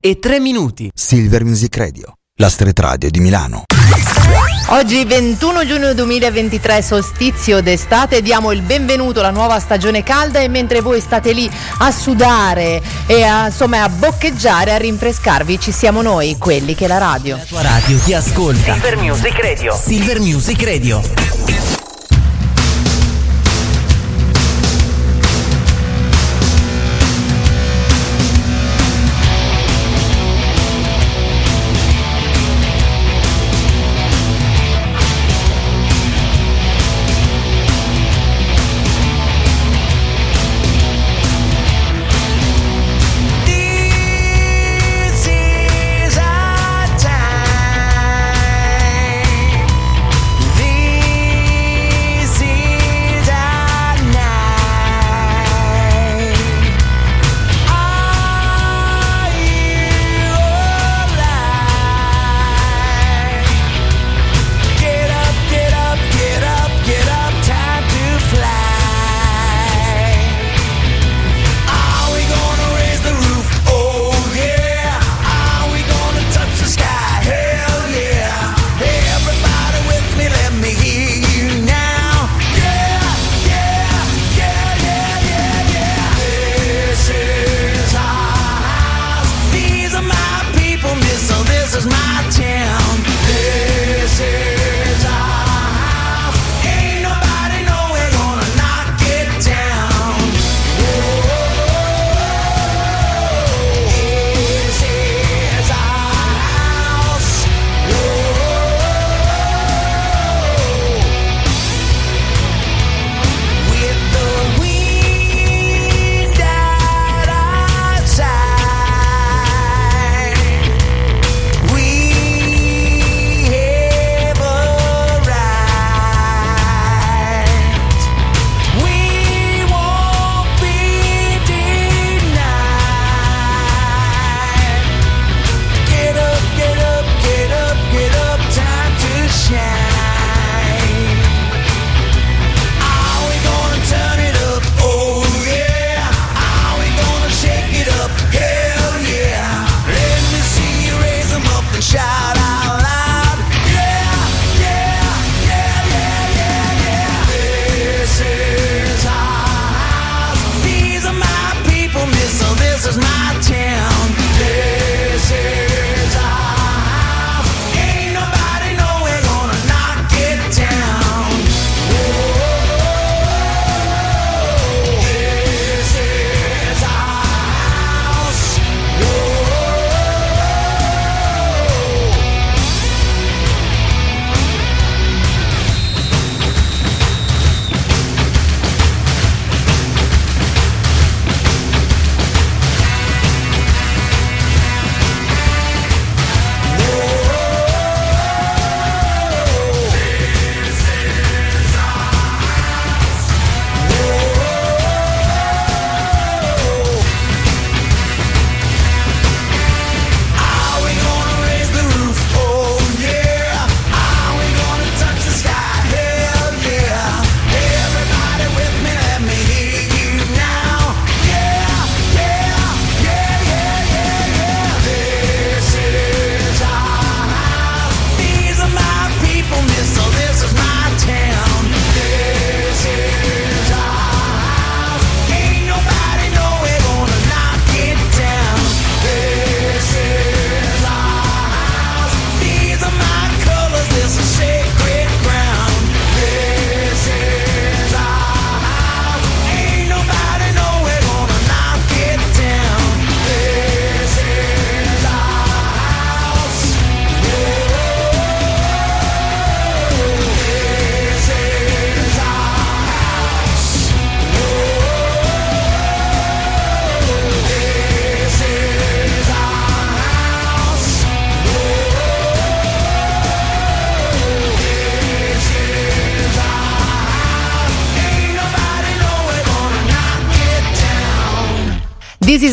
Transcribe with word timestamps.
e 0.00 0.18
3 0.18 0.40
minuti. 0.40 0.90
Silver 0.94 1.44
Music 1.44 1.76
Radio, 1.76 2.14
la 2.36 2.48
street 2.48 2.78
radio 2.78 3.10
di 3.10 3.20
Milano. 3.20 3.64
Oggi 4.70 5.04
21 5.04 5.64
giugno 5.64 5.94
2023, 5.94 6.82
solstizio 6.82 7.60
d'estate, 7.60 8.20
diamo 8.20 8.50
il 8.50 8.62
benvenuto 8.62 9.20
alla 9.20 9.30
nuova 9.30 9.60
stagione 9.60 10.02
calda 10.02 10.40
e 10.40 10.48
mentre 10.48 10.80
voi 10.80 11.00
state 11.00 11.32
lì 11.32 11.48
a 11.78 11.90
sudare 11.92 12.82
e 13.06 13.22
a, 13.22 13.46
insomma, 13.46 13.84
a 13.84 13.88
boccheggiare, 13.88 14.72
a 14.72 14.76
rinfrescarvi, 14.76 15.60
ci 15.60 15.70
siamo 15.70 16.02
noi, 16.02 16.36
quelli 16.36 16.74
che 16.74 16.88
la 16.88 16.98
radio. 16.98 17.36
La 17.36 17.44
tua 17.44 17.62
radio 17.62 17.98
ti 17.98 18.12
ascolta. 18.12 18.72
Silver 18.72 18.96
Music 18.96 19.38
Radio. 19.38 19.76
Silver 19.76 20.20
Music 20.20 20.62
Radio. 20.64 21.85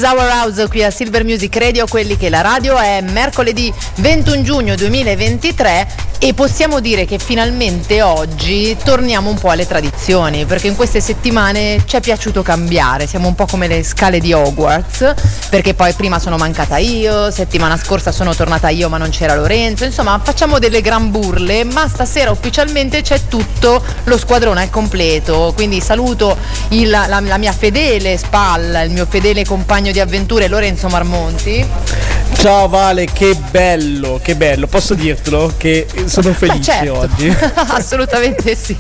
This 0.03 0.11
is 0.11 0.19
Our 0.19 0.29
House 0.29 0.67
qui 0.67 0.83
a 0.83 0.91
Silver 0.91 1.23
Music 1.23 1.55
Radio, 1.55 1.88
quelli 1.88 2.17
che 2.17 2.29
la 2.29 2.41
radio 2.41 2.77
è. 2.77 3.00
Mercoledì 3.00 3.73
21 4.00 4.41
giugno 4.41 4.75
2023 4.75 5.88
E 6.25 6.33
possiamo 6.33 6.79
dire 6.79 7.03
che 7.03 7.19
finalmente 7.19 8.01
oggi 8.01 8.77
torniamo 8.81 9.29
un 9.29 9.37
po' 9.37 9.49
alle 9.49 9.67
tradizioni, 9.67 10.45
perché 10.45 10.67
in 10.67 10.75
queste 10.77 11.01
settimane 11.01 11.83
ci 11.85 11.97
è 11.97 11.99
piaciuto 11.99 12.41
cambiare, 12.41 13.07
siamo 13.07 13.27
un 13.27 13.35
po' 13.35 13.45
come 13.45 13.67
le 13.67 13.83
scale 13.83 14.21
di 14.21 14.31
Hogwarts, 14.31 15.15
perché 15.49 15.73
poi 15.73 15.91
prima 15.91 16.19
sono 16.19 16.37
mancata 16.37 16.77
io, 16.77 17.29
settimana 17.29 17.75
scorsa 17.75 18.13
sono 18.13 18.33
tornata 18.33 18.69
io 18.69 18.87
ma 18.87 18.95
non 18.95 19.09
c'era 19.09 19.35
Lorenzo, 19.35 19.83
insomma 19.83 20.17
facciamo 20.23 20.59
delle 20.59 20.79
gran 20.79 21.11
burle, 21.11 21.65
ma 21.65 21.89
stasera 21.89 22.31
ufficialmente 22.31 23.01
c'è 23.01 23.27
tutto 23.27 23.83
lo 24.05 24.17
squadrone 24.17 24.61
al 24.61 24.69
completo, 24.69 25.51
quindi 25.53 25.81
saluto 25.81 26.37
il, 26.69 26.89
la, 26.89 27.19
la 27.19 27.37
mia 27.37 27.51
fedele 27.51 28.17
spalla, 28.17 28.81
il 28.83 28.91
mio 28.91 29.05
fedele 29.09 29.43
compagno 29.43 29.91
di 29.91 29.99
avventure 29.99 30.47
Lorenzo 30.47 30.87
Marmonti. 30.87 32.11
Ciao 32.35 32.67
Vale, 32.67 33.05
che 33.05 33.35
bello, 33.51 34.19
che 34.21 34.35
bello, 34.35 34.67
posso 34.67 34.95
dirtelo 34.95 35.53
che 35.55 35.85
sono 36.21 36.33
felice 36.33 36.71
certo. 36.71 36.98
oggi. 37.00 37.27
Assolutamente 37.74 38.56
sì. 38.56 38.77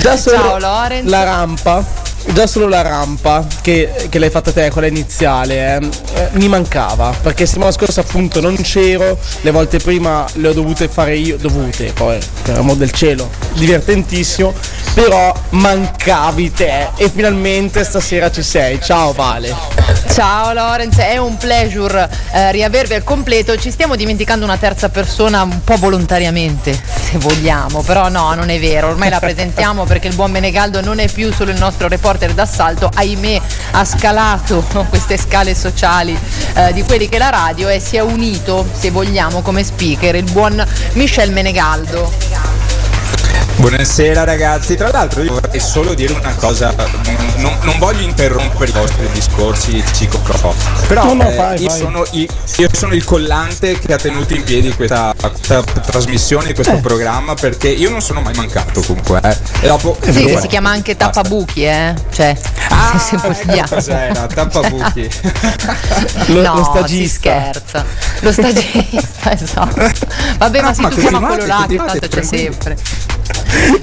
Già 0.00 0.16
solo 0.16 0.36
Ciao 0.36 0.58
Lorenzo. 0.58 1.10
La 1.10 1.24
rampa, 1.24 1.84
già 2.32 2.46
solo 2.46 2.68
la 2.68 2.82
rampa 2.82 3.46
che, 3.60 4.06
che 4.08 4.18
l'hai 4.18 4.30
fatta 4.30 4.50
te, 4.50 4.70
quella 4.70 4.86
iniziale, 4.86 5.76
eh, 5.76 5.88
eh, 6.14 6.28
mi 6.32 6.48
mancava 6.48 7.14
perché 7.22 7.46
settimana 7.46 7.70
scorsa 7.70 8.00
appunto 8.00 8.40
non 8.40 8.56
c'ero, 8.56 9.18
le 9.42 9.50
volte 9.50 9.78
prima 9.78 10.24
le 10.34 10.48
ho 10.48 10.52
dovute 10.52 10.88
fare 10.88 11.16
io, 11.16 11.36
dovute, 11.36 11.92
poi 11.92 12.18
per 12.42 12.58
amor 12.58 12.76
del 12.76 12.92
cielo, 12.92 13.28
divertentissimo, 13.54 14.54
però 14.94 15.34
mancavi 15.50 16.52
te 16.52 16.88
e 16.96 17.10
finalmente 17.10 17.84
stasera 17.84 18.30
ci 18.30 18.42
sei. 18.42 18.80
Ciao 18.80 19.12
Vale. 19.12 19.54
Ciao 20.12 20.52
Lorenz, 20.52 20.96
è 20.98 21.16
un 21.16 21.36
pleasure 21.36 22.08
eh, 22.32 22.52
riavervi 22.52 22.94
al 22.94 23.04
completo. 23.04 23.56
Ci 23.56 23.70
stiamo 23.70 23.96
dimenticando 23.96 24.44
una 24.44 24.56
terza 24.56 24.88
persona 24.88 25.42
un 25.42 25.62
po' 25.62 25.76
volontariamente, 25.76 26.72
se 26.72 27.18
vogliamo, 27.18 27.82
però 27.82 28.08
no, 28.08 28.32
non 28.34 28.48
è 28.48 28.58
vero. 28.58 28.88
Ormai 28.88 29.10
la 29.10 29.18
presentiamo 29.18 29.84
perché 29.84 30.08
il 30.08 30.14
buon 30.14 30.30
Menegaldo 30.30 30.80
non 30.80 30.98
è 31.00 31.08
più 31.08 31.32
solo 31.32 31.50
il 31.50 31.58
nostro 31.58 31.88
reporter 31.88 32.13
d'assalto, 32.34 32.90
ahimè 32.92 33.40
ha 33.72 33.84
scalato 33.84 34.64
queste 34.88 35.16
scale 35.16 35.54
sociali 35.54 36.18
eh, 36.54 36.72
di 36.72 36.82
quelli 36.82 37.08
che 37.08 37.18
la 37.18 37.30
radio 37.30 37.68
e 37.68 37.80
si 37.80 37.96
è 37.96 38.00
unito, 38.00 38.66
se 38.72 38.90
vogliamo, 38.90 39.42
come 39.42 39.64
speaker 39.64 40.14
il 40.14 40.30
buon 40.30 40.64
Michel 40.92 41.32
Menegaldo. 41.32 42.63
Buonasera 43.56 44.24
ragazzi, 44.24 44.74
tra 44.76 44.90
l'altro 44.90 45.22
io 45.22 45.32
vorrei 45.32 45.58
solo 45.60 45.94
dire 45.94 46.12
una 46.12 46.34
cosa, 46.34 46.74
non, 47.36 47.56
non 47.62 47.78
voglio 47.78 48.02
interrompere 48.02 48.70
i 48.70 48.74
vostri 48.74 49.08
discorsi 49.12 49.82
psicopro, 49.90 50.54
però 50.86 51.04
No, 51.04 51.14
no, 51.14 51.30
eh, 51.30 51.34
vai, 51.34 51.60
io, 51.62 51.68
vai. 51.68 51.78
Sono 51.78 52.04
il, 52.12 52.28
io 52.56 52.68
sono 52.72 52.92
il 52.94 53.04
collante 53.04 53.78
che 53.78 53.92
ha 53.94 53.96
tenuto 53.96 54.34
in 54.34 54.42
piedi 54.44 54.70
questa, 54.74 55.14
questa 55.18 55.62
trasmissione, 55.62 56.52
questo 56.52 56.78
programma, 56.80 57.34
perché 57.34 57.68
io 57.68 57.88
non 57.90 58.02
sono 58.02 58.20
mai 58.20 58.34
mancato 58.34 58.80
comunque. 58.82 59.20
Eh. 59.22 59.36
E 59.60 59.66
dopo, 59.68 59.96
Sì, 60.02 60.24
Basta. 60.24 60.40
si 60.40 60.46
chiama 60.48 60.70
anche 60.70 60.96
tappabuchi, 60.96 61.64
eh? 61.64 61.94
Cioè, 62.12 62.36
Ah, 62.68 62.98
se 63.00 63.14
ecco 63.16 63.32
vogliamo. 63.32 63.68
cos'era, 63.68 64.26
tappabuchi. 64.26 65.10
Lo, 66.34 66.42
no, 66.42 66.54
lo 66.54 66.64
si 66.64 66.70
stagista. 66.70 67.16
scherza. 67.18 67.84
Lo 68.20 68.32
stagista, 68.32 69.32
esatto. 69.32 69.90
Vabbè, 70.38 70.60
ma 70.60 70.68
Ah, 70.68 70.74
se 70.74 70.80
ma 70.82 70.88
tu 70.88 70.96
chiama 71.00 71.26
quello 71.28 71.46
là, 71.46 71.66
tanto 71.68 72.08
c'è 72.08 72.22
sempre. 72.22 72.76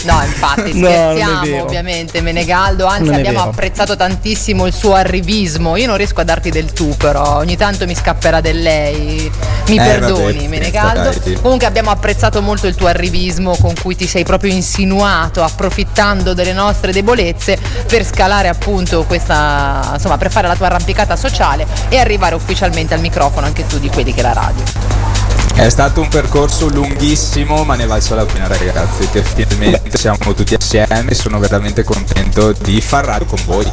No, 0.04 0.22
infatti 0.24 0.74
No, 0.78 0.88
non 0.88 0.92
è 0.92 0.96
scherziamo 0.96 1.42
vero. 1.44 1.64
ovviamente 1.64 2.22
Menegaldo, 2.22 2.86
anzi 2.86 3.10
abbiamo 3.10 3.40
vero. 3.40 3.50
apprezzato 3.52 3.96
tantissimo 3.96 4.66
il 4.68 4.74
suo 4.74 4.94
arrivismo. 4.94 5.76
Io 5.78 5.88
non 5.88 5.98
riesco 5.98 6.22
a 6.22 6.24
darti 6.24 6.50
del 6.50 6.72
tu, 6.74 6.96
però 6.98 7.38
ogni 7.38 7.56
tanto 7.58 7.86
mi 7.86 7.96
scapperà 7.96 8.42
del 8.42 8.62
lei. 8.62 9.32
Mi 9.68 9.76
Eh, 9.78 9.82
perdoni, 9.82 10.34
vabbè, 10.34 10.48
Menegaldo. 10.48 11.14
dai. 11.24 11.34
Comunque 11.42 11.66
abbiamo 11.68 11.90
apprezzato 11.92 12.42
molto 12.42 12.68
il 12.68 12.76
tuo 12.76 12.88
arrivismo 12.88 13.56
con 13.60 13.74
cui 13.82 13.96
ti 13.96 14.08
sei 14.08 14.24
proprio 14.24 14.52
insinuato, 14.54 15.44
approfittando 15.44 16.34
delle 16.34 16.54
nostre 16.54 16.92
debolezze 16.92 17.58
per 17.88 18.06
scalare 18.06 18.48
appunto 18.50 19.04
questa, 19.04 19.92
insomma, 19.94 20.18
per 20.18 20.32
fare 20.32 20.48
la 20.48 20.56
tua 20.56 20.68
arrampicata 20.68 21.16
sociale 21.16 21.66
e 21.90 21.98
arrivare 21.98 22.36
ufficialmente 22.36 22.94
al 22.94 23.00
microfono 23.00 23.46
anche 23.46 23.66
tu 23.68 23.80
di 23.80 23.90
quelli 23.90 24.14
che 24.14 24.20
è 24.20 24.24
la 24.24 24.34
radio. 24.34 25.11
È 25.54 25.70
stato 25.70 26.02
un 26.02 26.08
percorso 26.08 26.68
lunghissimo, 26.70 27.64
ma 27.64 27.76
ne 27.76 27.86
valso 27.86 28.16
la 28.16 28.26
pena, 28.26 28.48
ragazzi. 28.48 29.08
Che 29.12 29.24
finalmente 29.24 29.98
siamo 29.98 30.18
tutti 30.34 30.56
assieme. 30.56 31.06
e 31.12 31.14
Sono 31.16 31.40
veramente 31.40 31.84
contento 31.84 32.52
di 32.64 32.82
far 32.82 33.06
radio 33.06 33.26
con 33.26 33.40
voi. 33.46 33.72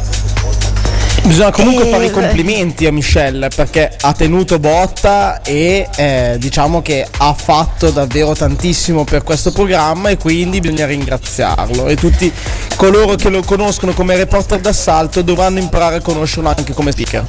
Bisogna 1.24 1.50
comunque 1.50 1.86
Eh, 1.86 1.90
fare 1.90 2.04
i 2.04 2.08
beh. 2.08 2.12
complimenti 2.14 2.86
a 2.86 2.92
Michelle 2.92 3.48
perché 3.48 3.90
ha 4.00 4.12
tenuto 4.12 4.58
botta 4.58 5.42
e 5.42 5.86
eh, 5.96 6.36
diciamo 6.38 6.80
che 6.80 7.06
ha 7.18 7.34
fatto 7.34 7.90
davvero 7.90 8.34
tantissimo 8.34 9.04
per 9.04 9.24
questo 9.24 9.50
programma 9.52 10.08
e 10.10 10.16
quindi 10.16 10.60
bisogna 10.60 10.86
ringraziarlo 10.86 11.86
e 11.86 11.96
tutti 11.96 12.32
coloro 12.76 13.16
che 13.16 13.28
lo 13.30 13.42
conoscono 13.42 13.92
come 13.92 14.16
reporter 14.16 14.60
d'assalto 14.60 15.20
dovranno 15.22 15.58
imparare 15.58 15.96
a 15.96 16.00
conoscerlo 16.00 16.48
anche 16.48 16.72
come 16.72 16.92
speaker. 16.92 17.26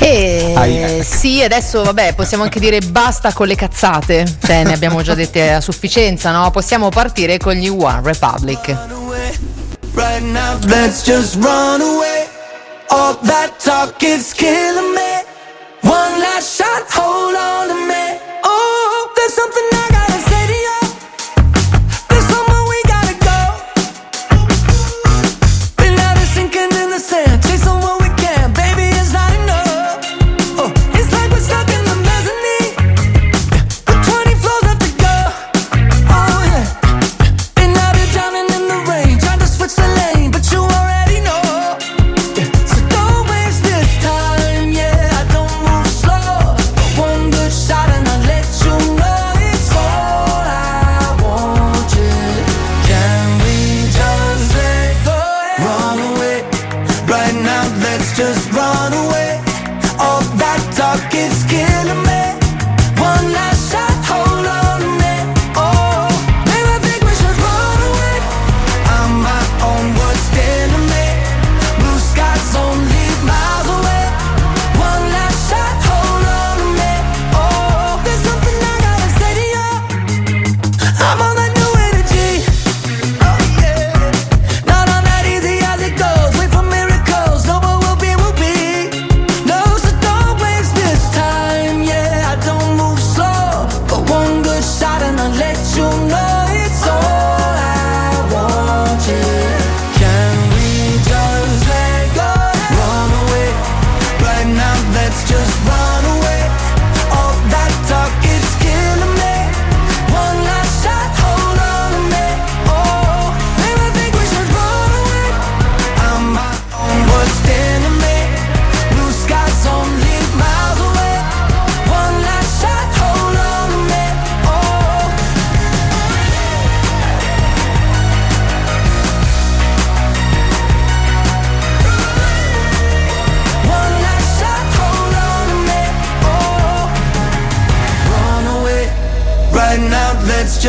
E 0.00 0.54
Ahia. 0.56 1.02
sì, 1.02 1.42
adesso 1.42 1.82
vabbè, 1.82 2.14
possiamo 2.14 2.44
anche 2.44 2.60
dire 2.60 2.80
basta 2.80 3.32
con 3.32 3.46
le 3.46 3.54
cazzate, 3.56 4.24
cioè 4.44 4.64
ne 4.64 4.72
abbiamo 4.72 5.02
già 5.02 5.14
dette 5.14 5.52
a 5.52 5.60
sufficienza, 5.60 6.30
no? 6.30 6.50
Possiamo 6.50 6.88
partire 6.88 7.36
con 7.38 7.54
gli 7.54 7.68
One 7.68 8.00
Republic. 8.02 8.76
Right 9.94 10.22
now, 10.22 10.58
let's 10.66 11.02
just 11.04 11.34
run 11.36 11.80
away. 11.80 12.26
All 12.90 13.18
that 13.22 13.58
talk 13.62 14.00
is 14.02 14.32
killing 14.32 14.94
me. 14.94 15.24
One 15.82 16.18
last 16.20 16.56
shot, 16.56 16.86
hold 16.92 17.34
on 17.34 17.68
to 17.68 17.74
me. 17.74 18.18
Oh, 18.44 19.10
there's 19.16 19.34
something 19.34 19.77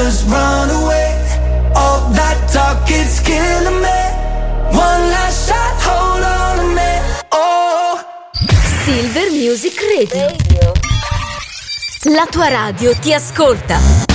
just 0.04 0.26
run 0.30 0.70
away. 0.70 1.12
All 1.76 2.02
that 2.16 2.40
talk, 2.54 2.88
it's 2.88 3.20
killing 3.20 3.80
me. 3.88 4.02
One 4.88 5.04
last 5.14 5.48
shot, 5.48 5.76
hold 5.88 6.24
on 6.24 6.54
to 6.60 6.68
me. 6.80 6.92
Oh. 7.32 8.00
Silver 8.86 9.30
Music 9.32 9.76
Radio. 9.96 10.26
La 12.16 12.26
tua 12.32 12.48
radio 12.48 12.96
ti 12.98 13.14
ascolta. 13.14 14.09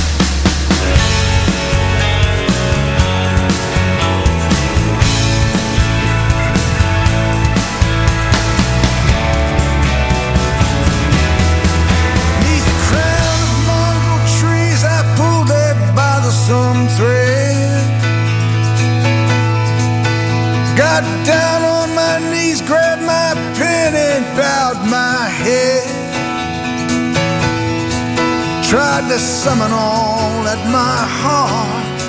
To 28.95 29.19
summon 29.19 29.71
all 29.71 30.43
that 30.45 30.59
my 30.73 31.07
heart 31.21 32.01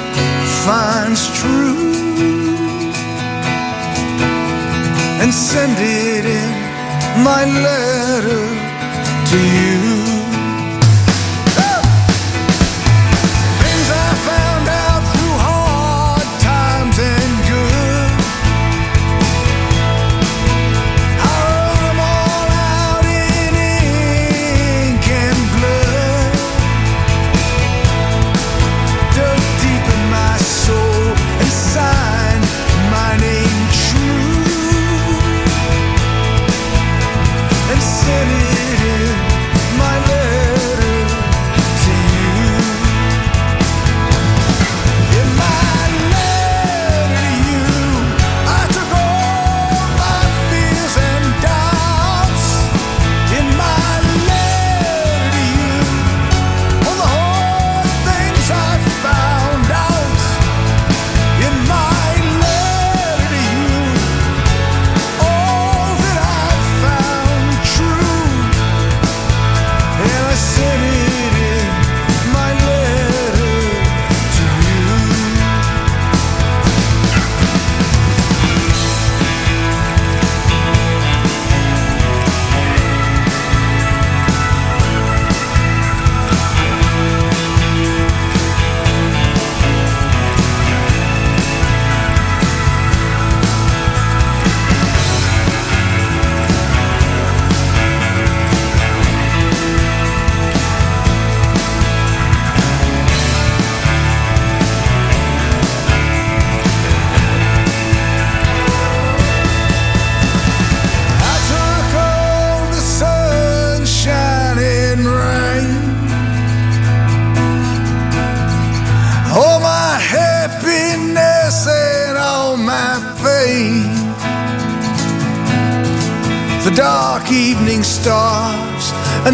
finds 0.66 1.28
true 1.38 1.92
and 5.22 5.34
send 5.34 5.78
it 5.78 6.26
in 6.26 6.52
my 7.24 7.44
letter 7.46 8.46
to 9.30 9.38
you. 9.38 9.95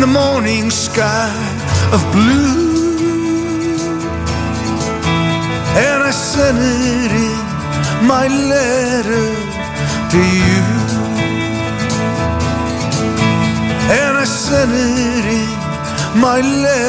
And 0.01 0.09
the 0.09 0.19
morning 0.19 0.69
sky 0.71 1.31
of 1.93 2.01
blue, 2.11 2.71
and 5.77 6.03
I 6.03 6.11
sent 6.11 6.57
it 6.57 7.11
in 7.11 8.07
my 8.07 8.27
letter 8.27 9.27
to 10.11 10.19
you. 10.39 10.61
And 13.99 14.17
I 14.17 14.25
sent 14.25 14.71
it 14.71 15.25
in 15.39 16.19
my 16.19 16.41
letter 16.41 16.80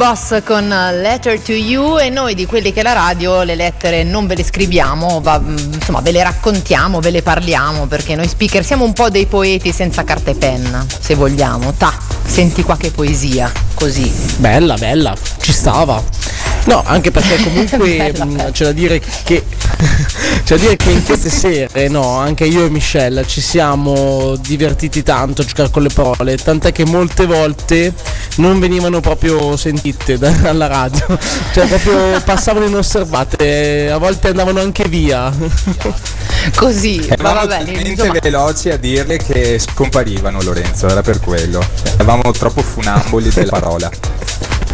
boss 0.00 0.42
con 0.44 0.66
Letter 0.66 1.38
to 1.38 1.52
You 1.52 1.98
e 1.98 2.08
noi 2.08 2.34
di 2.34 2.46
quelli 2.46 2.72
che 2.72 2.82
la 2.82 2.94
radio 2.94 3.42
le 3.42 3.54
lettere 3.54 4.02
non 4.02 4.26
ve 4.26 4.34
le 4.34 4.42
scriviamo, 4.42 5.20
va- 5.20 5.42
insomma 5.44 6.00
ve 6.00 6.10
le 6.10 6.22
raccontiamo, 6.22 7.00
ve 7.00 7.10
le 7.10 7.20
parliamo 7.20 7.84
perché 7.84 8.14
noi 8.14 8.26
speaker 8.26 8.64
siamo 8.64 8.86
un 8.86 8.94
po' 8.94 9.10
dei 9.10 9.26
poeti 9.26 9.72
senza 9.72 10.02
carta 10.02 10.30
e 10.30 10.36
penna, 10.36 10.86
se 10.98 11.14
vogliamo. 11.14 11.74
Ta, 11.74 11.92
senti 12.24 12.62
qua 12.62 12.78
che 12.78 12.90
poesia, 12.90 13.52
così. 13.74 14.10
Bella, 14.38 14.76
bella, 14.76 15.14
ci 15.38 15.52
stava. 15.52 16.02
No, 16.66 16.82
anche 16.84 17.10
perché 17.10 17.36
comunque 17.42 17.78
mh, 17.78 17.96
bella. 17.96 18.50
c'è 18.50 18.64
da 18.64 18.72
dire 18.72 19.00
che 19.24 19.42
c'è 20.44 20.56
da 20.56 20.60
dire 20.60 20.76
che 20.76 20.90
in 20.90 21.02
queste 21.04 21.30
sere, 21.30 21.88
no, 21.88 22.16
anche 22.18 22.44
io 22.44 22.64
e 22.66 22.70
Michelle 22.70 23.26
ci 23.26 23.40
siamo 23.40 24.36
divertiti 24.36 25.02
tanto 25.02 25.42
a 25.42 25.44
giocare 25.44 25.70
con 25.70 25.82
le 25.82 25.88
parole, 25.88 26.36
tant'è 26.36 26.72
che 26.72 26.84
molte 26.84 27.26
volte 27.26 27.92
non 28.36 28.60
venivano 28.60 29.00
proprio 29.00 29.56
sentite 29.56 30.18
da- 30.18 30.30
dalla 30.40 30.66
radio, 30.66 31.06
cioè 31.52 31.66
proprio 31.66 32.20
passavano 32.24 32.66
inosservate, 32.66 33.90
a 33.90 33.98
volte 33.98 34.28
andavano 34.28 34.60
anche 34.60 34.84
via. 34.88 35.32
Così, 36.56 37.04
ma 37.08 37.14
Eravamo 37.14 37.34
vabbè, 37.46 37.64
talmente 37.64 37.88
insomma, 37.90 38.18
veloci 38.20 38.70
a 38.70 38.76
dirle 38.76 39.18
che 39.18 39.58
scomparivano 39.58 40.40
Lorenzo, 40.42 40.86
era 40.88 41.02
per 41.02 41.20
quello. 41.20 41.62
Eravamo 41.94 42.30
troppo 42.32 42.62
funamboli 42.62 43.30
della 43.30 43.50
parola. 43.58 43.90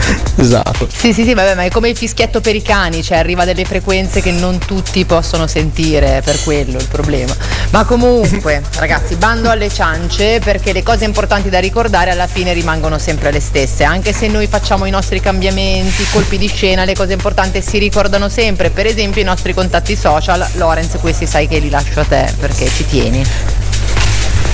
Esatto. 0.39 0.87
Sì, 0.95 1.15
sì, 1.15 1.25
sì, 1.25 1.33
vabbè, 1.33 1.55
ma 1.55 1.65
è 1.65 1.71
come 1.71 1.89
il 1.89 1.97
fischietto 1.97 2.41
per 2.43 2.55
i 2.55 2.61
cani, 2.61 3.03
cioè 3.03 3.19
arriva 3.19 3.47
delle 3.47 3.65
frequenze 3.65 4.21
che 4.21 4.31
non 4.33 4.59
tutti 4.59 5.05
possono 5.07 5.47
sentire, 5.47 6.21
per 6.23 6.43
quello 6.43 6.79
il 6.79 6.87
problema. 6.89 7.35
Ma 7.71 7.85
comunque, 7.85 8.63
ragazzi, 8.77 9.17
bando 9.17 9.49
alle 9.49 9.71
ciance 9.71 10.41
perché 10.41 10.73
le 10.73 10.83
cose 10.83 11.05
importanti 11.05 11.49
da 11.49 11.59
ricordare 11.59 12.11
alla 12.11 12.27
fine 12.27 12.53
rimangono 12.53 12.99
sempre 12.99 13.33
le 13.33 13.41
stesse. 13.41 13.85
Anche 13.85 14.13
se 14.13 14.29
noi 14.29 14.47
facciamo 14.47 14.85
i 14.85 14.91
nostri 14.91 15.21
cambiamenti, 15.21 16.05
colpi 16.13 16.37
di 16.37 16.49
scena, 16.49 16.85
le 16.85 16.95
cose 16.95 17.15
importanti 17.15 17.63
si 17.63 17.79
ricordano 17.79 18.29
sempre. 18.29 18.71
Per 18.71 18.85
esempio 18.85 19.23
i 19.23 19.25
nostri 19.25 19.55
contatti 19.55 19.97
social, 19.97 20.47
Lorenz, 20.55 20.97
questi 21.01 21.27
sai 21.27 21.49
che 21.49 21.59
li 21.59 21.71
lascio 21.71 22.01
a 22.01 22.05
te 22.05 22.31
perché 22.39 22.69
ci 22.69 22.85
tieni. 22.87 23.25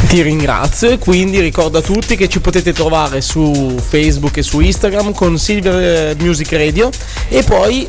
Ti 0.06 0.20
ringrazio 0.20 0.90
e 0.90 0.98
quindi 0.98 1.40
ricordo 1.40 1.78
a 1.78 1.80
tutti 1.80 2.16
che 2.16 2.28
ci 2.28 2.40
potete 2.40 2.72
trovare 2.72 3.20
su 3.20 3.76
Facebook 3.80 4.36
e 4.36 4.42
su 4.42 4.60
Instagram 4.60 5.12
con 5.14 5.38
Silver 5.38 6.10
eh, 6.10 6.16
Music 6.22 6.52
Radio 6.52 6.90
e 7.28 7.42
poi 7.42 7.86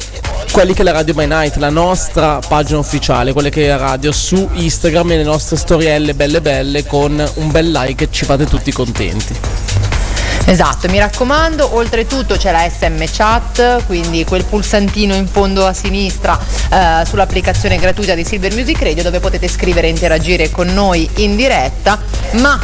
quelli 0.52 0.74
che 0.74 0.82
è 0.82 0.84
la 0.84 0.92
Radio 0.92 1.14
by 1.14 1.26
Night, 1.26 1.58
la 1.58 1.70
nostra 1.70 2.40
pagina 2.48 2.80
ufficiale, 2.80 3.34
quelle 3.34 3.50
che 3.50 3.66
è 3.66 3.68
la 3.70 3.78
radio 3.78 4.12
su 4.12 4.48
Instagram 4.54 5.12
e 5.12 5.18
le 5.18 5.24
nostre 5.24 5.58
storielle 5.58 6.14
belle 6.14 6.42
belle 6.42 6.86
con 6.86 7.24
un 7.36 7.52
bel 7.52 7.72
like 7.72 8.08
ci 8.12 8.24
fate 8.24 8.46
tutti 8.46 8.72
contenti. 8.72 9.36
Esatto, 10.46 10.90
mi 10.90 11.00
raccomando, 11.00 11.76
oltretutto 11.76 12.36
c'è 12.36 12.52
la 12.52 12.70
SM 12.70 13.02
Chat, 13.12 13.86
quindi 13.86 14.26
quel 14.26 14.44
pulsantino 14.44 15.16
in 15.16 15.28
fondo 15.28 15.66
a 15.66 15.74
sinistra 15.74 16.38
eh, 16.70 17.06
sull'applicazione 17.06 17.78
gratuita 17.78 18.14
di 18.14 18.26
Silver 18.26 18.54
Music 18.54 18.82
Radio 18.82 19.04
dove 19.04 19.20
potete 19.20 19.48
scrivere 19.48 19.88
e 19.88 19.92
interagire 19.92 20.52
con 20.52 20.68
noi 20.68 21.10
in 21.16 21.36
diretta, 21.38 21.98
ma 22.34 22.60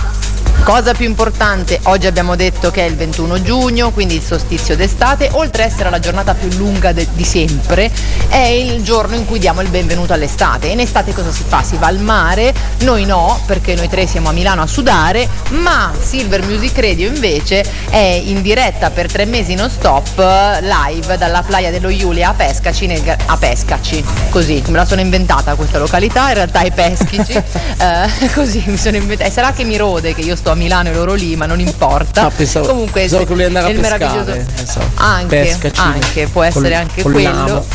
Cosa 0.64 0.94
più 0.94 1.08
importante, 1.08 1.80
oggi 1.84 2.06
abbiamo 2.06 2.36
detto 2.36 2.70
che 2.70 2.86
è 2.86 2.88
il 2.88 2.96
21 2.96 3.42
giugno, 3.42 3.90
quindi 3.90 4.16
il 4.16 4.22
solstizio 4.22 4.76
d'estate, 4.76 5.30
oltre 5.32 5.64
ad 5.64 5.72
essere 5.72 5.90
la 5.90 5.98
giornata 5.98 6.36
più 6.36 6.48
lunga 6.58 6.92
de- 6.92 7.08
di 7.14 7.24
sempre, 7.24 7.90
è 8.28 8.38
il 8.38 8.84
giorno 8.84 9.16
in 9.16 9.26
cui 9.26 9.40
diamo 9.40 9.62
il 9.62 9.70
benvenuto 9.70 10.14
all'estate. 10.14 10.68
In 10.68 10.80
estate 10.80 11.12
cosa 11.14 11.32
si 11.32 11.44
fa? 11.48 11.64
Si 11.64 11.76
va 11.78 11.88
al 11.88 12.00
mare, 12.00 12.54
noi 12.82 13.06
no, 13.06 13.42
perché 13.48 13.74
noi 13.74 13.90
tre 13.90 14.06
siamo 14.06 14.30
a 14.30 14.32
Milano 14.32 14.62
a 14.62 14.68
sudare, 14.68 15.28
ma 15.50 15.92
Silver 16.00 16.44
Music 16.44 16.78
Radio 16.78 17.08
invece 17.08 17.66
è 17.90 18.22
in 18.24 18.44
diretta 18.44 18.92
per 18.92 19.12
tre 19.12 19.26
mesi 19.26 19.56
non 19.56 19.72
stop 19.72 20.18
live 20.62 21.18
dalla 21.18 21.42
playa 21.42 21.72
dello 21.72 21.90
Iulia 21.90 22.30
a 22.30 22.34
Pescaci, 22.34 22.86
nel 22.86 23.18
a 23.26 23.38
Pescaci, 23.38 24.04
così, 24.30 24.62
me 24.68 24.78
la 24.78 24.86
sono 24.86 25.02
inventata 25.02 25.56
questa 25.56 25.80
località, 25.80 26.28
in 26.28 26.36
realtà 26.36 26.60
è 26.60 26.72
Peschici, 26.72 27.34
eh, 27.34 28.30
così 28.36 28.62
mi 28.68 28.78
sono 28.78 28.98
inventata, 28.98 29.28
e 29.30 29.34
sarà 29.34 29.52
che 29.52 29.64
mi 29.64 29.76
rode 29.76 30.14
che 30.14 30.22
io 30.22 30.36
sto 30.36 30.49
a 30.52 30.56
Milano 30.56 30.90
e 30.90 30.94
loro 30.94 31.14
lì, 31.14 31.36
ma 31.36 31.46
non 31.46 31.60
importa. 31.60 32.26
Ah, 32.28 32.32
pensavo- 32.32 32.68
Comunque 32.68 33.02
pensavo 33.02 33.24
che 33.24 33.30
volevi 33.30 33.48
andare 33.56 33.66
a 33.68 33.70
il 33.76 33.80
pescare, 33.80 34.06
meraviglioso 34.06 34.52
non 34.56 34.66
so. 34.68 34.80
anche, 34.96 35.58
anche, 35.76 36.28
può 36.28 36.44
essere 36.44 36.70
Col- 36.70 36.78
anche 36.78 37.02
col 37.02 37.12
quello. 37.14 37.66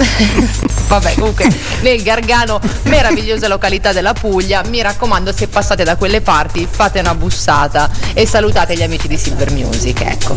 Vabbè, 0.88 1.14
comunque 1.14 1.48
nel 1.82 2.02
Gargano, 2.02 2.60
meravigliosa 2.84 3.48
località 3.48 3.92
della 3.92 4.12
Puglia, 4.12 4.62
mi 4.68 4.80
raccomando 4.82 5.32
se 5.32 5.46
passate 5.48 5.84
da 5.84 5.96
quelle 5.96 6.20
parti 6.20 6.66
fate 6.70 7.00
una 7.00 7.14
bussata 7.14 7.88
e 8.14 8.26
salutate 8.26 8.74
gli 8.76 8.82
amici 8.82 9.08
di 9.08 9.16
Silver 9.16 9.50
Music, 9.52 10.00
ecco. 10.00 10.34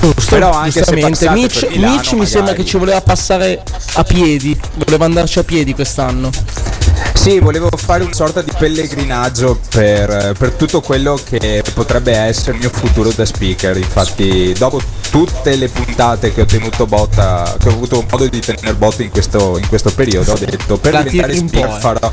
Giusto, 0.00 0.30
Però 0.36 0.50
anche 0.52 0.70
giustamente. 0.80 1.28
Mitch, 1.30 1.66
Milano, 1.70 1.92
Mitch 1.94 2.12
mi 2.12 2.26
sembra 2.26 2.54
che 2.54 2.64
ci 2.64 2.76
voleva 2.78 3.00
passare 3.00 3.62
a 3.94 4.04
piedi, 4.04 4.58
voleva 4.84 5.04
andarci 5.06 5.40
a 5.40 5.44
piedi 5.44 5.74
quest'anno. 5.74 6.30
Sì, 7.14 7.40
volevo 7.40 7.68
fare 7.76 8.04
una 8.04 8.12
sorta 8.14 8.42
di 8.42 8.52
pellegrinaggio 8.56 9.58
per, 9.70 10.34
per 10.38 10.52
tutto 10.52 10.80
quello 10.80 11.18
che 11.22 11.62
potrebbe 11.74 12.16
essere 12.16 12.52
il 12.52 12.58
mio 12.58 12.70
futuro 12.70 13.10
da 13.14 13.24
speaker. 13.24 13.76
Infatti, 13.76 14.54
dopo 14.56 14.80
tutte 15.10 15.56
le 15.56 15.68
puntate 15.68 16.32
che 16.32 16.42
ho 16.42 16.46
tenuto 16.46 16.86
botta, 16.86 17.56
che 17.58 17.68
ho 17.68 17.72
avuto 17.72 18.04
modo 18.08 18.26
di 18.28 18.40
tenere 18.40 18.74
botta 18.74 19.02
in 19.02 19.10
questo, 19.10 19.58
in 19.58 19.66
questo 19.68 19.90
periodo, 19.92 20.32
ho 20.32 20.38
detto 20.38 20.78
per 20.78 20.92
La 20.92 21.02
diventare 21.02 21.34
speaker 21.36 21.68
eh. 21.76 21.80
farò. 21.80 22.12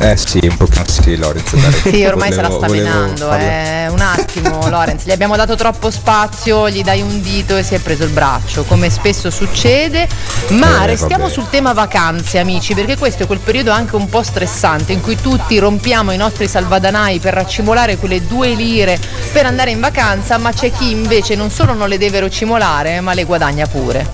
Eh 0.00 0.18
sì, 0.18 0.38
un 0.42 0.54
pochino 0.58 0.84
sì, 0.86 1.16
Lorenzo. 1.16 1.56
dai. 1.56 1.72
Sì, 1.94 2.04
ormai 2.04 2.30
se 2.30 2.42
la 2.42 2.48
Volevo- 2.48 2.58
sta 2.58 2.66
volevo 2.66 2.88
menando. 2.98 3.32
Eh. 3.32 3.86
Un 3.88 4.00
attimo, 4.00 4.68
Lorenz, 4.68 5.04
gli 5.04 5.10
abbiamo 5.12 5.34
dato 5.34 5.54
troppo 5.56 5.90
spazio, 5.90 6.68
gli 6.68 6.82
dai 6.82 7.00
un 7.00 7.22
dito 7.22 7.56
e 7.56 7.62
si 7.62 7.74
è 7.74 7.78
preso 7.78 8.04
il 8.04 8.10
braccio, 8.10 8.64
come 8.64 8.90
spesso 8.90 9.30
succede. 9.30 10.06
Ma 10.48 10.82
Eh, 10.82 10.86
restiamo 10.88 11.22
vabbè. 11.24 11.32
sul 11.32 11.48
tema 11.48 11.72
vacanze, 11.72 12.38
amici, 12.38 12.74
perché 12.74 12.98
questo 12.98 13.22
è 13.22 13.26
quel 13.26 13.38
periodo 13.38 13.70
anche 13.70 13.87
un 13.96 14.08
po' 14.08 14.22
stressante 14.22 14.92
in 14.92 15.00
cui 15.00 15.16
tutti 15.16 15.58
rompiamo 15.58 16.12
i 16.12 16.16
nostri 16.16 16.46
salvadanai 16.46 17.18
per 17.18 17.34
raccimolare 17.34 17.96
quelle 17.96 18.26
due 18.26 18.54
lire 18.54 18.98
per 19.32 19.46
andare 19.46 19.70
in 19.70 19.80
vacanza, 19.80 20.38
ma 20.38 20.52
c'è 20.52 20.70
chi 20.70 20.90
invece 20.90 21.34
non 21.34 21.50
solo 21.50 21.74
non 21.74 21.88
le 21.88 21.98
deve 21.98 22.20
raccimolare, 22.20 23.00
ma 23.00 23.14
le 23.14 23.24
guadagna 23.24 23.66
pure. 23.66 24.06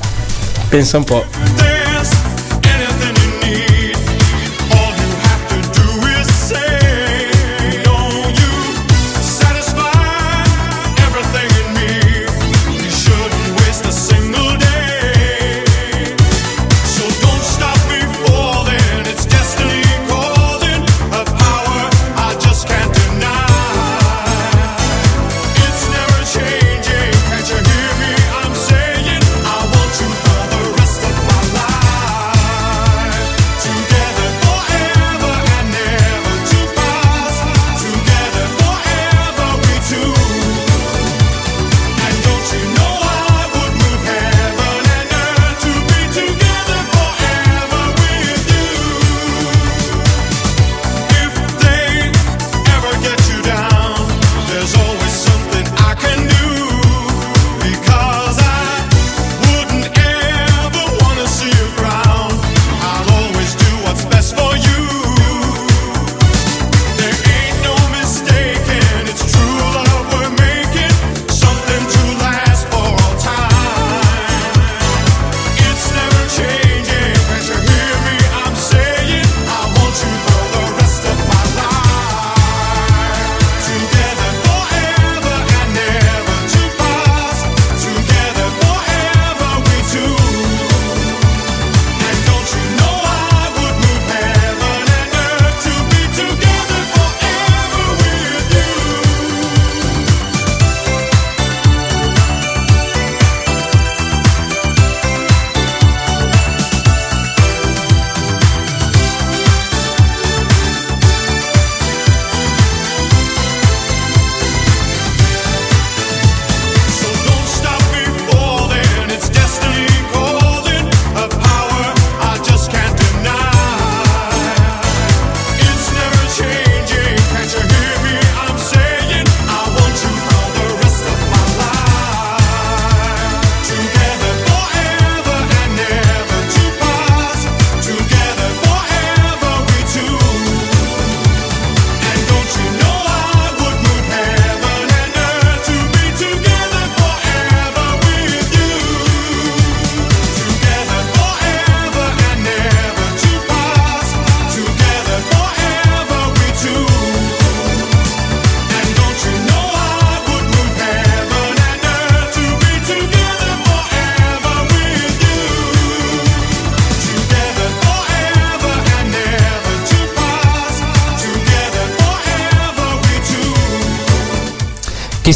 Pensa 0.69 0.97
un 0.97 1.05
po'. 1.05 1.74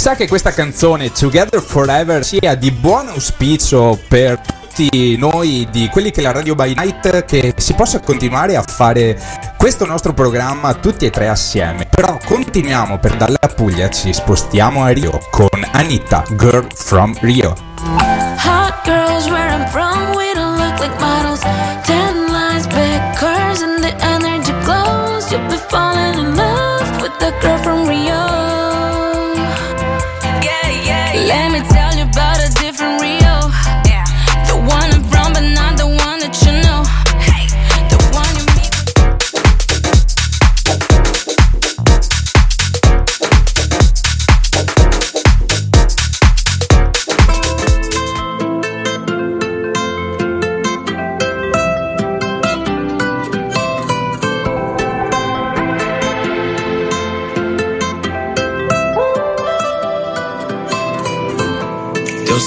Chissà 0.08 0.20
che 0.22 0.28
questa 0.30 0.52
canzone 0.52 1.12
Together 1.12 1.60
Forever 1.60 2.24
sia 2.24 2.54
di 2.54 2.70
buon 2.70 3.08
auspicio 3.08 4.00
per 4.08 4.40
tutti 4.40 5.18
noi 5.18 5.68
di 5.70 5.90
quelli 5.90 6.10
che 6.10 6.22
la 6.22 6.32
Radio 6.32 6.54
by 6.54 6.72
Night 6.74 7.26
che 7.26 7.52
si 7.58 7.74
possa 7.74 8.00
continuare 8.00 8.56
a 8.56 8.62
fare 8.62 9.20
questo 9.58 9.84
nostro 9.84 10.14
programma 10.14 10.72
tutti 10.72 11.04
e 11.04 11.10
tre 11.10 11.28
assieme. 11.28 11.84
Però 11.84 12.16
continuiamo 12.24 12.98
per 12.98 13.18
dalla 13.18 13.36
Puglia 13.54 13.90
ci 13.90 14.14
spostiamo 14.14 14.82
a 14.82 14.88
Rio 14.88 15.20
con 15.30 15.50
Anita, 15.72 16.24
Girl 16.38 16.66
from 16.74 17.14
Rio. 17.20 17.67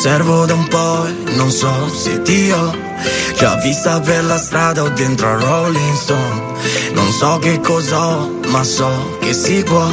Osservo 0.01 0.47
da 0.47 0.55
un 0.55 0.67
po' 0.67 1.07
non 1.35 1.51
so 1.51 1.71
se 1.93 2.23
ti 2.23 2.49
ho 2.49 2.75
già 3.37 3.55
vista 3.57 3.99
per 3.99 4.23
la 4.23 4.39
strada 4.39 4.81
o 4.81 4.89
dentro 4.89 5.27
a 5.29 5.33
Rolling 5.33 5.95
Stone. 5.95 6.41
Non 6.93 7.11
so 7.11 7.37
che 7.37 7.59
cos'ho, 7.59 8.39
ma 8.47 8.63
so 8.63 9.19
che 9.21 9.31
si 9.31 9.61
può 9.61 9.87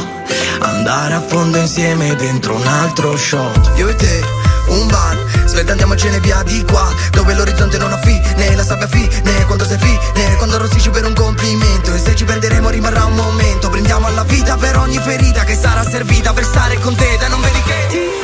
andare 0.61 1.13
a 1.13 1.21
fondo 1.21 1.59
insieme 1.59 2.15
dentro 2.15 2.55
un 2.55 2.65
altro 2.65 3.15
shot. 3.15 3.73
Io 3.75 3.87
e 3.87 3.95
te, 3.95 4.23
un 4.69 4.87
bar, 4.87 5.15
svelta 5.45 5.73
andiamocene 5.73 6.19
via 6.21 6.41
di 6.41 6.65
qua, 6.65 6.91
dove 7.11 7.35
l'orizzonte 7.35 7.77
non 7.77 7.91
ha 7.91 7.99
fine, 7.99 8.55
la 8.55 8.63
sabbia 8.63 8.87
fine, 8.87 9.45
quando 9.45 9.63
sei 9.63 9.77
fine, 9.77 10.35
quando 10.37 10.55
arrossisci 10.55 10.89
per 10.89 11.05
un 11.05 11.13
complimento. 11.13 11.93
E 11.93 11.99
se 11.99 12.15
ci 12.15 12.23
perderemo 12.23 12.69
rimarrà 12.69 13.05
un 13.05 13.13
momento, 13.13 13.69
prendiamo 13.69 14.07
alla 14.07 14.23
vita 14.23 14.55
per 14.57 14.75
ogni 14.75 14.97
ferita 14.97 15.43
che 15.43 15.53
sarà 15.53 15.87
servita 15.87 16.33
per 16.33 16.45
stare 16.45 16.79
con 16.79 16.95
te, 16.95 17.15
dai 17.19 17.29
non 17.29 17.41
vedi 17.41 17.61
che 17.61 17.85
ti 17.89 18.19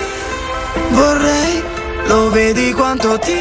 vorrei, 0.89 1.74
lo 2.07 2.29
vedi 2.29 2.71
quanto 2.73 3.17
ti 3.19 3.33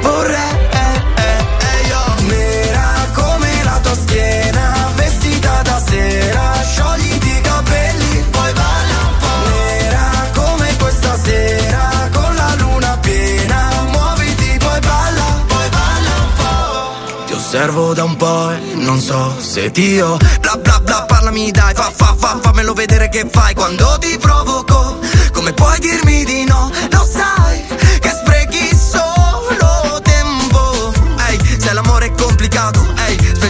vorrei. 0.00 0.52
eh, 0.70 1.86
io. 1.88 2.26
Nera 2.28 3.08
come 3.12 3.48
la 3.64 3.78
tua 3.82 3.94
schiena, 3.94 4.90
vestita 4.94 5.62
da 5.62 5.82
sera, 5.86 6.52
sciogliti 6.62 7.28
i 7.28 7.40
capelli, 7.40 8.16
un 8.18 8.30
po'. 8.30 8.40
Nera 9.48 10.30
come 10.34 10.76
questa 10.78 11.16
sera, 11.22 12.08
con 12.12 12.34
la 12.34 12.54
luna 12.58 12.98
piena, 13.00 13.82
muoviti, 13.90 14.56
poi 14.58 14.80
balla. 14.80 15.42
Ti 17.26 17.32
osservo 17.32 17.94
da 17.94 18.04
un 18.04 18.16
po' 18.16 18.50
e 18.50 18.74
non 18.74 19.00
so 19.00 19.34
se 19.38 19.70
ti 19.70 19.98
ho 20.00 20.16
Bla 20.40 20.56
bla 20.56 20.80
bla 20.80 21.04
parlami 21.06 21.50
dai 21.50 21.74
fa 21.74 21.90
fa 21.94 22.14
fa 22.16 22.38
fammelo 22.40 22.74
vedere 22.74 23.08
che 23.08 23.26
fai 23.30 23.54
quando 23.54 23.96
ti 23.98 24.16
provoco 24.18 24.98
Come 25.32 25.52
puoi 25.52 25.78
dirmi 25.78 26.24
di 26.24 26.44
no? 26.44 26.70
Lo 26.90 27.06
sai 27.10 27.43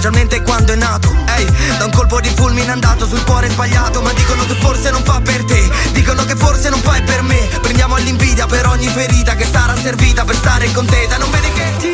specialmente 0.05 0.43
quando 0.43 0.73
è 0.73 0.77
nato. 0.77 1.11
Ehi, 1.37 1.47
da 1.79 1.87
un 1.87 1.91
colpo 1.91 2.21
di 2.21 2.29
fulmine 2.29 2.71
andato 2.71 3.07
sul 3.07 3.25
cuore 3.25 3.49
sbagliato 3.49 4.03
Ma 4.03 4.13
dicono 4.13 4.45
che 4.45 4.55
forse 4.55 4.91
non 4.91 5.03
fa 5.03 5.19
per 5.23 5.45
te. 5.45 5.71
Dicono 5.93 6.25
che 6.25 6.37
forse 6.37 6.69
non 6.69 6.81
fai 6.81 7.01
per 7.03 7.23
me. 7.23 7.49
Prendiamo 7.63 7.95
all'invidia 7.95 8.45
per 8.45 8.67
ogni 8.67 8.89
ferita 8.89 9.35
che 9.35 9.47
sarà 9.51 9.75
servita 9.77 10.25
per 10.25 10.35
stare 10.35 10.71
con 10.73 10.85
te. 10.85 11.07
Dai 11.09 11.19
non 11.19 11.31
vedi 11.31 11.53
che 11.53 11.73
ti 11.79 11.93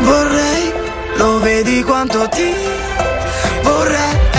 vorrei, 0.00 0.72
lo 1.16 1.38
vedi 1.40 1.82
quanto 1.82 2.28
ti 2.28 2.54
vorrei. 3.62 4.29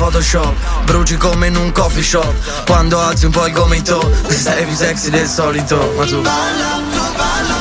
Photoshop 0.00 0.54
Bruci 0.84 1.18
come 1.18 1.48
in 1.48 1.56
un 1.56 1.72
coffee 1.72 2.02
shop. 2.02 2.64
Quando 2.64 2.98
alzi 2.98 3.26
un 3.26 3.32
po' 3.32 3.46
il 3.46 3.52
gomito 3.52 4.10
Sei 4.28 4.64
più 4.64 4.74
sexy 4.74 5.10
del 5.10 5.28
solito. 5.28 5.92
Ma 5.94 6.06
tu? 6.06 6.22
Balla, 6.22 6.80
balla 7.16 7.59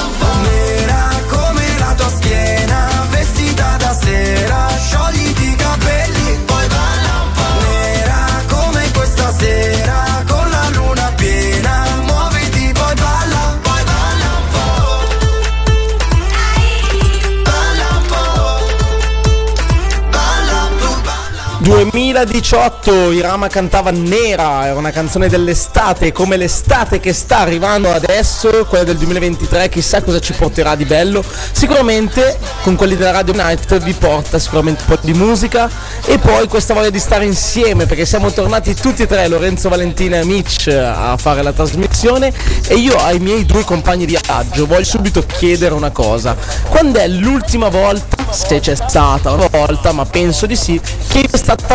2018 21.79 23.13
Irama 23.13 23.47
cantava 23.47 23.89
Nera, 23.89 24.65
era 24.65 24.77
una 24.77 24.91
canzone 24.91 25.29
dell'estate, 25.29 26.11
come 26.11 26.35
l'estate 26.35 26.99
che 26.99 27.13
sta 27.13 27.37
arrivando 27.37 27.89
adesso, 27.89 28.65
quella 28.67 28.83
del 28.83 28.97
2023, 28.97 29.69
chissà 29.69 30.01
cosa 30.01 30.19
ci 30.19 30.33
porterà 30.33 30.75
di 30.75 30.83
bello. 30.83 31.23
Sicuramente 31.53 32.37
con 32.63 32.75
quelli 32.75 32.97
della 32.97 33.11
Radio 33.11 33.33
Night 33.33 33.77
vi 33.77 33.93
porta 33.93 34.37
sicuramente 34.39 34.83
un 34.85 34.95
po' 34.97 35.01
di 35.01 35.13
musica 35.13 35.69
e 36.03 36.17
poi 36.17 36.49
questa 36.49 36.73
voglia 36.73 36.89
di 36.89 36.99
stare 36.99 37.23
insieme 37.23 37.85
perché 37.85 38.05
siamo 38.05 38.29
tornati 38.29 38.75
tutti 38.75 39.03
e 39.03 39.07
tre, 39.07 39.29
Lorenzo 39.29 39.69
Valentina 39.69 40.17
e 40.17 40.25
Mitch, 40.25 40.67
a 40.67 41.15
fare 41.15 41.41
la 41.41 41.53
trasmissione 41.53 42.33
e 42.67 42.75
io 42.75 42.97
ai 42.97 43.19
miei 43.19 43.45
due 43.45 43.63
compagni 43.63 44.05
di 44.05 44.19
viaggio 44.21 44.65
voglio 44.65 44.83
subito 44.83 45.23
chiedere 45.25 45.73
una 45.73 45.91
cosa. 45.91 46.35
Quando 46.67 46.99
è 46.99 47.07
l'ultima 47.07 47.69
volta, 47.69 48.17
se 48.31 48.59
c'è 48.59 48.75
stata 48.75 49.31
una 49.31 49.47
volta, 49.47 49.93
ma 49.93 50.05
penso 50.05 50.45
di 50.45 50.57
sì, 50.57 50.79
che 51.07 51.21
è 51.21 51.37
stata 51.37 51.68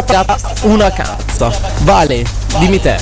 una 0.63 0.91
cazza? 0.91 1.53
Vale, 1.83 2.25
dimmi 2.59 2.81
te. 2.81 2.97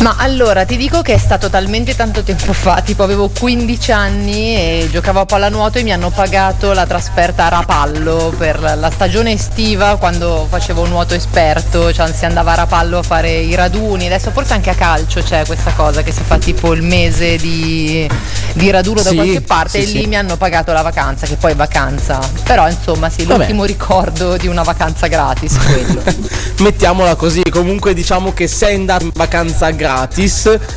Ma 0.00 0.14
allora 0.18 0.66
ti 0.66 0.76
dico 0.76 1.00
che 1.00 1.14
è 1.14 1.18
stato 1.18 1.48
talmente 1.48 1.96
tanto 1.96 2.22
tempo 2.22 2.52
fa, 2.52 2.82
tipo 2.82 3.02
avevo 3.02 3.30
15 3.30 3.92
anni 3.92 4.54
e 4.54 4.88
giocavo 4.90 5.20
a 5.20 5.24
pallanuoto 5.24 5.78
e 5.78 5.82
mi 5.82 5.92
hanno 5.92 6.10
pagato 6.10 6.74
la 6.74 6.84
trasferta 6.86 7.46
a 7.46 7.48
Rapallo 7.48 8.32
per 8.36 8.60
la 8.60 8.90
stagione 8.90 9.32
estiva 9.32 9.96
quando 9.96 10.46
facevo 10.50 10.86
nuoto 10.86 11.14
esperto, 11.14 11.94
cioè 11.94 12.12
si 12.12 12.26
andava 12.26 12.52
a 12.52 12.56
Rapallo 12.56 12.98
a 12.98 13.02
fare 13.02 13.32
i 13.38 13.54
raduni, 13.54 14.04
adesso 14.04 14.30
forse 14.32 14.52
anche 14.52 14.68
a 14.68 14.74
calcio 14.74 15.22
c'è 15.22 15.46
questa 15.46 15.72
cosa 15.72 16.02
che 16.02 16.12
si 16.12 16.22
fa 16.22 16.36
tipo 16.36 16.74
il 16.74 16.82
mese 16.82 17.36
di, 17.38 18.06
di 18.52 18.70
raduno 18.70 19.00
da 19.00 19.08
Sì, 19.08 19.14
qualche 19.14 19.40
parte 19.40 19.80
sì, 19.82 19.88
e 19.88 19.92
lì 19.94 20.02
sì. 20.02 20.06
mi 20.08 20.16
hanno 20.16 20.36
pagato 20.36 20.72
la 20.72 20.82
vacanza, 20.82 21.26
che 21.26 21.36
poi 21.36 21.52
è 21.52 21.56
vacanza, 21.56 22.18
però 22.44 22.68
insomma 22.68 23.08
sì, 23.08 23.24
Vabbè. 23.24 23.38
l'ultimo 23.38 23.64
ricordo 23.64 24.36
di 24.36 24.46
una 24.46 24.62
vacanza 24.62 25.06
gratis 25.06 25.56
quello. 25.56 26.02
Mettiamola 26.60 27.14
così, 27.14 27.42
comunque 27.50 27.94
diciamo 27.94 28.34
che 28.34 28.46
sei 28.46 28.74
andato 28.74 29.04
in 29.04 29.10
vacanza 29.14 29.70
gratis, 29.70 29.84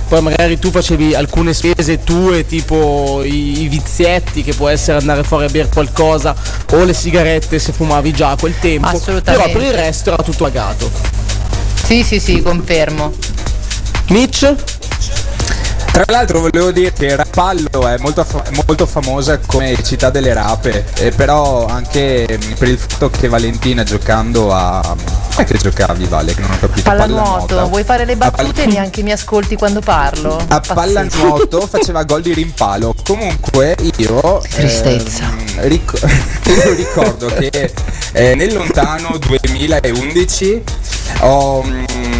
poi 0.07 0.21
magari 0.21 0.59
tu 0.59 0.71
facevi 0.71 1.15
alcune 1.15 1.53
spese 1.53 2.03
tue, 2.03 2.45
tipo 2.45 3.21
i, 3.23 3.63
i 3.63 3.67
vizietti 3.67 4.43
che 4.43 4.53
può 4.53 4.67
essere 4.67 4.97
andare 4.97 5.23
fuori 5.23 5.45
a 5.45 5.49
bere 5.49 5.69
qualcosa 5.69 6.35
o 6.71 6.83
le 6.83 6.93
sigarette 6.93 7.59
se 7.59 7.71
fumavi 7.71 8.11
già 8.11 8.31
a 8.31 8.37
quel 8.37 8.55
tempo. 8.59 8.87
Assolutamente. 8.87 9.47
Però 9.47 9.59
per 9.59 9.67
il 9.67 9.73
resto 9.73 10.13
era 10.13 10.23
tutto 10.23 10.43
pagato. 10.43 10.91
Sì, 11.83 12.03
sì, 12.03 12.19
sì, 12.19 12.41
confermo. 12.41 13.13
Mitch? 14.09 14.55
Tra 16.01 16.13
l'altro 16.13 16.39
volevo 16.39 16.71
dire 16.71 16.93
che 16.93 17.13
Rapallo 17.13 17.85
è 17.85 17.97
molto, 17.97 18.25
molto 18.65 18.85
famosa 18.85 19.37
come 19.45 19.83
città 19.83 20.09
delle 20.09 20.33
rape, 20.33 20.85
e 20.95 21.11
però 21.11 21.65
anche 21.65 22.25
mm, 22.41 22.53
per 22.53 22.69
il 22.69 22.77
fatto 22.77 23.09
che 23.09 23.27
Valentina 23.27 23.83
giocando 23.83 24.53
a... 24.53 24.95
Come 25.33 25.45
che 25.45 25.57
giocavi 25.57 26.05
Vale? 26.05 26.33
Che 26.33 26.39
non 26.39 26.51
ho 26.51 26.57
capito. 26.57 26.83
Pallanuoto, 26.83 27.67
vuoi 27.67 27.83
fare 27.83 28.05
le 28.05 28.15
battute 28.15 28.49
e 28.49 28.53
palla- 28.53 28.71
neanche 28.71 29.03
mi 29.03 29.11
ascolti 29.11 29.57
quando 29.57 29.81
parlo? 29.81 30.41
A 30.47 30.61
pallanuoto 30.61 31.67
faceva 31.67 32.03
gol 32.03 32.21
di 32.21 32.33
rimpalo. 32.33 32.95
Comunque 33.03 33.75
io 33.97 34.41
Tristezza. 34.49 35.25
ehm, 35.57 35.67
ric- 35.67 35.99
io 36.47 36.73
ricordo 36.75 37.27
che 37.27 37.73
eh, 38.13 38.35
nel 38.35 38.53
lontano 38.53 39.17
2011 39.17 40.63
ho, 41.19 41.61
mm, 41.61 42.18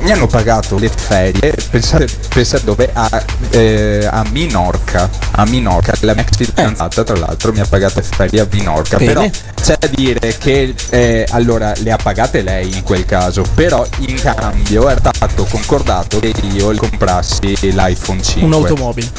mi 0.00 0.12
hanno 0.12 0.26
pagato 0.26 0.78
le 0.78 0.88
ferie, 0.88 1.54
pensate, 1.70 2.08
pensate 2.28 2.64
dove? 2.64 2.90
A, 2.92 3.22
eh, 3.50 4.08
a 4.10 4.24
Minorca. 4.30 5.08
A 5.32 5.44
Minorca, 5.46 5.92
la 6.00 6.14
mia 6.14 6.22
ex 6.22 6.36
fidanzata 6.36 7.04
tra 7.04 7.16
l'altro 7.16 7.52
mi 7.52 7.60
ha 7.60 7.66
pagato 7.68 8.00
le 8.00 8.04
ferie 8.04 8.40
a 8.40 8.46
Minorca. 8.50 8.96
Bene. 8.96 9.12
Però 9.12 9.28
c'è 9.60 9.76
da 9.78 9.86
dire 9.88 10.36
che 10.38 10.74
eh, 10.90 11.26
allora 11.30 11.72
le 11.76 11.90
ha 11.90 11.96
pagate 11.96 12.42
lei 12.42 12.76
in 12.76 12.82
quel 12.82 13.04
caso, 13.04 13.42
però 13.54 13.86
in 13.98 14.14
cambio 14.20 14.88
era 14.88 15.00
stato 15.12 15.44
concordato 15.44 16.18
che 16.20 16.32
io 16.52 16.74
comprassi 16.76 17.56
l'iPhone 17.72 18.22
5. 18.22 18.42
Un'automobile. 18.42 19.10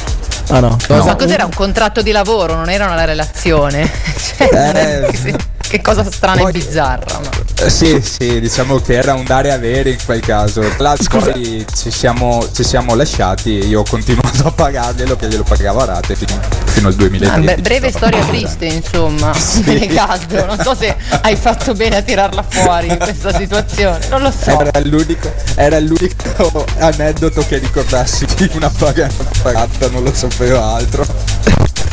Ah 0.48 0.60
no. 0.60 0.76
No. 0.88 1.04
Ma 1.04 1.14
cos'era 1.16 1.44
un 1.44 1.54
contratto 1.54 2.02
di 2.02 2.10
lavoro, 2.10 2.54
non 2.54 2.68
era 2.68 2.86
una 2.86 3.04
relazione? 3.04 3.88
Cioè, 4.36 4.48
Eh. 4.52 5.58
Sì, 5.70 5.76
che 5.76 5.80
cosa 5.82 6.04
strana 6.10 6.40
Poi- 6.42 6.50
e 6.50 6.52
bizzarra. 6.52 7.18
ma- 7.18 7.28
Eh, 7.62 7.68
Sì, 7.70 8.00
sì, 8.00 8.40
diciamo 8.40 8.76
che 8.80 8.94
era 8.94 9.12
un 9.14 9.24
dare 9.24 9.48
e 9.48 9.52
avere 9.52 9.90
in 9.90 9.98
quel 10.04 10.20
caso. 10.20 10.62
Poi 10.78 11.66
ci 11.76 11.90
siamo, 11.90 12.46
ci 12.54 12.64
siamo 12.64 12.94
lasciati 12.94 13.58
e 13.58 13.66
io 13.66 13.80
ho 13.80 13.84
continuato 13.88 14.46
a 14.46 14.50
pagarglielo 14.50 15.14
che 15.16 15.28
glielo 15.28 15.42
pagavo 15.42 15.80
a 15.80 15.84
rate 15.84 16.14
fino, 16.16 16.38
fino 16.64 16.88
al 16.88 16.94
Ah, 16.94 16.96
2013. 16.96 17.44
beh, 17.44 17.60
breve 17.60 17.90
storia 17.90 18.24
triste, 18.24 18.64
insomma. 18.66 19.32
Ne 19.64 19.86
caldo. 19.88 20.46
Non 20.46 20.58
so 20.62 20.74
se 20.74 20.96
hai 21.22 21.36
fatto 21.36 21.74
bene 21.74 21.96
a 21.96 22.02
tirarla 22.02 22.42
fuori 22.48 22.88
in 22.88 22.96
questa 22.98 23.32
situazione. 23.34 24.06
Non 24.08 24.22
lo 24.22 24.30
so. 24.30 24.58
Era 24.58 24.80
l'unico, 24.84 25.30
era 25.54 25.78
l'unico 25.78 26.64
aneddoto 26.78 27.44
che 27.46 27.58
ricordassi 27.58 28.26
di 28.36 28.50
una 28.54 28.70
paga 28.70 29.06
pagata, 29.42 29.88
non 29.90 30.02
lo 30.02 30.14
sapevo 30.14 30.62
altro. 30.62 31.04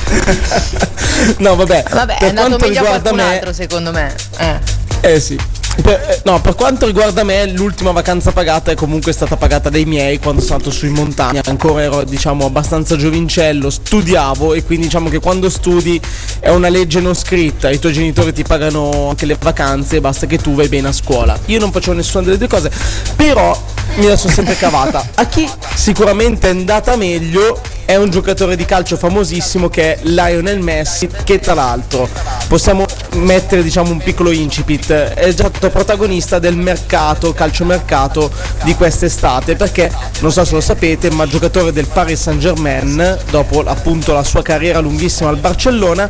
No, 1.38 1.56
vabbè. 1.56 1.84
Vabbè, 1.89 2.13
è 2.15 2.17
per 2.20 2.30
andato 2.30 2.48
quanto 2.48 2.67
meglio 2.67 2.84
qualcun 2.84 3.15
me, 3.15 3.24
altro, 3.24 3.54
secondo 3.54 3.91
me. 3.91 4.15
Eh. 4.38 4.60
Eh 5.02 5.20
sì. 5.20 5.39
Per, 5.82 5.93
eh, 5.93 6.22
no, 6.26 6.41
per 6.41 6.56
quanto 6.56 6.88
riguarda 6.88 7.24
me, 7.24 7.46
l'ultima 7.52 7.91
vacanza 7.91 8.32
pagata 8.32 8.72
è 8.72 8.76
comunque 8.76 9.13
stata 9.13 9.38
pagata 9.38 9.70
dai 9.70 9.86
miei 9.86 10.17
quando 10.20 10.41
sono 10.41 10.60
stato 10.60 10.76
su 10.76 10.86
in 10.86 10.93
montagna. 10.93 11.41
Ancora 11.46 11.84
ero, 11.84 12.04
diciamo, 12.04 12.46
abbastanza 12.46 12.96
giovincello, 12.96 13.70
studiavo 13.70 14.54
e 14.54 14.63
quindi 14.63 14.86
diciamo 14.86 15.10
che 15.10 15.20
quando 15.20 15.50
studi 15.50 16.00
è 16.39 16.50
una 16.50 16.70
legge 16.70 17.00
non 17.00 17.13
scritta. 17.13 17.70
I 17.70 17.80
tuoi 17.80 17.93
genitori 17.93 18.34
ti 18.34 18.43
pagano 18.43 19.10
anche 19.10 19.26
le 19.26 19.38
vacanze, 19.39 20.02
basta 20.02 20.26
che 20.26 20.38
tu 20.38 20.56
vai 20.56 20.67
bene 20.67 20.88
a 20.88 20.91
scuola. 20.91 21.38
Io 21.46 21.60
non 21.60 21.72
facevo 21.72 21.96
nessuna 21.96 22.24
delle 22.24 22.38
due 22.38 22.48
cose, 22.48 22.72
però 23.15 23.56
me 23.95 24.08
la 24.08 24.17
sono 24.17 24.34
sempre 24.34 24.56
cavata. 24.56 25.06
A 25.15 25.26
chi 25.28 25.50
sicuramente 25.76 26.47
è 26.47 26.52
andata 26.52 26.95
meglio 26.95 27.60
è 27.88 27.95
un 27.95 28.10
giocatore 28.10 28.58
di 28.58 28.65
calcio 28.65 28.97
famosissimo 28.97 29.69
che 29.69 29.95
è 29.95 30.00
Lionel 30.02 30.60
Messi, 30.60 31.08
che 31.23 31.39
tra 31.39 31.54
l'altro 31.54 32.10
possiamo 32.50 32.86
mettere 33.13 33.63
diciamo 33.63 33.91
un 33.91 34.00
piccolo 34.00 34.30
incipit, 34.32 34.91
è 34.91 35.34
già 35.34 35.47
stato 35.47 35.69
protagonista 35.69 36.38
del 36.38 36.58
mercato, 36.58 37.32
calciomercato 37.32 38.30
di 38.63 38.76
quest'estate, 38.76 39.56
perché 39.56 39.89
non 40.19 40.34
so 40.34 40.43
se 40.43 40.54
lo 40.54 40.60
sapete, 40.60 41.10
ma 41.12 41.26
giocatore 41.28 41.71
del 41.71 41.88
Paris 41.88 42.23
Saint 42.23 42.41
Germain, 42.41 43.17
dopo 43.30 43.63
appunto 43.65 44.12
la 44.12 44.23
sua 44.23 44.41
carriera 44.41 44.80
lunghissima 44.80 45.30
al 45.30 45.38
Barcellona, 45.38 46.10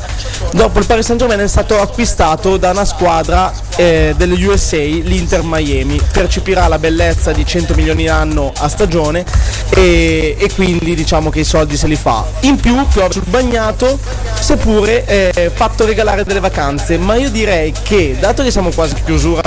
dopo 0.54 0.80
il 0.80 0.86
Paris 0.88 1.06
Saint 1.06 1.20
Germain 1.20 1.42
è 1.42 1.48
stato 1.48 1.80
acquistato 1.80 2.58
da 2.58 2.72
una 2.72 2.86
squadra 2.86 3.54
eh, 3.76 4.16
delle 4.18 4.44
USA, 4.44 4.78
l'Inter 4.78 5.42
Miami, 5.44 6.02
percepirà 6.12 6.68
la 6.68 6.80
bellezza 6.80 7.32
di 7.32 7.46
100 7.46 7.67
milioni 7.76 8.06
l'anno 8.06 8.52
a 8.56 8.68
stagione 8.68 9.26
e, 9.70 10.36
e 10.38 10.50
quindi 10.54 10.96
diciamo 10.96 11.30
che 11.30 11.42
i 11.42 11.44
soldi 11.44 11.78
se 11.78 11.88
li 11.88 11.96
fa. 11.96 12.26
In 12.42 12.58
più 12.58 12.86
piove 12.88 13.14
sul 13.14 13.24
bagnato, 13.28 14.00
seppure 14.40 15.06
eh, 15.06 15.52
fatto 15.54 15.86
regalare 15.86 16.24
delle 16.24 16.40
vacanze, 16.40 16.98
ma 16.98 17.16
io 17.16 17.30
direi 17.30 17.74
che 17.84 18.16
dato 18.20 18.44
che 18.44 18.52
siamo 18.52 18.72
quasi 18.72 18.96
in 18.98 19.04
chiusura 19.04 19.42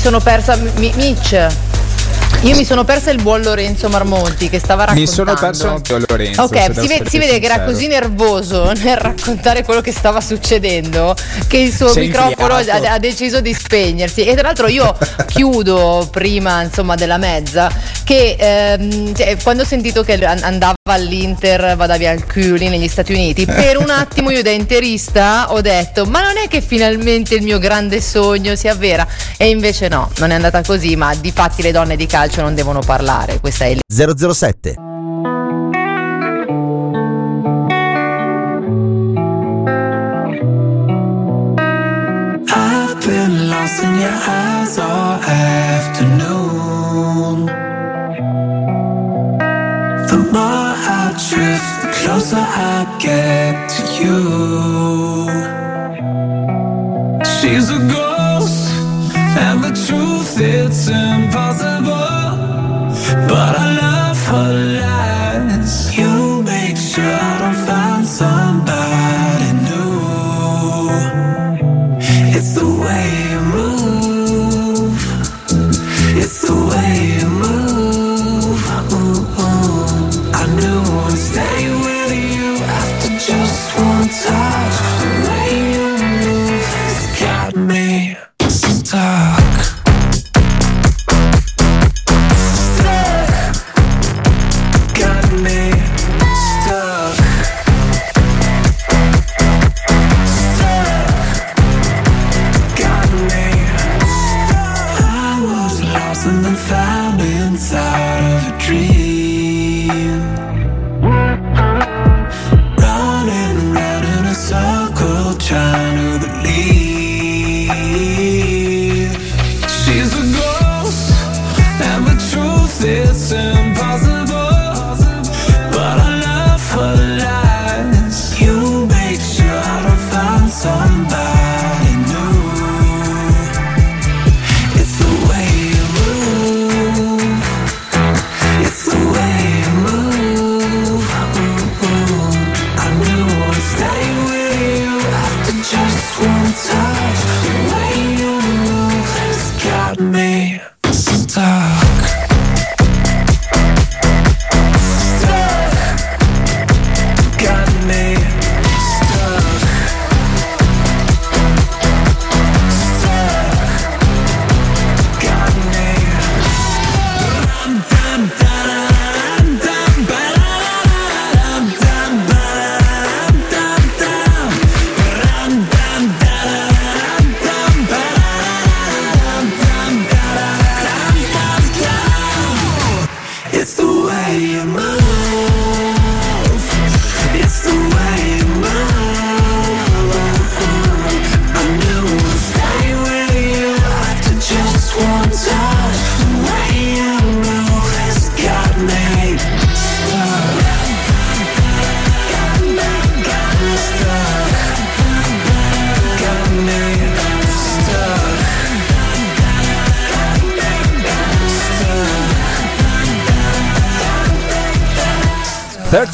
sono 0.00 0.20
persa, 0.20 0.56
mi- 0.56 0.92
Mitch. 0.96 1.46
Io 2.42 2.56
mi 2.56 2.64
sono 2.64 2.84
persa 2.84 3.10
il 3.10 3.20
buon 3.20 3.42
Lorenzo 3.42 3.90
Marmonti 3.90 4.48
che 4.48 4.58
stava 4.58 4.90
Mi 4.92 5.04
raccontando. 5.04 5.12
sono 5.12 5.34
perso 5.34 5.68
anche 5.68 5.92
io, 5.92 6.04
Lorenzo. 6.08 6.42
Ok, 6.42 6.80
si, 6.80 6.86
ve- 6.88 7.02
si 7.06 7.18
vede 7.18 7.38
che 7.38 7.44
era 7.44 7.60
così 7.64 7.86
nervoso 7.86 8.72
nel 8.80 8.96
raccontare 8.96 9.62
quello 9.62 9.82
che 9.82 9.92
stava 9.92 10.22
succedendo 10.22 11.14
che 11.48 11.58
il 11.58 11.74
suo 11.74 11.92
è 11.92 12.00
microfono 12.00 12.54
ha, 12.54 12.92
ha 12.94 12.98
deciso 12.98 13.42
di 13.42 13.52
spegnersi. 13.52 14.24
E 14.24 14.32
tra 14.32 14.42
l'altro 14.42 14.68
io 14.68 14.96
chiudo 15.26 16.08
prima 16.10 16.62
insomma 16.62 16.94
della 16.94 17.18
mezza 17.18 17.70
che 18.04 18.36
ehm, 18.38 19.14
cioè, 19.14 19.36
quando 19.42 19.62
ho 19.64 19.66
sentito 19.66 20.02
che 20.02 20.14
an- 20.24 20.40
all'Inter, 20.90 21.76
vada 21.76 21.96
via 21.96 22.10
al 22.10 22.26
Culi 22.26 22.68
negli 22.68 22.88
Stati 22.88 23.12
Uniti, 23.12 23.46
per 23.46 23.78
un 23.78 23.90
attimo 23.90 24.30
io 24.30 24.42
da 24.42 24.50
interista 24.50 25.52
ho 25.52 25.60
detto 25.60 26.04
ma 26.06 26.20
non 26.20 26.36
è 26.36 26.48
che 26.48 26.60
finalmente 26.60 27.34
il 27.34 27.42
mio 27.42 27.58
grande 27.58 28.00
sogno 28.00 28.54
si 28.56 28.68
avvera? 28.68 29.06
E 29.36 29.48
invece 29.48 29.88
no, 29.88 30.10
non 30.18 30.30
è 30.30 30.34
andata 30.34 30.62
così, 30.62 30.96
ma 30.96 31.14
di 31.14 31.32
fatti 31.32 31.62
le 31.62 31.72
donne 31.72 31.96
di 31.96 32.06
calcio 32.06 32.42
non 32.42 32.54
devono 32.54 32.80
parlare, 32.80 33.40
questa 33.40 33.64
è 33.64 33.76
007. 33.86 34.88
Been 43.06 43.48
lost 43.48 43.82
in 43.82 43.94
your 43.94 44.12
eyes 44.12 44.78
all 44.78 45.18
afternoon. 45.24 46.26
The 50.06 50.18
drift, 51.28 51.82
the 51.82 51.88
closer 52.00 52.36
I 52.38 52.96
get 52.98 53.68
to 53.74 53.82
you. 54.00 54.20
She's 57.36 57.68
a 57.70 57.78
ghost, 57.78 58.72
and 59.14 59.62
the 59.62 59.72
truth 59.86 60.40
it's 60.40 60.88
impossible. 60.88 61.09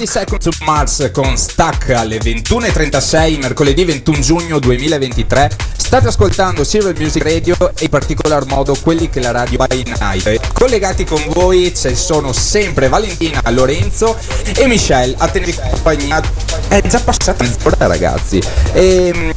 30 0.06 0.20
Seconds 0.20 0.46
of 0.46 0.60
Mars 0.60 1.10
con 1.12 1.36
Stack 1.36 1.90
alle 1.90 2.18
21.36 2.18 3.38
mercoledì 3.40 3.84
21 3.84 4.20
giugno 4.20 4.58
2023 4.58 5.50
state 5.76 6.08
ascoltando 6.08 6.64
Silver 6.64 6.98
Music 6.98 7.22
Radio 7.22 7.56
e 7.76 7.84
in 7.84 7.88
particolar 7.88 8.46
modo 8.46 8.76
quelli 8.80 9.08
che 9.08 9.20
la 9.20 9.30
radio 9.30 9.64
by 9.66 9.82
night 9.98 10.52
collegati 10.52 11.04
con 11.04 11.22
voi 11.28 11.72
ci 11.74 11.94
sono 11.94 12.32
sempre 12.32 12.88
Valentina, 12.88 13.40
Lorenzo 13.50 14.16
e 14.56 14.66
Michelle. 14.66 15.14
A 15.18 15.28
tenervi 15.28 15.54
compagnia 15.70 16.20
è 16.68 16.80
già 16.82 17.00
passata 17.00 17.44
mezz'ora 17.44 17.86
ragazzi. 17.86 18.40
E 18.72 19.32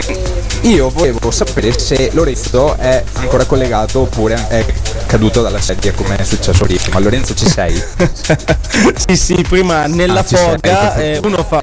io 0.61 0.89
volevo 0.89 1.31
sapere 1.31 1.77
se 1.77 2.09
Lorenzo 2.13 2.75
è 2.77 3.03
ancora 3.13 3.45
collegato 3.45 4.01
oppure 4.01 4.47
è 4.49 4.65
caduto 5.05 5.41
dalla 5.41 5.61
sedia 5.61 5.93
come 5.93 6.15
è 6.17 6.23
successo 6.23 6.65
prima. 6.65 6.99
Lorenzo 6.99 7.33
ci 7.33 7.47
sei? 7.47 7.73
sì, 9.07 9.15
sì, 9.15 9.45
prima 9.47 9.85
nella 9.87 10.19
Ah, 10.19 10.23
foga 10.23 10.95
eh, 10.95 11.19
uno, 11.23 11.43
fa, 11.43 11.61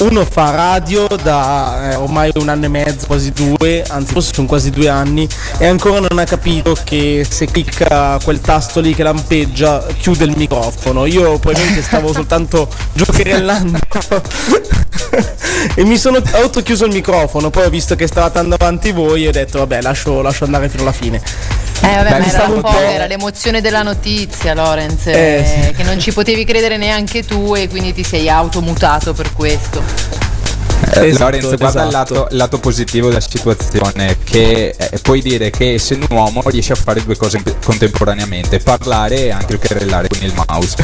uno 0.00 0.24
fa 0.24 0.50
radio 0.50 1.06
da 1.22 1.92
eh, 1.92 1.94
ormai 1.94 2.30
un 2.34 2.48
anno 2.48 2.66
e 2.66 2.68
mezzo, 2.68 3.06
quasi 3.06 3.32
due, 3.32 3.84
anzi 3.88 4.12
forse 4.12 4.34
sono 4.34 4.46
quasi 4.46 4.70
due 4.70 4.88
anni 4.88 5.26
e 5.58 5.66
ancora 5.66 6.00
non 6.00 6.18
ha 6.18 6.24
capito 6.24 6.76
che 6.84 7.26
se 7.28 7.46
clicca 7.46 8.18
quel 8.22 8.40
tasto 8.40 8.80
lì 8.80 8.94
che 8.94 9.02
lampeggia 9.02 9.86
chiude 9.98 10.24
il 10.24 10.36
microfono. 10.36 11.06
Io 11.06 11.38
probabilmente 11.38 11.82
stavo 11.82 12.12
soltanto 12.14 12.68
giocherellando 12.92 13.78
e 15.74 15.84
mi 15.84 15.96
sono 15.96 16.20
autochiuso 16.32 16.84
il 16.84 16.92
microfono, 16.92 17.50
poi 17.50 17.64
ho 17.64 17.70
visto 17.70 17.96
che 17.96 18.06
stavate 18.06 18.38
andando 18.38 18.62
avanti 18.62 18.92
voi 18.92 19.24
e 19.24 19.28
ho 19.28 19.32
detto 19.32 19.58
vabbè 19.58 19.80
lascio, 19.80 20.20
lascio 20.20 20.44
andare 20.44 20.68
fino 20.68 20.82
alla 20.82 20.92
fine. 20.92 21.22
Eh 21.82 21.94
vabbè, 21.94 22.10
ma 22.10 22.18
mi 22.18 22.28
era 22.28 22.46
po' 22.48 22.60
po'- 22.60 22.78
era 22.80 23.06
l'emozione 23.06 23.60
della 23.60 23.82
notizia, 23.82 24.54
Lorenz, 24.54 25.06
Eh, 25.06 25.12
eh, 25.12 25.64
sì. 25.68 25.74
che 25.74 25.82
non 25.84 26.00
ci 26.00 26.12
potevi 26.12 26.44
credere 26.44 26.76
neanche 26.76 27.24
tu 27.24 27.54
e 27.54 27.68
quindi 27.68 27.92
ti 27.92 28.02
sei 28.02 28.28
automutato 28.28 29.12
per 29.12 29.32
questo. 29.32 29.82
Eh, 30.94 31.06
Esatto, 31.08 31.24
Lorenzo, 31.24 31.56
guarda 31.56 31.82
il 31.82 31.88
esatto. 31.88 32.14
lato, 32.14 32.26
lato 32.30 32.58
positivo 32.58 33.08
della 33.08 33.20
situazione, 33.20 34.16
che 34.24 34.74
eh, 34.76 34.98
puoi 35.00 35.20
dire 35.22 35.50
che 35.50 35.74
essendo 35.74 36.06
un 36.10 36.16
uomo 36.16 36.42
riesci 36.46 36.72
a 36.72 36.76
fare 36.76 37.02
due 37.04 37.16
cose 37.16 37.40
contemporaneamente, 37.64 38.58
parlare 38.58 39.24
e 39.26 39.30
anche 39.30 39.58
querellare 39.58 40.08
con 40.08 40.18
il 40.22 40.32
mouse. 40.46 40.76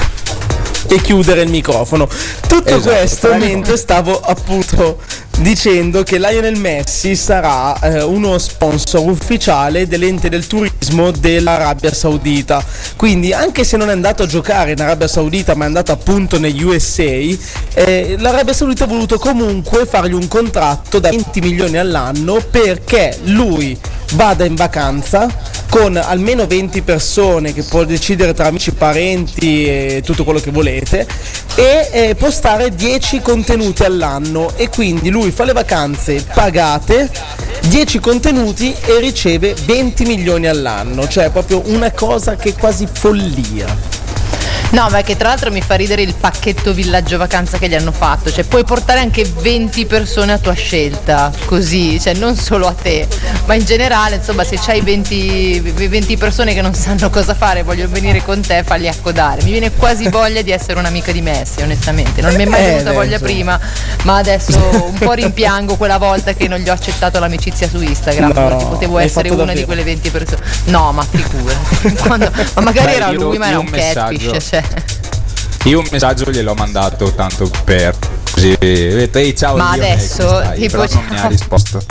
e 0.88 1.00
chiudere 1.00 1.42
il 1.42 1.48
microfono. 1.50 2.06
Tutto 2.46 2.68
Esatto, 2.76 2.94
questo 2.96 3.34
mentre 3.36 3.76
stavo 3.76 4.20
appunto 4.20 4.98
dicendo 5.40 6.02
che 6.02 6.18
Lionel 6.18 6.56
Messi 6.56 7.16
sarà 7.16 7.78
eh, 7.80 8.02
uno 8.02 8.38
sponsor 8.38 9.08
ufficiale 9.08 9.86
dell'ente 9.86 10.28
del 10.28 10.46
turismo 10.46 11.10
dell'Arabia 11.10 11.92
Saudita. 11.92 12.64
Quindi 12.96 13.32
anche 13.32 13.64
se 13.64 13.76
non 13.76 13.88
è 13.88 13.92
andato 13.92 14.22
a 14.22 14.26
giocare 14.26 14.72
in 14.72 14.80
Arabia 14.80 15.08
Saudita 15.08 15.54
ma 15.54 15.64
è 15.64 15.66
andato 15.66 15.92
appunto 15.92 16.38
negli 16.38 16.62
USA, 16.62 17.02
eh, 17.02 18.16
l'Arabia 18.18 18.52
Saudita 18.52 18.84
ha 18.84 18.88
voluto 18.88 19.18
comunque 19.18 19.86
fargli 19.86 20.12
un 20.12 20.28
contratto 20.28 20.98
da 20.98 21.10
20 21.10 21.40
milioni 21.40 21.78
all'anno 21.78 22.38
perché 22.50 23.18
lui 23.24 23.78
vada 24.12 24.44
in 24.44 24.54
vacanza 24.54 25.28
con 25.68 25.96
almeno 25.96 26.46
20 26.46 26.82
persone 26.82 27.54
che 27.54 27.62
può 27.62 27.84
decidere 27.84 28.34
tra 28.34 28.48
amici, 28.48 28.72
parenti 28.72 29.66
e 29.66 30.02
tutto 30.04 30.22
quello 30.22 30.38
che 30.38 30.50
volete 30.50 31.06
e 31.54 31.88
eh, 31.90 32.14
postare 32.14 32.74
10 32.74 33.20
contenuti 33.22 33.82
all'anno 33.82 34.52
e 34.56 34.68
quindi 34.68 35.08
lui 35.08 35.21
fa 35.30 35.44
le 35.44 35.52
vacanze 35.52 36.24
pagate 36.34 37.10
10 37.68 37.98
contenuti 38.00 38.74
e 38.84 38.98
riceve 38.98 39.54
20 39.64 40.04
milioni 40.04 40.46
all'anno. 40.48 41.06
Cioè 41.06 41.30
proprio 41.30 41.62
una 41.66 41.90
cosa 41.92 42.36
che 42.36 42.50
è 42.50 42.54
quasi 42.54 42.88
follia 42.90 43.92
No, 44.70 44.88
ma 44.90 45.02
che 45.02 45.16
tra 45.16 45.28
l'altro 45.28 45.50
mi 45.50 45.60
fa 45.60 45.74
ridere 45.74 46.02
il 46.02 46.14
pacchetto 46.14 46.72
villaggio 46.72 47.18
vacanza 47.18 47.58
che 47.58 47.68
gli 47.68 47.74
hanno 47.74 47.92
fatto. 47.92 48.30
Cioè, 48.32 48.44
puoi 48.44 48.64
portare 48.64 49.00
anche 49.00 49.24
20 49.40 49.84
persone 49.86 50.32
a 50.32 50.38
tua 50.38 50.54
scelta, 50.54 51.30
così, 51.44 52.00
cioè 52.00 52.14
non 52.14 52.36
solo 52.36 52.66
a 52.66 52.72
te, 52.72 53.06
ma 53.46 53.54
in 53.54 53.64
generale, 53.64 54.16
insomma, 54.16 54.44
se 54.44 54.56
c'hai 54.58 54.80
20, 54.80 55.60
20 55.88 56.16
persone 56.16 56.54
che 56.54 56.62
non 56.62 56.74
sanno 56.74 57.10
cosa 57.10 57.34
fare 57.34 57.62
vogliono 57.62 57.92
venire 57.92 58.22
con 58.24 58.40
te, 58.40 58.62
falli 58.64 58.88
accodare. 58.88 59.42
Mi 59.42 59.50
viene 59.50 59.72
quasi 59.72 60.08
voglia 60.10 60.40
di 60.42 60.50
essere 60.52 60.78
un'amica 60.78 61.12
di 61.12 61.20
Messi, 61.20 61.60
onestamente. 61.60 62.20
Non 62.22 62.34
mi 62.34 62.44
è 62.44 62.46
mai 62.46 62.62
Eh, 62.62 62.66
venuta 62.72 62.92
voglia 62.92 63.18
prima, 63.18 63.58
ma 64.04 64.16
adesso 64.16 64.58
un 64.86 64.98
po' 64.98 65.12
rimpiango 65.12 65.76
quella 65.76 65.98
volta 65.98 66.32
che 66.32 66.48
non 66.48 66.58
gli 66.60 66.68
ho 66.68 66.72
accettato 66.72 67.18
l'amicizia 67.18 67.68
su 67.68 67.80
Instagram, 67.80 68.32
No, 68.32 68.46
perché 68.48 68.64
potevo 68.64 68.98
essere 68.98 69.28
una 69.28 69.40
di 69.40 69.46
davvero. 69.46 69.66
quelle 69.66 69.82
20 69.84 70.10
persone. 70.10 70.40
No, 70.64 70.92
ma 70.92 71.02
figurati. 71.08 71.92
Quando- 72.06 72.30
ma 72.54 72.62
magari 72.62 72.86
Beh, 72.86 72.94
era 72.96 73.10
lui, 73.10 73.36
ma 73.38 73.48
era 73.48 73.58
un 73.58 73.66
un 73.66 73.70
messaggio. 73.70 74.30
catfish, 74.30 74.31
cioè. 74.40 74.62
Io 75.64 75.78
un 75.78 75.86
messaggio 75.90 76.30
gliel'ho 76.30 76.54
mandato 76.54 77.12
tanto 77.12 77.48
per 77.64 77.96
così. 78.32 78.56
Ehi 78.60 79.36
ciao 79.36 79.56
Ma 79.56 79.74
Lionel, 79.74 79.92
adesso, 79.92 80.26
come 80.26 80.44
stai?" 80.44 80.58
tipo, 80.60 80.76
non 80.76 81.06
mi 81.08 81.18
ha 81.18 81.26
risposto. 81.28 81.82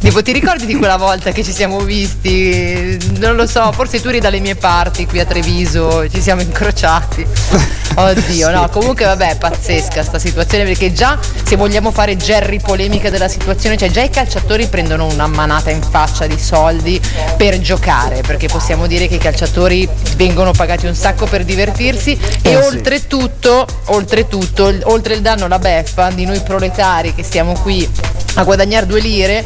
Tipo, 0.00 0.22
ti 0.22 0.32
ricordi 0.32 0.64
di 0.64 0.76
quella 0.76 0.96
volta 0.96 1.30
che 1.30 1.44
ci 1.44 1.52
siamo 1.52 1.80
visti? 1.80 2.98
Non 3.18 3.36
lo 3.36 3.46
so, 3.46 3.70
forse 3.72 4.00
tu 4.00 4.08
eri 4.08 4.18
dalle 4.18 4.40
mie 4.40 4.54
parti 4.56 5.06
qui 5.06 5.20
a 5.20 5.26
Treviso, 5.26 6.08
ci 6.08 6.22
siamo 6.22 6.40
incrociati. 6.40 7.24
Oddio, 7.94 8.50
no, 8.50 8.68
comunque 8.70 9.04
vabbè, 9.04 9.32
è 9.32 9.36
pazzesca 9.36 10.02
sta 10.02 10.18
situazione 10.18 10.64
perché 10.64 10.92
già 10.92 11.18
se 11.44 11.56
vogliamo 11.56 11.90
fare 11.90 12.16
Jerry 12.16 12.60
polemica 12.60 13.10
della 13.10 13.28
situazione, 13.28 13.76
cioè 13.76 13.90
già 13.90 14.00
i 14.00 14.08
calciatori 14.08 14.68
prendono 14.68 15.04
una 15.04 15.26
manata 15.26 15.70
in 15.70 15.82
faccia 15.82 16.26
di 16.26 16.38
soldi 16.38 16.98
per 17.36 17.58
giocare, 17.60 18.22
perché 18.22 18.46
possiamo 18.46 18.86
dire 18.86 19.06
che 19.06 19.16
i 19.16 19.18
calciatori 19.18 19.86
vengono 20.16 20.52
pagati 20.52 20.86
un 20.86 20.94
sacco 20.94 21.26
per 21.26 21.44
divertirsi 21.44 22.18
e 22.42 22.50
Eh, 22.52 22.62
sì. 22.62 22.66
oltretutto, 22.68 23.66
oltretutto, 23.86 24.72
oltre 24.84 25.14
il 25.14 25.20
danno 25.20 25.46
la 25.46 25.58
beffa 25.58 26.10
di 26.10 26.24
noi 26.24 26.40
proletari 26.40 27.14
che 27.14 27.22
stiamo 27.22 27.52
qui 27.52 27.86
a 28.34 28.44
guadagnare 28.44 28.86
due 28.86 29.00
lire 29.00 29.44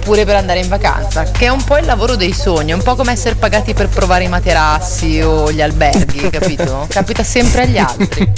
pure 0.00 0.24
per 0.24 0.36
andare 0.36 0.60
in 0.60 0.68
vacanza, 0.68 1.24
che 1.24 1.46
è 1.46 1.48
un 1.48 1.62
po' 1.64 1.78
il 1.78 1.86
lavoro 1.86 2.16
dei 2.16 2.32
sogni, 2.32 2.72
un 2.72 2.82
po' 2.82 2.94
come 2.94 3.12
essere 3.12 3.34
pagati 3.34 3.74
per 3.74 3.88
provare 3.88 4.24
i 4.24 4.28
materassi 4.28 5.20
o 5.20 5.50
gli 5.50 5.60
alberghi, 5.60 6.28
capito? 6.30 6.86
Capita 6.88 7.22
sempre 7.22 7.62
agli 7.62 7.78
altri. 7.78 8.32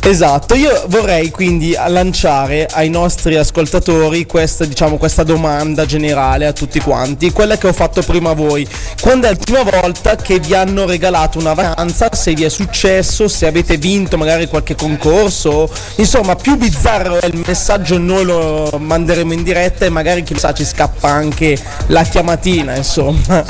Esatto, 0.00 0.54
io 0.54 0.84
vorrei 0.88 1.30
quindi 1.30 1.76
lanciare 1.86 2.66
ai 2.70 2.88
nostri 2.88 3.36
ascoltatori 3.36 4.24
questa, 4.24 4.64
diciamo, 4.64 4.96
questa 4.96 5.22
domanda 5.22 5.84
generale 5.84 6.46
a 6.46 6.52
tutti 6.52 6.80
quanti, 6.80 7.30
quella 7.30 7.58
che 7.58 7.68
ho 7.68 7.72
fatto 7.72 8.00
prima 8.02 8.30
a 8.30 8.34
voi. 8.34 8.66
Quando 9.00 9.26
è 9.26 9.30
la 9.30 9.36
prima 9.36 9.62
volta 9.64 10.16
che 10.16 10.38
vi 10.38 10.54
hanno 10.54 10.86
regalato 10.86 11.38
una 11.38 11.52
vacanza, 11.52 12.08
se 12.12 12.32
vi 12.32 12.44
è 12.44 12.48
successo, 12.48 13.28
se 13.28 13.46
avete 13.46 13.76
vinto 13.76 14.16
magari 14.16 14.46
qualche 14.46 14.74
concorso, 14.74 15.70
insomma 15.96 16.36
più 16.36 16.56
bizzarro 16.56 17.20
è 17.20 17.26
il 17.26 17.42
messaggio 17.44 17.98
noi 17.98 18.24
lo 18.24 18.78
manderemo 18.78 19.32
in 19.32 19.42
diretta 19.42 19.84
e 19.84 19.90
magari 19.90 20.17
chi 20.22 20.34
lo 20.34 20.38
sa 20.38 20.52
ci 20.52 20.64
scappa 20.64 21.08
anche 21.08 21.58
la 21.88 22.02
chiamatina, 22.02 22.74
insomma. 22.76 23.44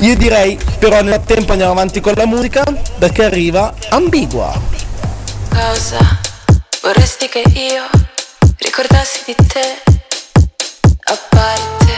Io 0.00 0.16
direi 0.16 0.58
però 0.78 1.00
nel 1.02 1.14
frattempo 1.14 1.52
andiamo 1.52 1.72
avanti 1.72 2.00
con 2.00 2.14
la 2.16 2.26
musica 2.26 2.64
perché 2.98 3.24
arriva 3.24 3.72
Ambigua. 3.90 4.52
Cosa 5.48 6.20
vorresti 6.80 7.28
che 7.28 7.42
io 7.54 7.88
ricordassi 8.58 9.22
di 9.26 9.34
te? 9.46 9.82
A 11.04 11.18
parte 11.28 11.92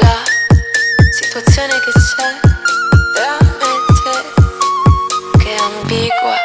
la 0.00 0.22
situazione 1.20 1.72
che 1.80 1.90
c'è 1.92 2.30
tra 3.14 3.38
me 3.58 3.72
che 5.38 5.54
è 5.54 5.56
ambigua. 5.58 6.36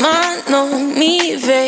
Ma 0.00 0.18
non 0.48 0.92
mi 0.94 1.36
vedi, 1.36 1.65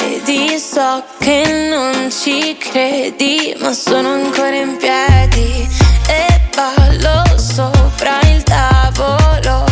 so 0.58 1.04
che 1.20 1.70
non 1.70 2.10
ci 2.10 2.54
credi, 2.58 3.56
ma 3.60 3.72
sono 3.72 4.12
ancora 4.12 4.54
in 4.56 4.76
piedi 4.76 5.66
e 6.06 6.40
ballo 6.54 7.22
sopra 7.38 8.20
il 8.28 8.42
tavolo 8.42 9.64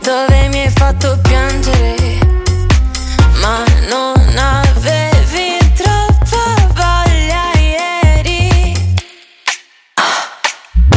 dove 0.00 0.48
mi 0.48 0.62
hai 0.62 0.70
fatto 0.70 1.18
piangere. 1.20 2.18
Ma 3.42 3.62
non 3.90 4.34
avevi 4.38 5.58
troppa 5.74 6.70
voglia 6.72 7.52
ieri. 7.58 8.74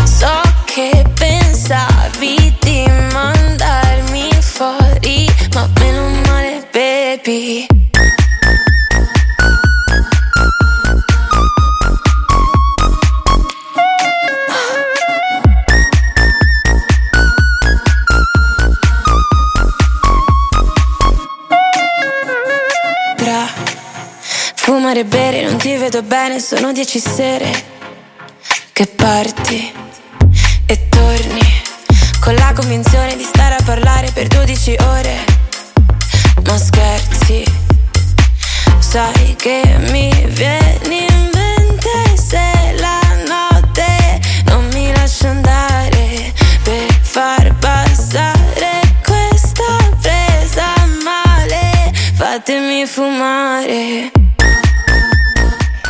So 0.05 0.41
che 0.63 1.03
pensavi 1.15 2.55
di 2.61 2.85
mandarmi 3.11 4.29
fuori, 4.39 5.29
ma 5.53 5.69
meno 5.79 6.07
male, 6.27 6.65
baby. 6.71 7.74
Fumare 24.95 24.99
e 24.99 25.05
bere 25.05 25.43
non 25.43 25.57
ti 25.57 25.75
vedo 25.75 26.01
bene, 26.03 26.39
sono 26.39 26.71
dieci 26.71 26.99
sere 26.99 27.51
che 28.71 28.87
parti 28.87 29.73
e 30.65 30.89
torni 30.89 31.61
con 32.21 32.33
la 32.35 32.53
convinzione 32.55 33.17
di 33.17 33.23
stare 33.23 33.55
a 33.55 33.63
parlare 33.63 34.11
per 34.11 34.27
12 34.27 34.75
ore. 34.87 35.25
Ma 36.45 36.57
sai 38.79 39.35
che 39.35 39.61
mi 39.91 40.09
vieni 40.29 41.05
in 41.05 41.29
mente 41.33 42.17
se 42.17 42.75
la 42.79 42.99
notte 43.27 44.19
non 44.45 44.65
mi 44.71 44.93
lascia 44.93 45.29
andare 45.29 46.31
per 46.63 46.99
far 47.01 47.53
passare 47.55 48.79
questa 49.03 49.77
presa 49.99 50.85
male. 51.03 51.91
Fatemi 52.13 52.85
fumare. 52.85 54.14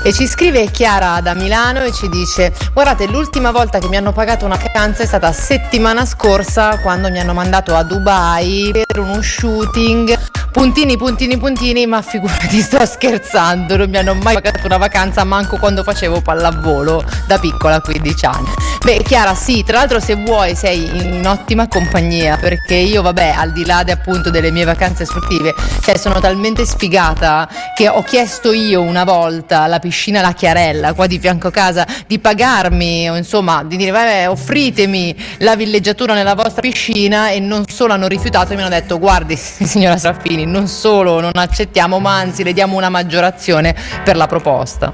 E 0.05 0.13
ci 0.13 0.27
scrive 0.27 0.69
Chiara 0.69 1.19
da 1.19 1.33
Milano 1.33 1.81
e 1.81 1.91
ci 1.91 2.07
dice: 2.09 2.53
Guardate, 2.73 3.07
l'ultima 3.07 3.49
volta 3.49 3.79
che 3.79 3.87
mi 3.87 3.97
hanno 3.97 4.11
pagato 4.11 4.45
una 4.45 4.55
vacanza 4.55 5.01
è 5.01 5.05
stata 5.07 5.31
settimana 5.31 6.05
scorsa 6.05 6.77
quando 6.77 7.09
mi 7.09 7.17
hanno 7.17 7.33
mandato 7.33 7.73
a 7.73 7.81
Dubai 7.81 8.69
per 8.85 8.99
uno 8.99 9.19
shooting. 9.23 10.15
Puntini, 10.55 10.95
puntini, 10.95 11.37
puntini, 11.37 11.85
ma 11.85 12.01
figurati, 12.01 12.61
sto 12.61 12.85
scherzando, 12.85 13.75
non 13.75 13.89
mi 13.89 13.97
hanno 13.97 14.15
mai 14.15 14.35
pagato 14.35 14.65
una 14.65 14.77
vacanza 14.77 15.25
manco 15.25 15.57
quando 15.57 15.83
facevo 15.83 16.21
pallavolo 16.21 17.03
da 17.27 17.37
piccola, 17.37 17.75
a 17.75 17.81
15 17.81 18.25
anni. 18.25 18.47
Beh, 18.85 19.01
Chiara, 19.03 19.35
sì, 19.35 19.63
tra 19.65 19.79
l'altro 19.79 19.99
se 19.99 20.13
vuoi 20.13 20.55
sei 20.55 21.17
in 21.17 21.27
ottima 21.27 21.67
compagnia, 21.67 22.37
perché 22.37 22.75
io, 22.75 23.01
vabbè, 23.01 23.33
al 23.35 23.51
di 23.51 23.65
là 23.65 23.83
de, 23.83 23.91
appunto 23.91 24.29
delle 24.29 24.51
mie 24.51 24.63
vacanze 24.63 25.05
sportive, 25.05 25.53
cioè 25.81 25.97
sono 25.97 26.19
talmente 26.19 26.65
sfigata 26.65 27.49
che 27.75 27.89
ho 27.89 28.03
chiesto 28.03 28.53
io 28.53 28.81
una 28.81 29.03
volta 29.03 29.61
alla 29.61 29.79
piscina 29.79 30.21
La 30.21 30.33
Chiarella, 30.33 30.93
qua 30.93 31.07
di 31.07 31.19
fianco 31.19 31.47
a 31.47 31.51
casa, 31.51 31.85
di 32.05 32.19
pagarmi, 32.19 33.09
o 33.09 33.17
insomma, 33.17 33.63
di 33.63 33.75
dire, 33.75 33.89
vabbè, 33.89 34.29
offritemi 34.29 35.15
la 35.39 35.55
villeggiatura 35.55 36.13
nella 36.13 36.35
vostra 36.35 36.61
piscina 36.61 37.29
e 37.29 37.39
non 37.39 37.67
solo 37.67 37.91
hanno 37.91 38.07
rifiutato, 38.07 38.53
mi 38.53 38.61
hanno 38.61 38.69
detto, 38.69 38.99
guardi, 38.99 39.35
signora 39.35 39.97
Straffini, 39.97 40.44
non 40.45 40.67
solo 40.67 41.19
non 41.19 41.31
accettiamo, 41.33 41.99
ma 41.99 42.17
anzi 42.17 42.43
le 42.43 42.53
diamo 42.53 42.77
una 42.77 42.89
maggiorazione 42.89 43.75
per 44.03 44.15
la 44.15 44.27
proposta. 44.27 44.93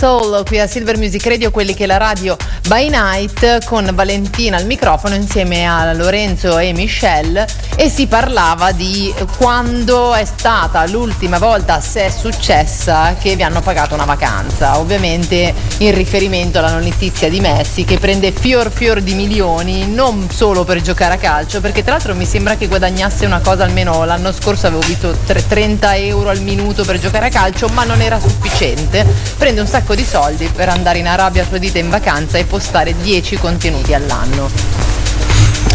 Soul 0.00 0.44
qui 0.46 0.58
a 0.58 0.66
Silver 0.66 0.96
Music 0.96 1.26
Radio, 1.26 1.50
quelli 1.50 1.74
che 1.74 1.84
la 1.84 1.98
radio 1.98 2.34
by 2.68 2.88
night 2.88 3.66
con 3.66 3.90
Valentina 3.92 4.56
al 4.56 4.64
microfono 4.64 5.14
insieme 5.14 5.66
a 5.66 5.92
Lorenzo 5.92 6.56
e 6.56 6.72
Michelle 6.72 7.46
e 7.80 7.88
si 7.88 8.06
parlava 8.06 8.72
di 8.72 9.10
quando 9.38 10.12
è 10.12 10.26
stata 10.26 10.86
l'ultima 10.86 11.38
volta 11.38 11.80
se 11.80 12.04
è 12.04 12.10
successa 12.10 13.14
che 13.18 13.36
vi 13.36 13.42
hanno 13.42 13.62
pagato 13.62 13.94
una 13.94 14.04
vacanza, 14.04 14.78
ovviamente 14.78 15.54
in 15.78 15.94
riferimento 15.94 16.58
alla 16.58 16.78
notizia 16.78 17.30
di 17.30 17.40
Messi 17.40 17.86
che 17.86 17.96
prende 17.98 18.32
fior 18.32 18.70
fior 18.70 19.00
di 19.00 19.14
milioni 19.14 19.90
non 19.90 20.28
solo 20.30 20.64
per 20.64 20.82
giocare 20.82 21.14
a 21.14 21.16
calcio 21.16 21.62
perché 21.62 21.82
tra 21.82 21.92
l'altro 21.92 22.14
mi 22.14 22.26
sembra 22.26 22.56
che 22.56 22.68
guadagnasse 22.68 23.24
una 23.24 23.40
cosa 23.40 23.64
almeno 23.64 24.04
l'anno 24.04 24.30
scorso 24.30 24.66
avevo 24.66 24.86
visto 24.86 25.16
tre- 25.24 25.46
30 25.46 25.96
euro 25.96 26.28
al 26.28 26.42
minuto 26.42 26.84
per 26.84 26.98
giocare 26.98 27.28
a 27.28 27.30
calcio 27.30 27.66
ma 27.68 27.84
non 27.84 28.02
era 28.02 28.20
sufficiente 28.20 29.06
prende 29.38 29.62
un 29.62 29.66
sacco 29.66 29.94
di 29.94 30.04
soldi 30.04 30.50
per 30.54 30.68
andare 30.68 30.98
in 30.98 31.06
Arabia 31.06 31.46
Saudita 31.48 31.78
in 31.78 31.88
vacanza 31.88 32.36
e 32.36 32.44
postare 32.44 32.94
10 32.94 33.38
contenuti 33.38 33.94
all'anno. 33.94 34.69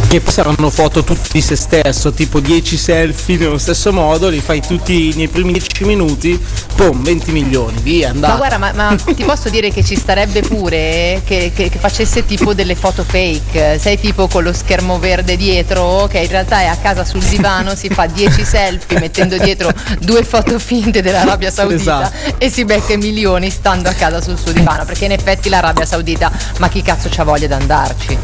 Che 0.08 0.22
poi 0.22 0.32
saranno 0.32 0.70
foto 0.70 1.04
tutti 1.04 1.28
di 1.34 1.42
se 1.42 1.58
stesso, 1.58 2.14
tipo 2.14 2.40
10 2.40 2.78
selfie 2.78 3.36
nello 3.38 3.58
stesso 3.58 3.92
modo, 3.92 4.30
li 4.30 4.40
fai 4.40 4.62
tutti 4.62 5.12
nei 5.16 5.28
primi 5.28 5.52
10 5.54 5.84
minuti, 5.84 6.40
boom, 6.76 7.04
20 7.04 7.32
milioni, 7.34 7.78
via, 7.82 8.08
Ma 8.08 8.14
andate. 8.14 8.38
guarda, 8.38 8.58
ma, 8.58 8.72
ma 8.72 8.96
ti 9.14 9.24
posso 9.26 9.50
dire 9.50 9.72
che 9.72 9.84
ci 9.84 9.98
starebbe 9.98 10.40
pure 10.42 11.22
che, 11.26 11.52
che- 11.54 11.70
che 11.70 11.80
facesse 11.80 12.24
tipo 12.26 12.54
delle 12.54 12.76
foto 12.76 13.04
fake, 13.04 13.78
sei 13.78 14.00
tipo 14.00 14.28
con 14.30 14.44
lo 14.44 14.54
schermo 14.54 15.00
verde 15.00 15.36
dietro, 15.36 16.08
che 16.10 16.20
in 16.20 16.30
realtà 16.30 16.62
è 16.62 16.66
a 16.68 16.78
casa 16.78 17.04
sul 17.04 17.24
divano, 17.24 17.76
si 17.76 17.90
fa 17.90 18.06
10 18.06 18.46
selfie 18.46 18.98
mettendo 19.00 19.38
dietro 19.38 19.70
due 20.00 20.24
foto 20.24 20.58
finte 20.60 21.02
dell'Arabia 21.02 21.52
Saudita 21.52 22.10
Esatto. 22.10 22.36
e 22.38 22.50
si 22.50 22.64
becca 22.64 22.96
milioni 22.96 23.50
stando 23.50 23.90
a 23.90 23.94
casa 23.94 24.22
sul 24.22 24.38
suo 24.40 24.54
divano, 24.54 24.86
perché 24.86 25.06
in 25.06 25.12
effetti 25.12 25.50
l'Arabia 25.50 25.86
Saudita, 25.86 26.32
ma 26.60 26.70
chi 26.70 26.82
cazzo 26.82 27.10
c'ha 27.12 27.24
voglia 27.26 27.48
di 27.48 27.54
andarci? 27.54 28.18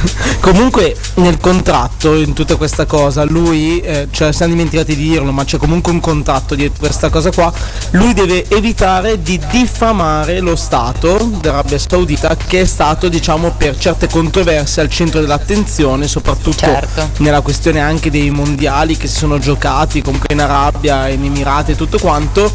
Comunque 0.40 0.96
nel 1.14 1.38
contratto, 1.38 2.14
in 2.14 2.32
tutta 2.32 2.56
questa 2.56 2.86
cosa, 2.86 3.24
lui, 3.24 3.80
eh, 3.80 4.08
cioè 4.10 4.32
siamo 4.32 4.52
dimenticati 4.52 4.96
di 4.96 5.08
dirlo, 5.10 5.32
ma 5.32 5.44
c'è 5.44 5.58
comunque 5.58 5.92
un 5.92 6.00
contratto 6.00 6.54
dietro 6.54 6.78
questa 6.78 7.10
cosa 7.10 7.30
qua, 7.30 7.52
lui 7.90 8.14
deve 8.14 8.46
evitare 8.48 9.22
di 9.22 9.38
diffamare 9.50 10.40
lo 10.40 10.56
Stato 10.56 11.30
dell'Arabia 11.40 11.78
Saudita 11.78 12.36
che 12.36 12.62
è 12.62 12.64
stato 12.64 13.08
diciamo 13.08 13.54
per 13.56 13.76
certe 13.76 14.08
controversie 14.08 14.82
al 14.82 14.90
centro 14.90 15.20
dell'attenzione, 15.20 16.08
soprattutto 16.08 16.58
Certo. 16.60 17.10
nella 17.18 17.40
questione 17.40 17.80
anche 17.80 18.10
dei 18.10 18.30
mondiali 18.30 18.96
che 18.96 19.06
si 19.06 19.16
sono 19.16 19.38
giocati 19.38 20.02
comunque 20.02 20.32
in 20.32 20.40
Arabia, 20.40 21.08
in 21.08 21.24
Emirati 21.24 21.72
e 21.72 21.76
tutto 21.76 21.98
quanto, 21.98 22.50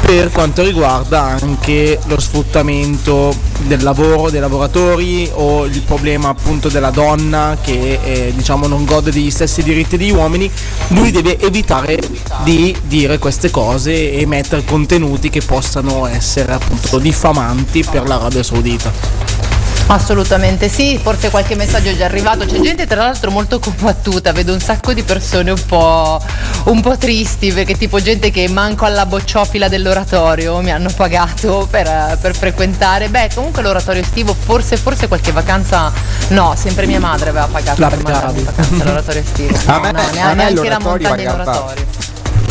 per 0.00 0.30
quanto 0.30 0.62
riguarda 0.62 1.22
anche 1.22 1.98
lo 2.06 2.18
sfruttamento 2.20 3.34
del 3.66 3.82
lavoro 3.82 4.30
dei 4.30 4.40
lavoratori 4.40 5.28
o 5.32 5.64
il 5.64 5.80
problema 5.82 6.28
appunto 6.28 6.68
della 6.68 6.87
donna 6.90 7.56
che 7.60 7.98
eh, 8.02 8.32
diciamo 8.34 8.66
non 8.66 8.84
gode 8.84 9.10
degli 9.10 9.30
stessi 9.30 9.62
diritti 9.62 9.96
degli 9.96 10.10
uomini, 10.10 10.50
lui 10.88 11.10
deve 11.10 11.38
evitare 11.38 11.98
di 12.44 12.76
dire 12.84 13.18
queste 13.18 13.50
cose 13.50 14.12
e 14.12 14.26
mettere 14.26 14.64
contenuti 14.64 15.30
che 15.30 15.40
possano 15.40 16.06
essere 16.06 16.52
appunto 16.52 16.98
diffamanti 16.98 17.84
per 17.88 18.06
l'Arabia 18.06 18.42
Saudita. 18.42 19.47
Assolutamente 19.90 20.68
sì, 20.68 21.00
forse 21.02 21.30
qualche 21.30 21.54
messaggio 21.54 21.88
è 21.88 21.96
già 21.96 22.04
arrivato. 22.04 22.44
C'è 22.44 22.60
gente 22.60 22.86
tra 22.86 23.04
l'altro 23.04 23.30
molto 23.30 23.58
combattuta, 23.58 24.32
vedo 24.32 24.52
un 24.52 24.60
sacco 24.60 24.92
di 24.92 25.02
persone 25.02 25.50
un 25.50 25.64
po', 25.64 26.22
un 26.64 26.82
po' 26.82 26.98
tristi, 26.98 27.50
perché 27.52 27.74
tipo 27.74 27.98
gente 27.98 28.30
che 28.30 28.46
manco 28.48 28.84
alla 28.84 29.06
bocciofila 29.06 29.66
dell'oratorio 29.68 30.60
mi 30.60 30.70
hanno 30.72 30.90
pagato 30.94 31.66
per, 31.70 32.18
per 32.20 32.36
frequentare. 32.36 33.08
Beh, 33.08 33.30
comunque 33.34 33.62
l'oratorio 33.62 34.02
estivo, 34.02 34.34
forse, 34.38 34.76
forse 34.76 35.08
qualche 35.08 35.32
vacanza. 35.32 35.90
No, 36.28 36.54
sempre 36.54 36.84
mia 36.84 37.00
madre 37.00 37.30
aveva 37.30 37.48
pagato 37.50 37.80
La 37.80 37.88
per 37.88 38.02
mandarmi 38.02 38.38
in 38.40 38.44
vacanza 38.44 38.82
all'oratorio 38.82 39.20
estivo. 39.22 39.56
A 39.64 39.76
No, 39.78 39.80
me- 39.80 39.92
no, 39.92 39.98
a 40.00 40.02
me 40.02 40.34
neanche 40.34 40.68
la 40.68 40.78
l'oratorio 40.78 41.08
montagna 41.08 41.22
in 41.22 41.40
oratorio. 41.40 41.86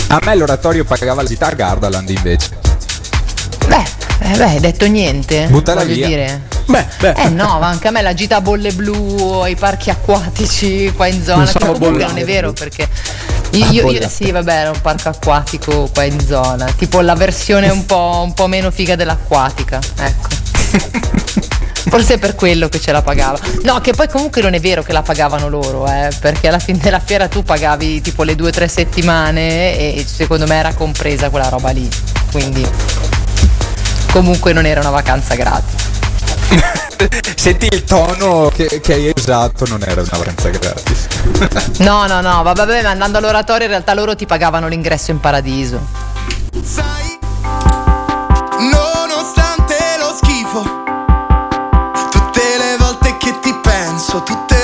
A 0.08 0.20
me 0.24 0.36
l'oratorio 0.36 0.86
pagava 0.86 1.22
la 1.22 1.28
città 1.28 1.50
Gardaland 1.52 2.10
invece. 2.10 2.50
Beh, 3.68 3.84
eh, 4.22 4.38
beh, 4.38 4.44
hai 4.44 4.60
detto 4.60 4.88
niente. 4.88 5.46
Buttala 5.50 5.82
voglio 5.82 5.94
via. 5.94 6.08
dire. 6.08 6.42
Beh, 6.68 6.86
beh. 7.00 7.14
Eh 7.18 7.30
no, 7.30 7.60
ma 7.60 7.68
anche 7.68 7.88
a 7.88 7.92
me 7.92 8.02
la 8.02 8.14
gita 8.14 8.38
a 8.38 8.42
bolle 8.42 8.72
blu, 8.74 9.40
ai 9.42 9.56
parchi 9.56 9.90
acquatici 9.90 10.92
qua 10.96 11.08
in 11.08 11.24
zona, 11.24 11.44
Non 11.44 11.54
che 11.54 11.60
comunque 11.60 11.90
bollate. 11.92 12.12
non 12.12 12.18
è 12.22 12.26
vero 12.26 12.52
perché 12.54 12.88
io, 13.52 13.64
Ah, 13.66 13.68
io- 13.70 13.74
io- 13.74 13.84
bollate. 13.84 14.10
sì, 14.10 14.32
vabbè, 14.32 14.54
era 14.54 14.70
un 14.72 14.82
parco 14.82 15.10
acquatico 15.10 15.90
qua 15.94 16.04
in 16.04 16.20
zona, 16.26 16.66
tipo 16.78 17.00
la 17.02 17.16
versione 17.16 17.70
un 17.70 17.86
po', 17.86 18.22
un 18.24 18.34
po' 18.34 18.48
meno 18.48 18.70
figa 18.72 18.96
dell'acquatica, 18.96 19.80
ecco. 19.98 20.28
Forse 21.90 22.16
è 22.16 22.18
per 22.20 22.36
quello 22.36 22.68
che 22.68 22.82
ce 22.82 22.92
la 22.92 23.02
pagava. 23.02 23.40
No, 23.64 23.80
che 23.80 23.94
poi 23.94 24.10
comunque 24.10 24.42
non 24.42 24.54
è 24.54 24.60
vero 24.60 24.84
che 24.84 24.92
la 24.92 25.02
pagavano 25.04 25.48
loro, 25.48 25.88
eh, 25.88 26.10
perché 26.20 26.50
alla 26.50 26.60
fine 26.60 26.80
della 26.80 27.00
fiera 27.00 27.30
tu 27.30 27.44
pagavi 27.44 28.02
tipo 28.02 28.24
le 28.24 28.36
due 28.36 28.50
o 28.50 28.52
tre 28.52 28.68
settimane 28.68 29.78
e 29.78 30.06
secondo 30.06 30.46
me 30.48 30.56
era 30.58 30.74
compresa 30.74 31.30
quella 31.30 31.48
roba 31.48 31.70
lì. 31.70 31.88
Quindi 32.30 32.68
comunque 34.12 34.52
non 34.52 34.66
era 34.66 34.82
una 34.82 34.90
vacanza 34.90 35.36
gratis. 35.36 35.87
Senti 37.36 37.68
il 37.72 37.84
tono 37.84 38.50
che, 38.54 38.80
che 38.82 38.94
hai 38.94 39.12
usato, 39.16 39.66
non 39.68 39.82
era 39.86 40.02
una 40.02 40.18
vacanza 40.18 40.50
gratis. 40.50 41.08
No, 41.80 42.08
no, 42.08 42.22
no, 42.22 42.42
va- 42.42 42.54
vabbè, 42.54 42.82
ma 42.84 42.90
andando 42.90 43.18
all'oratorio 43.18 43.66
in 43.66 43.70
realtà 43.72 43.94
loro 43.94 44.16
ti 44.16 44.26
pagavano 44.26 44.68
l'ingresso 44.68 45.12
in 45.12 45.20
paradiso. 45.20 45.80
Sai, 46.64 47.20
nonostante 48.72 49.76
lo 50.00 50.16
schifo, 50.22 50.64
tutte 52.10 52.42
le 52.58 52.76
volte 52.80 53.18
che 53.18 53.40
ti 53.42 53.54
penso, 53.62 54.24
tutte 54.24 54.57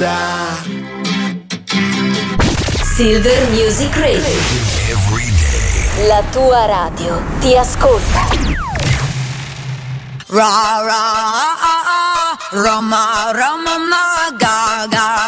cassa 0.00 0.62
Silver 2.94 3.50
Music 3.50 3.94
Radio. 3.96 4.24
La 6.06 6.22
tua 6.30 6.64
radio 6.64 7.20
ti 7.40 7.56
ascolta. 7.56 8.28
Ra 10.28 10.80
ra 10.84 11.02
ah, 11.02 11.56
ah, 11.60 11.84
ah, 11.84 12.38
Roma 12.52 13.30
Roma 13.32 13.76
ma 13.78 14.30
ga 14.38 14.86
ga 14.88 15.19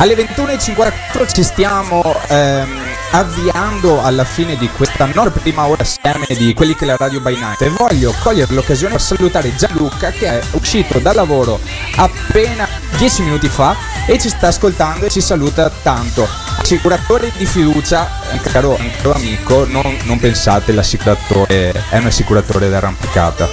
Alle 0.00 0.14
21.54 0.14 1.30
ci 1.30 1.42
stiamo 1.42 2.02
ehm, 2.28 2.80
avviando 3.10 4.02
alla 4.02 4.24
fine 4.24 4.56
di 4.56 4.66
questa 4.70 5.04
nostra 5.04 5.28
prima 5.28 5.66
ora 5.66 5.82
assieme 5.82 6.24
di 6.26 6.54
quelli 6.54 6.74
che 6.74 6.84
è 6.84 6.86
la 6.86 6.96
Radio 6.96 7.20
by 7.20 7.36
Night 7.36 7.60
e 7.60 7.68
voglio 7.68 8.14
cogliere 8.22 8.54
l'occasione 8.54 8.94
per 8.94 9.02
salutare 9.02 9.54
Gianluca 9.54 10.10
che 10.10 10.26
è 10.26 10.42
uscito 10.52 11.00
da 11.00 11.12
lavoro 11.12 11.60
appena 11.96 12.66
10 12.96 13.22
minuti 13.24 13.48
fa 13.48 13.76
e 14.06 14.18
ci 14.18 14.30
sta 14.30 14.46
ascoltando 14.46 15.04
e 15.04 15.10
ci 15.10 15.20
saluta 15.20 15.70
tanto. 15.82 16.26
Assicuratore 16.56 17.30
di 17.36 17.44
fiducia, 17.44 18.08
eh, 18.30 18.40
caro, 18.40 18.78
caro 19.02 19.12
amico, 19.12 19.66
non, 19.66 19.98
non 20.04 20.18
pensate 20.18 20.72
l'assicuratore 20.72 21.72
è 21.90 21.98
un 21.98 22.06
assicuratore 22.06 22.70
d'arrampicata. 22.70 23.48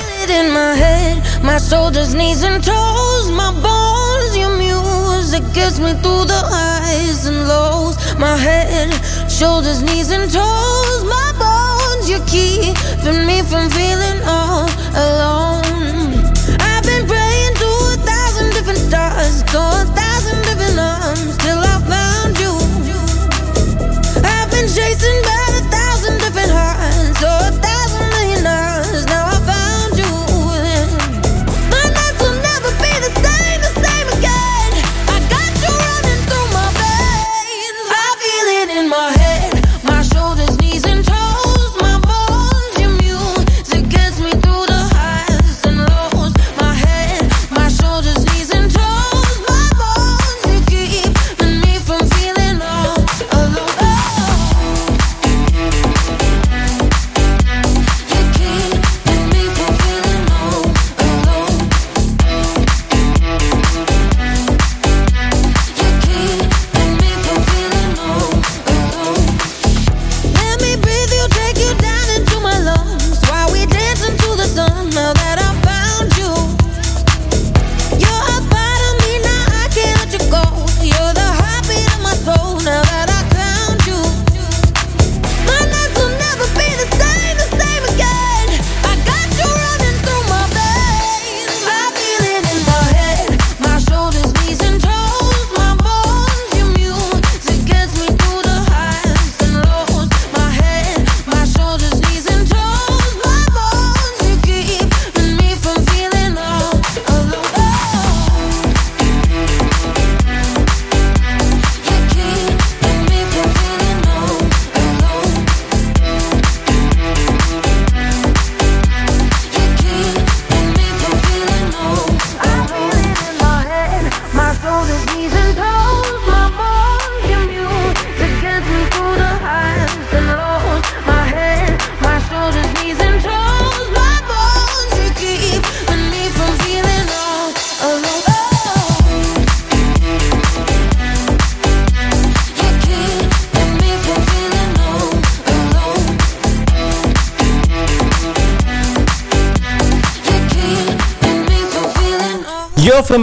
my 3.30 4.07
music 5.40 5.54
gets 5.54 5.80
me 5.80 5.94
through 6.02 6.26
the 6.26 6.42
highs 6.46 7.26
and 7.26 7.48
lows. 7.48 7.96
My 8.18 8.38
head, 8.38 8.92
shoulders, 9.30 9.82
knees, 9.84 10.12
and 10.12 10.32
toes, 10.32 11.04
my 11.04 11.32
bones. 11.38 12.10
you're 12.10 12.26
keeping 12.26 13.26
me 13.26 13.42
from 13.42 13.70
feeling 13.70 14.20
all 14.26 14.68
alone. 14.96 16.24
I've 16.60 16.84
been 16.84 17.06
praying 17.06 17.54
to 17.62 17.70
a 17.94 17.98
thousand 18.06 18.52
different 18.54 18.80
stars, 18.80 19.44
to 19.44 19.58
a 19.58 19.86
thousand 19.86 20.17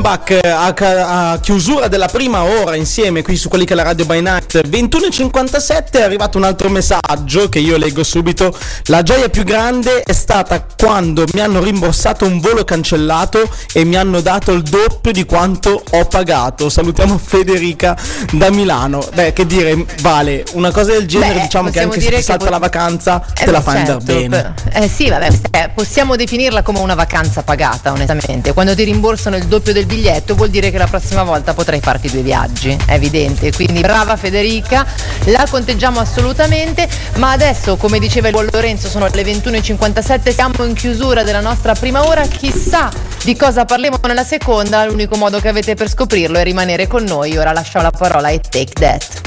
Gli 0.05 0.07
Offenbach 0.07 0.31
eh, 0.33 0.54
a, 0.67 1.31
a 1.31 1.41
chiusura 1.41 1.89
della 1.89 2.09
prima 2.09 2.43
ora 2.45 2.77
insieme 2.77 3.23
qui 3.23 3.37
su 3.37 3.49
quelli 3.49 3.65
che 3.65 3.73
è 3.75 3.77
la 3.77 3.83
radio 3.83 4.05
by 4.05 4.21
night. 4.21 4.67
21.57 4.67 5.91
è 5.91 6.03
arrivato 6.03 6.39
un 6.39 6.45
altro 6.45 6.69
messaggio 6.69 7.49
che 7.49 7.59
io 7.59 7.77
leggo 7.77 8.03
subito. 8.03 8.57
La 8.87 9.03
gioia 9.03 9.29
più 9.29 9.43
grande 9.45 10.03
è 10.03 10.13
stata 10.13 10.65
quando 10.77 11.25
mi 11.33 11.41
hanno 11.41 11.63
rimborsato 11.63 12.25
un 12.25 12.41
volo 12.41 12.65
cancellato 12.65 13.49
e 13.73 13.85
mi 13.85 13.97
hanno 13.97 14.21
dato 14.21 14.53
il 14.53 14.63
doppio 14.63 15.13
di 15.13 15.25
quanto 15.25 15.83
ho 15.91 16.05
pagato. 16.07 16.69
Salutiamo 16.69 17.19
Federica 17.19 17.97
da 18.33 18.51
Milano. 18.51 19.07
Beh 19.15 19.33
che 19.33 19.47
dire 19.47 19.85
vale 20.01 20.45
una 20.53 20.71
cosa 20.71 20.93
del 20.93 21.07
genere 21.07 21.35
Beh, 21.35 21.41
diciamo 21.43 21.71
che 21.71 21.81
anche 21.81 22.01
se 22.01 22.11
ti 22.11 22.23
salta 22.23 22.45
po- 22.45 22.51
la 22.51 22.59
vacanza 22.59 23.25
Eh, 23.39 23.45
te 23.45 23.51
la 23.51 23.61
fai 23.61 23.79
andare 23.79 24.01
certo, 24.05 24.29
bene. 24.29 24.55
Eh 24.73 24.89
sì, 24.89 25.09
vabbè, 25.09 25.71
possiamo 25.75 26.17
definirla 26.17 26.63
come 26.63 26.79
una 26.79 26.95
vacanza 26.95 27.43
pagata, 27.43 27.93
onestamente. 27.93 28.53
Quando 28.53 28.75
ti 28.75 28.85
rimborsano 28.85 29.37
il 29.37 29.47
doppio 29.47 29.73
del 29.73 29.87
biglietto 29.87 30.35
vuol 30.35 30.51
dire 30.51 30.54
che 30.61 30.79
la 30.79 30.87
prossima 30.87 31.23
volta 31.23 31.55
potrai 31.55 31.81
farti 31.81 32.11
due 32.11 32.23
viaggi, 32.23 32.77
è 32.87 32.93
evidente. 32.93 33.53
Quindi 33.53 33.81
brava 33.81 34.17
Federica, 34.17 34.87
la 35.25 35.47
conteggiamo 35.49 36.01
assolutamente, 36.01 36.89
ma 37.17 37.33
adesso, 37.33 37.77
come 37.77 37.99
diceva 37.99 38.29
il 38.29 38.35
buon 38.35 38.49
Lorenzo, 38.51 38.89
sono 38.89 39.09
le 39.13 39.23
21.57, 39.23 40.33
siamo 40.33 40.65
in 40.65 40.75
chiusura 40.75 41.23
della 41.23 41.41
nostra 41.41 41.75
prima 41.75 42.07
ora, 42.07 42.23
chissà 42.23 42.91
di 43.25 43.37
cosa 43.37 43.65
parleremo 43.65 43.99
nella 44.07 44.25
seconda, 44.25 44.85
l'unico 44.85 45.17
modo 45.17 45.41
che 45.41 45.49
avete 45.49 45.75
per 45.75 45.89
scoprirlo 45.89 46.39
è 46.39 46.45
rimanere 46.45 46.87
con 46.87 47.05
noi. 47.05 47.37
Ora 47.37 47.53
lascio 47.53 47.81
la 47.81 47.91
parola 47.91 48.29
ai 48.29 48.41
Take 48.41 48.73
That. 48.73 49.21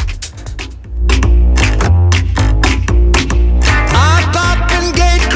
Eye 3.91 4.27
popping, 4.31 4.93
gate 4.93 5.27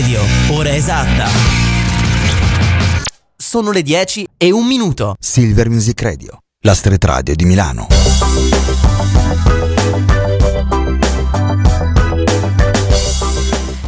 Radio, 0.00 0.22
ora 0.52 0.74
esatta. 0.74 1.26
Sono 3.36 3.70
le 3.70 3.82
10 3.82 4.26
e 4.38 4.50
un 4.50 4.64
minuto. 4.64 5.14
Silver 5.20 5.68
Music 5.68 6.00
Radio, 6.00 6.38
la 6.64 6.72
street 6.72 7.04
radio 7.04 7.34
di 7.34 7.44
Milano. 7.44 7.86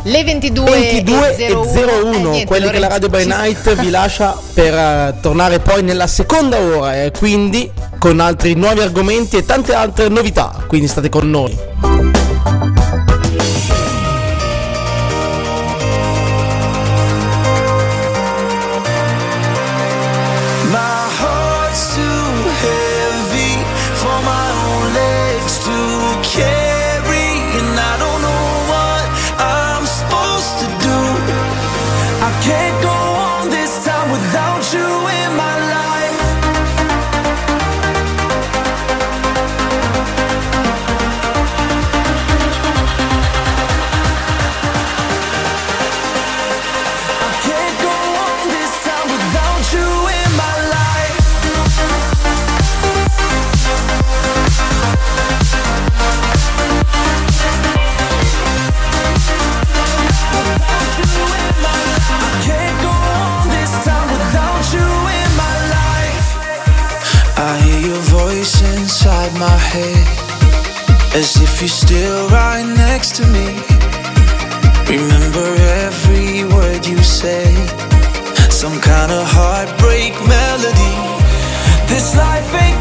Le 0.02 0.24
22, 0.24 0.70
22 0.70 1.36
e 1.36 1.52
01, 1.54 2.12
Eh, 2.12 2.18
niente, 2.18 2.44
quelli 2.44 2.68
che 2.68 2.78
la 2.78 2.88
Radio 2.88 3.08
by 3.08 3.24
Night 3.24 3.74
vi 3.76 3.88
lascia 3.88 4.38
per 4.52 4.74
eh, 4.74 5.14
tornare 5.22 5.60
poi 5.60 5.82
nella 5.82 6.06
seconda 6.06 6.58
ora 6.60 7.04
e 7.04 7.10
quindi 7.10 7.72
con 7.98 8.20
altri 8.20 8.52
nuovi 8.52 8.80
argomenti 8.80 9.38
e 9.38 9.46
tante 9.46 9.72
altre 9.72 10.08
novità, 10.08 10.62
quindi 10.66 10.88
state 10.88 11.08
con 11.08 11.30
noi. 11.30 11.56
As 71.14 71.36
if 71.42 71.60
you're 71.60 71.68
still 71.68 72.28
right 72.28 72.64
next 72.64 73.16
to 73.16 73.26
me. 73.26 73.48
Remember 74.88 75.48
every 75.84 76.44
word 76.44 76.86
you 76.86 77.02
say, 77.02 77.52
some 78.48 78.80
kind 78.80 79.12
of 79.12 79.24
heartbreak 79.26 80.14
melody. 80.26 80.96
This 81.86 82.16
life 82.16 82.48
ain't 82.54 82.71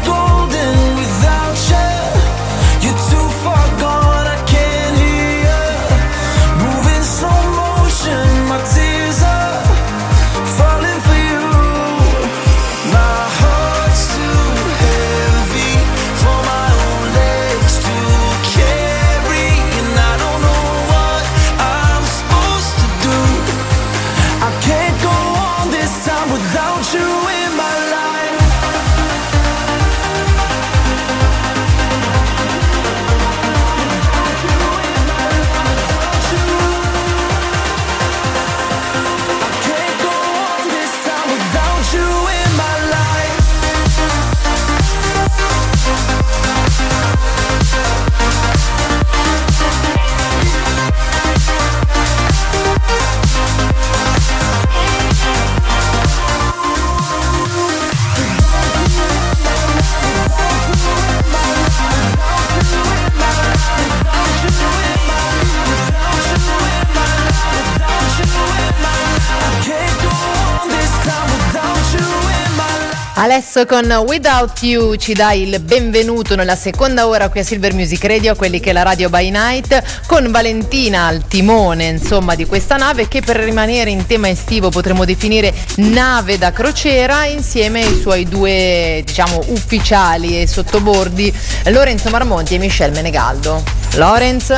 Adesso 73.22 73.66
con 73.66 73.88
Without 74.08 74.62
You 74.62 74.96
ci 74.96 75.12
dai 75.12 75.42
il 75.48 75.60
benvenuto 75.60 76.34
nella 76.34 76.56
seconda 76.56 77.06
ora 77.06 77.28
qui 77.28 77.38
a 77.38 77.44
Silver 77.44 77.72
Music 77.72 78.02
Radio, 78.02 78.34
quelli 78.34 78.58
che 78.58 78.70
è 78.70 78.72
la 78.72 78.82
radio 78.82 79.08
by 79.08 79.30
night, 79.30 79.80
con 80.08 80.28
Valentina 80.32 81.06
al 81.06 81.28
timone 81.28 81.84
insomma 81.84 82.34
di 82.34 82.46
questa 82.46 82.74
nave 82.74 83.06
che 83.06 83.20
per 83.20 83.36
rimanere 83.36 83.90
in 83.90 84.06
tema 84.06 84.28
estivo 84.28 84.70
potremmo 84.70 85.04
definire 85.04 85.54
nave 85.76 86.36
da 86.36 86.50
crociera 86.50 87.24
insieme 87.26 87.84
ai 87.84 87.96
suoi 88.00 88.24
due 88.24 89.02
diciamo 89.06 89.40
ufficiali 89.50 90.42
e 90.42 90.48
sottobordi 90.48 91.32
Lorenzo 91.66 92.10
Marmonti 92.10 92.56
e 92.56 92.58
Michel 92.58 92.90
Menegaldo. 92.90 93.62
Lorenz? 93.94 94.50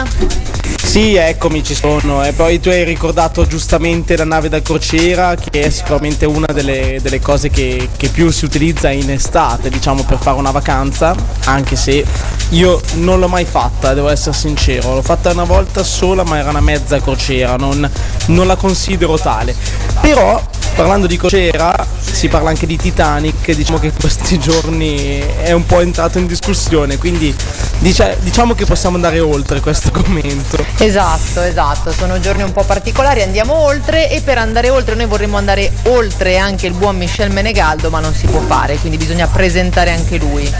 Sì, 0.94 1.16
eccomi, 1.16 1.64
ci 1.64 1.74
sono. 1.74 2.24
E 2.24 2.34
poi 2.34 2.60
tu 2.60 2.68
hai 2.68 2.84
ricordato 2.84 3.48
giustamente 3.48 4.16
la 4.16 4.24
nave 4.24 4.48
da 4.48 4.62
crociera, 4.62 5.34
che 5.34 5.62
è 5.62 5.68
sicuramente 5.68 6.24
una 6.24 6.46
delle, 6.46 7.00
delle 7.02 7.18
cose 7.18 7.50
che, 7.50 7.88
che 7.96 8.08
più 8.10 8.30
si 8.30 8.44
utilizza 8.44 8.90
in 8.90 9.10
estate, 9.10 9.70
diciamo, 9.70 10.04
per 10.04 10.18
fare 10.18 10.38
una 10.38 10.52
vacanza, 10.52 11.12
anche 11.46 11.74
se 11.74 12.04
io 12.50 12.80
non 12.98 13.18
l'ho 13.18 13.26
mai 13.26 13.44
fatta, 13.44 13.92
devo 13.92 14.08
essere 14.08 14.36
sincero. 14.36 14.94
L'ho 14.94 15.02
fatta 15.02 15.32
una 15.32 15.42
volta 15.42 15.82
sola, 15.82 16.22
ma 16.22 16.38
era 16.38 16.50
una 16.50 16.60
mezza 16.60 17.00
crociera, 17.00 17.56
non, 17.56 17.90
non 18.26 18.46
la 18.46 18.54
considero 18.54 19.18
tale. 19.18 19.52
Però, 20.00 20.40
parlando 20.74 21.06
di 21.06 21.16
crociera, 21.16 21.74
si 22.00 22.28
parla 22.28 22.50
anche 22.50 22.66
di 22.66 22.76
Titanic, 22.76 23.52
diciamo 23.52 23.78
che 23.78 23.86
in 23.86 23.92
questi 23.98 24.38
giorni 24.38 25.18
è 25.42 25.52
un 25.52 25.64
po' 25.66 25.80
entrato 25.80 26.18
in 26.18 26.26
discussione, 26.26 26.98
quindi 26.98 27.34
dice- 27.78 28.16
diciamo 28.20 28.54
che 28.54 28.64
possiamo 28.64 28.96
andare 28.96 29.20
oltre 29.20 29.60
questo 29.60 29.90
commento. 29.90 30.64
Esatto, 30.78 31.42
esatto, 31.42 31.92
sono 31.92 32.18
giorni 32.18 32.42
un 32.42 32.52
po' 32.52 32.64
particolari, 32.64 33.22
andiamo 33.22 33.54
oltre 33.54 34.10
e 34.10 34.20
per 34.20 34.38
andare 34.38 34.70
oltre 34.70 34.94
noi 34.94 35.06
vorremmo 35.06 35.36
andare 35.36 35.70
oltre 35.84 36.38
anche 36.38 36.66
il 36.66 36.72
buon 36.72 36.96
Michel 36.96 37.30
Menegaldo, 37.30 37.90
ma 37.90 38.00
non 38.00 38.14
si 38.14 38.26
può 38.26 38.40
fare, 38.40 38.76
quindi 38.76 38.96
bisogna 38.96 39.28
presentare 39.28 39.92
anche 39.92 40.16
lui. 40.18 40.52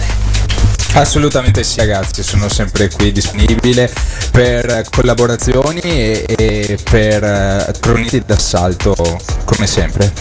Assolutamente 0.96 1.64
sì 1.64 1.78
ragazzi, 1.80 2.22
sono 2.22 2.48
sempre 2.48 2.88
qui 2.88 3.10
disponibile 3.10 3.92
per 4.30 4.84
collaborazioni 4.90 5.80
e, 5.80 6.24
e 6.24 6.78
per 6.88 7.24
eh, 7.24 7.74
croniti 7.80 8.22
d'assalto 8.24 8.94
come 9.44 9.66
sempre. 9.66 10.12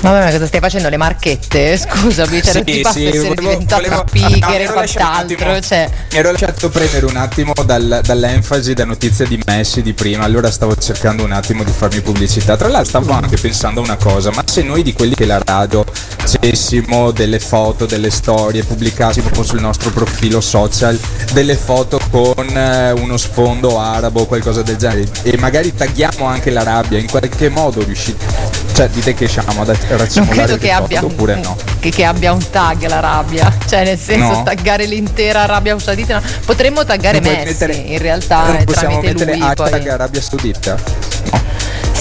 Vabbè, 0.00 0.24
ma 0.24 0.30
cosa 0.30 0.46
stai 0.46 0.60
facendo? 0.60 0.88
Le 0.88 0.96
marchette? 0.96 1.76
Scusami, 1.78 2.42
cioè 2.42 2.54
non 2.54 2.64
ti 2.64 2.80
passa 2.80 3.00
essere 3.00 3.34
diventato 3.34 3.86
una 3.86 4.04
pigera 4.04 4.58
e 4.58 4.66
quant'altro, 4.66 5.60
cioè... 5.60 5.90
Mi 6.12 6.18
ero 6.18 6.30
lasciato 6.30 6.68
prendere 6.68 7.06
un 7.06 7.16
attimo 7.16 7.52
dal- 7.64 8.00
dall'enfasi 8.02 8.74
da 8.74 8.84
notizia 8.84 9.26
di 9.26 9.40
Messi 9.44 9.82
di 9.82 9.92
prima, 9.92 10.24
allora 10.24 10.50
stavo 10.50 10.74
cercando 10.76 11.24
un 11.24 11.32
attimo 11.32 11.64
di 11.64 11.72
farmi 11.72 12.00
pubblicità. 12.00 12.56
Tra 12.56 12.68
l'altro 12.68 12.88
stavo 12.88 13.12
anche 13.12 13.36
pensando 13.36 13.80
a 13.80 13.84
una 13.84 13.96
cosa, 13.96 14.30
ma 14.32 14.42
se 14.46 14.62
noi 14.62 14.82
di 14.82 14.92
quelli 14.92 15.14
che 15.14 15.26
la 15.26 15.40
radio 15.44 15.84
facessimo 15.88 17.10
delle 17.10 17.38
foto, 17.38 17.86
delle 17.86 18.10
storie, 18.10 18.64
pubblicassimo 18.64 19.42
sul 19.42 19.60
nostro 19.60 19.90
profilo 19.90 20.40
social 20.40 20.98
delle 21.32 21.56
foto 21.56 22.00
con 22.10 22.46
eh, 22.48 22.92
uno 22.92 23.16
sfondo 23.16 23.78
arabo 23.78 24.22
o 24.22 24.26
qualcosa 24.26 24.62
del 24.62 24.76
genere 24.76 25.08
e 25.22 25.36
magari 25.38 25.74
tagghiamo 25.74 26.24
anche 26.24 26.50
l'Arabia, 26.50 26.98
in 26.98 27.08
qualche 27.08 27.48
modo 27.48 27.82
riuscite... 27.82 28.56
Cioè 28.78 28.88
dite 28.90 29.12
che 29.12 29.26
siamo 29.26 29.57
ad 29.62 29.76
Non 30.14 30.28
credo 30.28 30.56
che 30.56 30.70
abbia, 30.70 31.04
oppure 31.04 31.36
no? 31.36 31.56
che, 31.80 31.90
che 31.90 32.04
abbia 32.04 32.32
un 32.32 32.50
tag 32.50 32.86
la 32.86 33.00
rabbia, 33.00 33.52
cioè 33.68 33.84
nel 33.84 33.98
senso 33.98 34.32
No. 34.32 34.42
taggare 34.42 34.84
l'intera 34.86 35.42
Arabia 35.42 35.78
Saudita. 35.78 36.14
no. 36.18 36.22
Potremmo 36.44 36.84
taggare 36.84 37.20
Non 37.20 37.32
Messi, 37.32 37.44
mettere- 37.44 37.74
in 37.74 37.98
realtà 37.98 38.42
Non 38.46 38.56
è 38.56 38.64
possiamo 38.64 39.00
tramite 39.00 39.12
mettere 39.24 39.36
lui 39.38 39.46
hashtag 39.48 39.80
poi. 39.80 39.88
Arabia 39.88 40.20
Saudita? 40.20 40.76
Sì, 40.76 41.30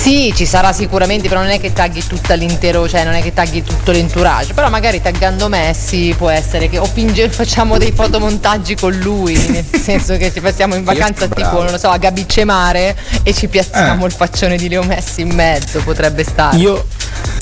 Sì, 0.08 0.32
ci 0.34 0.46
sarà 0.46 0.72
sicuramente, 0.72 1.28
però 1.28 1.42
non 1.42 1.50
è 1.50 1.60
che 1.60 1.74
tagli 1.74 2.02
tutta 2.02 2.34
l'intero, 2.34 2.88
cioè 2.88 3.04
non 3.04 3.14
è 3.14 3.22
che 3.22 3.34
tagli 3.34 3.62
tutto 3.62 3.92
l'entourage, 3.92 4.54
però 4.54 4.70
magari 4.70 5.02
taggando 5.02 5.50
Messi 5.50 6.16
può 6.18 6.30
essere 6.30 6.70
che 6.70 6.78
o 6.78 6.86
finge, 6.86 7.28
facciamo 7.30 7.78
dei 7.78 7.92
fotomontaggi 7.92 8.76
con 8.76 8.94
lui, 8.94 9.36
nel 9.50 9.66
senso 9.78 10.16
che 10.16 10.32
ci 10.32 10.40
passiamo 10.40 10.76
in 10.76 10.86
vacanza 10.86 11.28
tipo, 11.28 11.62
non 11.62 11.72
lo 11.72 11.78
so, 11.78 11.90
a 11.90 11.98
Gabice 11.98 12.46
Mare 12.46 12.96
e 13.22 13.34
ci 13.34 13.50
piazziamo 13.50 14.04
Eh. 14.04 14.08
il 14.08 14.14
faccione 14.14 14.56
di 14.56 14.70
Leo 14.70 14.84
Messi 14.84 15.20
in 15.22 15.34
mezzo, 15.36 15.82
potrebbe 15.84 16.24
stare. 16.24 16.56
Io, 16.56 16.86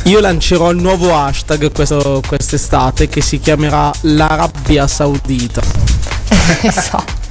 io 0.06 0.20
lancerò 0.20 0.72
il 0.72 0.78
nuovo 0.78 1.16
hashtag 1.16 1.72
questo- 1.72 2.24
quest'estate 2.28 3.08
che 3.08 3.22
si 3.22 3.40
chiamerà 3.40 3.92
l'Arabia 4.02 4.88
Saudita. 4.88 5.62
Esatto. 6.62 7.24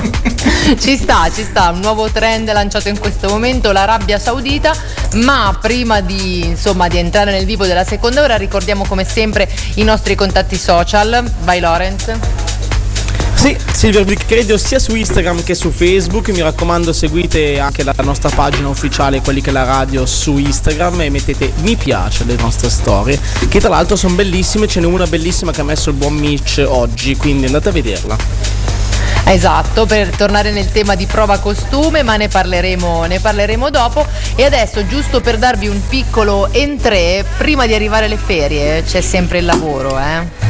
ci 0.78 0.96
sta, 0.96 1.30
ci 1.32 1.42
sta, 1.42 1.70
un 1.70 1.80
nuovo 1.80 2.10
trend 2.10 2.52
lanciato 2.52 2.88
in 2.88 2.98
questo 2.98 3.28
momento, 3.28 3.72
l'Arabia 3.72 4.18
Saudita, 4.18 4.74
ma 5.14 5.56
prima 5.60 6.00
di, 6.00 6.44
insomma, 6.44 6.88
di 6.88 6.98
entrare 6.98 7.30
nel 7.30 7.44
vivo 7.44 7.66
della 7.66 7.84
seconda 7.84 8.22
ora 8.22 8.36
ricordiamo 8.36 8.84
come 8.86 9.04
sempre 9.04 9.48
i 9.74 9.82
nostri 9.82 10.14
contatti 10.14 10.56
social. 10.56 11.22
Vai 11.42 11.60
Lorenz. 11.60 12.12
Sì, 13.34 13.54
Silver 13.72 14.04
Brick 14.04 14.30
Radio 14.30 14.56
sia 14.56 14.78
su 14.78 14.94
Instagram 14.94 15.42
che 15.42 15.54
su 15.54 15.70
Facebook. 15.70 16.30
Mi 16.30 16.40
raccomando, 16.40 16.94
seguite 16.94 17.58
anche 17.58 17.82
la 17.82 17.94
nostra 18.02 18.30
pagina 18.30 18.68
ufficiale, 18.68 19.20
quelli 19.20 19.42
che 19.42 19.50
la 19.50 19.64
radio, 19.64 20.06
su 20.06 20.38
Instagram 20.38 21.02
e 21.02 21.10
mettete 21.10 21.52
mi 21.56 21.76
piace 21.76 22.22
alle 22.22 22.36
nostre 22.36 22.70
storie. 22.70 23.20
Che 23.46 23.60
tra 23.60 23.68
l'altro 23.68 23.96
sono 23.96 24.14
bellissime. 24.14 24.66
Ce 24.66 24.80
n'è 24.80 24.86
una 24.86 25.06
bellissima 25.06 25.52
che 25.52 25.60
ha 25.60 25.64
messo 25.64 25.90
il 25.90 25.96
buon 25.96 26.14
Mitch 26.14 26.64
oggi, 26.66 27.16
quindi 27.16 27.44
andate 27.44 27.68
a 27.68 27.72
vederla. 27.72 28.53
Esatto, 29.26 29.86
per 29.86 30.14
tornare 30.14 30.50
nel 30.50 30.70
tema 30.70 30.94
di 30.94 31.06
prova 31.06 31.38
costume, 31.38 32.02
ma 32.02 32.16
ne 32.16 32.28
parleremo, 32.28 33.04
ne 33.04 33.20
parleremo 33.20 33.70
dopo. 33.70 34.06
E 34.34 34.44
adesso, 34.44 34.86
giusto 34.86 35.20
per 35.20 35.38
darvi 35.38 35.66
un 35.66 35.80
piccolo 35.88 36.48
entrée, 36.52 37.24
prima 37.38 37.66
di 37.66 37.74
arrivare 37.74 38.04
alle 38.04 38.18
ferie, 38.18 38.82
c'è 38.84 39.00
sempre 39.00 39.38
il 39.38 39.46
lavoro, 39.46 39.98
eh. 39.98 40.42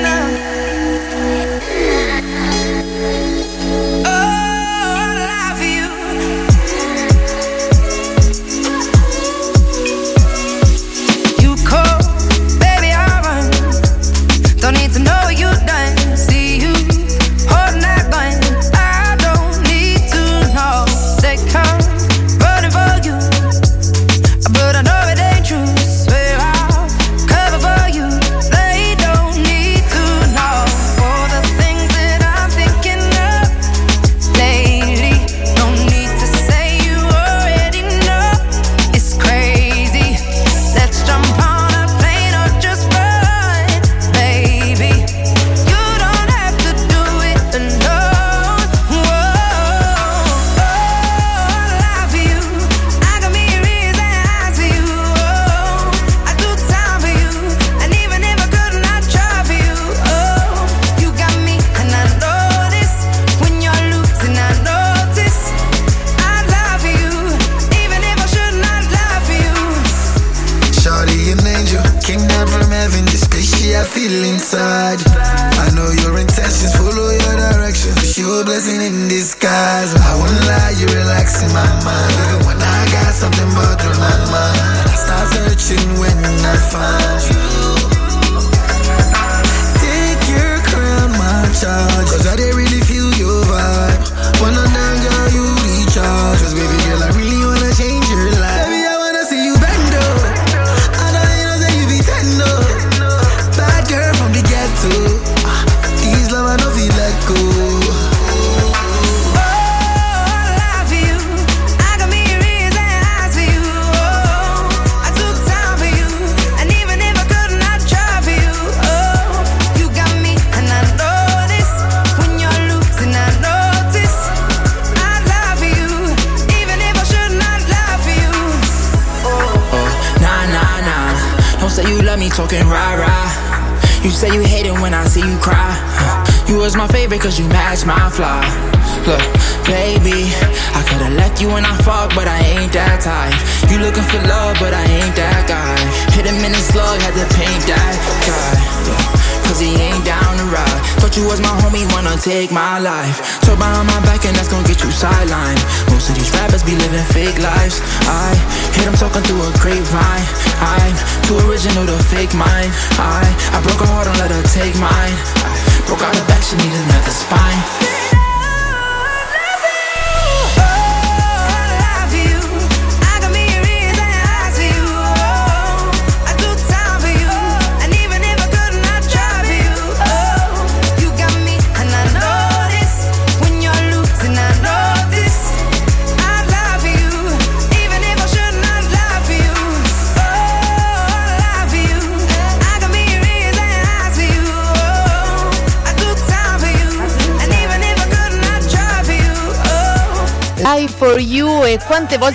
You 0.00 0.19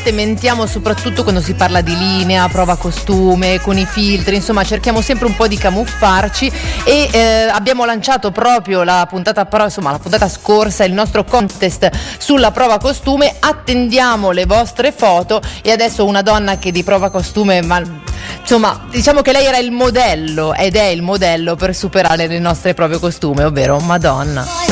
volte 0.05 0.11
mentiamo 0.11 0.67
soprattutto 0.67 1.23
quando 1.23 1.41
si 1.41 1.53
parla 1.55 1.81
di 1.81 1.97
linea, 1.97 2.47
prova 2.47 2.75
costume, 2.75 3.59
con 3.61 3.77
i 3.77 3.85
filtri, 3.85 4.35
insomma 4.35 4.63
cerchiamo 4.63 5.01
sempre 5.01 5.25
un 5.25 5.35
po' 5.35 5.47
di 5.47 5.57
camuffarci. 5.57 6.51
E 6.83 7.09
eh, 7.11 7.47
abbiamo 7.49 7.85
lanciato 7.85 8.31
proprio 8.31 8.83
la 8.83 9.07
puntata, 9.09 9.47
insomma, 9.63 9.91
la 9.91 9.99
puntata 9.99 10.29
scorsa 10.29 10.83
il 10.83 10.93
nostro 10.93 11.23
contest 11.23 11.89
sulla 12.17 12.51
prova 12.51 12.77
costume, 12.77 13.35
attendiamo 13.39 14.31
le 14.31 14.45
vostre 14.45 14.91
foto. 14.91 15.41
E 15.61 15.71
adesso 15.71 16.05
una 16.05 16.21
donna 16.21 16.57
che 16.57 16.71
di 16.71 16.83
prova 16.83 17.09
costume 17.09 17.61
ma 17.61 17.81
insomma 18.41 18.85
diciamo 18.89 19.21
che 19.21 19.31
lei 19.31 19.45
era 19.45 19.57
il 19.57 19.71
modello 19.71 20.53
ed 20.53 20.75
è 20.75 20.85
il 20.85 21.01
modello 21.01 21.55
per 21.55 21.75
superare 21.75 22.27
le 22.27 22.39
nostre 22.39 22.73
prove 22.73 22.99
costume, 22.99 23.43
ovvero 23.43 23.79
Madonna. 23.79 24.64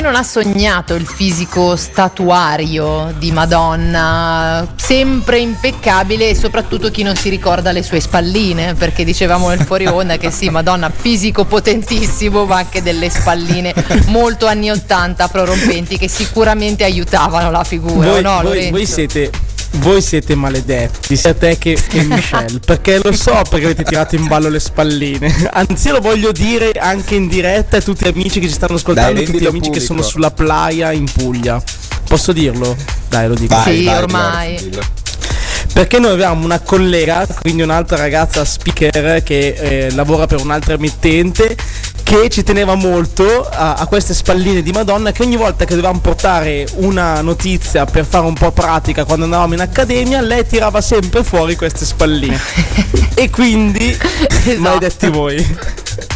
Chi 0.00 0.06
non 0.06 0.14
ha 0.14 0.22
sognato 0.22 0.94
il 0.94 1.06
fisico 1.06 1.76
statuario 1.76 3.12
di 3.18 3.32
Madonna, 3.32 4.66
sempre 4.76 5.40
impeccabile 5.40 6.30
e 6.30 6.34
soprattutto 6.34 6.90
chi 6.90 7.02
non 7.02 7.16
si 7.16 7.28
ricorda 7.28 7.70
le 7.70 7.82
sue 7.82 8.00
spalline, 8.00 8.72
perché 8.72 9.04
dicevamo 9.04 9.50
nel 9.50 9.60
fuori 9.60 9.86
onda 9.86 10.16
che 10.16 10.30
sì, 10.30 10.48
Madonna 10.48 10.88
fisico 10.88 11.44
potentissimo, 11.44 12.46
ma 12.46 12.56
anche 12.56 12.82
delle 12.82 13.10
spalline 13.10 13.74
molto 14.06 14.46
anni 14.46 14.70
80 14.70 15.28
prorompenti 15.28 15.98
che 15.98 16.08
sicuramente 16.08 16.82
aiutavano 16.82 17.50
la 17.50 17.62
figura, 17.62 18.08
Voi, 18.08 18.22
no, 18.22 18.40
voi- 18.42 18.70
voi 18.70 18.86
siete. 18.86 19.30
Voi 19.74 20.02
siete 20.02 20.34
maledetti, 20.34 21.16
sia 21.16 21.32
te 21.32 21.56
che, 21.56 21.78
che 21.88 22.02
Michelle, 22.02 22.58
perché 22.64 23.00
lo 23.02 23.12
so 23.12 23.40
perché 23.48 23.66
avete 23.66 23.84
tirato 23.84 24.16
in 24.16 24.26
ballo 24.26 24.48
le 24.48 24.58
spalline. 24.60 25.48
Anzi, 25.52 25.90
lo 25.90 26.00
voglio 26.00 26.32
dire 26.32 26.72
anche 26.72 27.14
in 27.14 27.28
diretta 27.28 27.76
a 27.76 27.80
tutti 27.80 28.04
gli 28.04 28.08
amici 28.08 28.40
che 28.40 28.48
ci 28.48 28.54
stanno 28.54 28.74
ascoltando, 28.74 29.14
Dai, 29.14 29.24
tutti 29.24 29.38
gli 29.40 29.46
amici 29.46 29.70
che 29.70 29.78
pubblico. 29.78 29.86
sono 29.86 30.02
sulla 30.02 30.30
playa 30.32 30.92
in 30.92 31.04
Puglia. 31.10 31.62
Posso 32.06 32.32
dirlo? 32.32 32.76
Dai, 33.08 33.28
lo 33.28 33.34
dico. 33.34 33.54
Vai, 33.54 33.76
Sì, 33.78 33.84
vai, 33.84 33.96
ormai. 33.96 34.70
Perché 35.72 36.00
noi 36.00 36.10
avevamo 36.12 36.44
una 36.44 36.58
collega, 36.58 37.24
quindi 37.40 37.62
un'altra 37.62 37.96
ragazza 37.96 38.44
speaker 38.44 39.22
che 39.22 39.54
eh, 39.86 39.90
lavora 39.92 40.26
per 40.26 40.40
un'altra 40.40 40.74
emittente, 40.74 41.56
che 42.10 42.28
ci 42.28 42.42
teneva 42.42 42.74
molto 42.74 43.48
a, 43.48 43.74
a 43.74 43.86
queste 43.86 44.14
spalline 44.14 44.62
di 44.62 44.72
Madonna, 44.72 45.12
che 45.12 45.22
ogni 45.22 45.36
volta 45.36 45.64
che 45.64 45.76
dovevamo 45.76 46.00
portare 46.00 46.66
una 46.78 47.20
notizia 47.20 47.84
per 47.84 48.04
fare 48.04 48.26
un 48.26 48.34
po' 48.34 48.50
pratica 48.50 49.04
quando 49.04 49.26
andavamo 49.26 49.54
in 49.54 49.60
accademia, 49.60 50.20
lei 50.20 50.44
tirava 50.44 50.80
sempre 50.80 51.22
fuori 51.22 51.54
queste 51.54 51.84
spalline. 51.84 52.36
e 53.14 53.30
quindi, 53.30 53.96
Esatto. 53.96 54.58
maledetti 54.58 55.08
voi. 55.08 55.56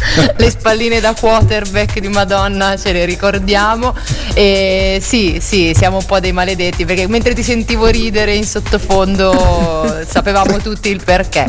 le 0.37 0.49
spalline 0.49 0.99
da 0.99 1.13
quarterback 1.13 1.99
di 1.99 2.07
Madonna 2.07 2.77
ce 2.77 2.91
le 2.91 3.05
ricordiamo 3.05 3.95
e 4.33 4.99
sì 5.01 5.39
sì 5.41 5.73
siamo 5.75 5.97
un 5.97 6.05
po' 6.05 6.19
dei 6.19 6.31
maledetti 6.31 6.85
perché 6.85 7.07
mentre 7.07 7.33
ti 7.33 7.43
sentivo 7.43 7.87
ridere 7.87 8.33
in 8.35 8.45
sottofondo 8.45 10.03
sapevamo 10.07 10.57
tutti 10.57 10.89
il 10.89 11.01
perché 11.03 11.45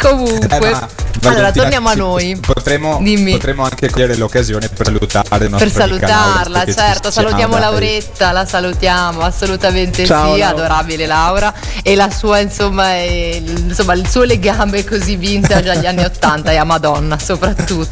comunque 0.00 0.68
Eh, 0.68 0.70
ma, 1.22 1.30
allora 1.30 1.52
torniamo 1.52 1.88
a 1.88 1.94
noi 1.94 2.36
Potremmo, 2.36 3.00
potremmo 3.30 3.62
anche 3.64 3.90
cogliere 3.90 4.16
l'occasione 4.16 4.68
per 4.68 4.86
salutare 4.86 5.48
per 5.48 5.70
salutarla, 5.70 6.64
certo, 6.66 7.10
salutiamo 7.10 7.52
dai. 7.52 7.60
Lauretta, 7.62 8.32
la 8.32 8.44
salutiamo, 8.44 9.20
assolutamente 9.20 10.04
Ciao, 10.04 10.32
sì, 10.34 10.40
Laura. 10.40 10.48
adorabile 10.48 11.06
Laura 11.06 11.52
e 11.82 11.94
la 11.94 12.10
sua 12.10 12.38
insomma, 12.40 12.96
il- 13.00 13.66
insomma 13.68 13.92
il 13.94 14.08
suo 14.08 14.22
legame 14.24 14.84
così 14.84 15.16
vintage 15.16 15.70
agli 15.70 15.86
anni 15.86 16.02
80 16.04 16.50
e 16.52 16.56
a 16.56 16.64
Madonna 16.64 17.18
soprattutto. 17.18 17.91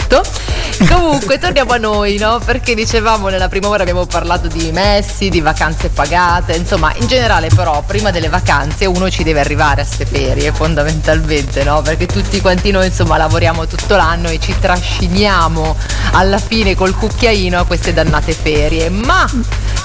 Comunque 0.89 1.39
torniamo 1.39 1.73
a 1.73 1.77
noi, 1.77 2.17
no? 2.17 2.41
Perché 2.43 2.75
dicevamo 2.75 3.29
nella 3.29 3.49
prima 3.49 3.69
ora 3.69 3.83
abbiamo 3.83 4.07
parlato 4.07 4.49
di 4.49 4.71
messi, 4.73 5.29
di 5.29 5.41
vacanze 5.41 5.89
pagate, 5.91 6.55
insomma 6.55 6.93
in 6.97 7.07
generale 7.07 7.49
però 7.55 7.83
prima 7.87 8.11
delle 8.11 8.29
vacanze 8.29 8.87
uno 8.87 9.11
ci 9.11 9.23
deve 9.23 9.41
arrivare 9.41 9.83
a 9.83 9.85
ste 9.85 10.07
ferie 10.07 10.53
fondamentalmente, 10.53 11.65
no? 11.65 11.83
Perché 11.83 12.07
tutti 12.07 12.41
quanti 12.41 12.71
noi 12.71 12.87
insomma 12.87 13.19
lavoriamo 13.19 13.67
tutto 13.67 13.95
l'anno 13.97 14.29
e 14.29 14.39
ci 14.41 14.55
trasciniamo 14.59 15.77
alla 16.13 16.39
fine 16.39 16.75
col 16.75 16.95
cucchiaino 16.97 17.59
a 17.61 17.65
queste 17.67 17.93
dannate 17.93 18.33
ferie. 18.33 18.89
Ma 18.89 19.29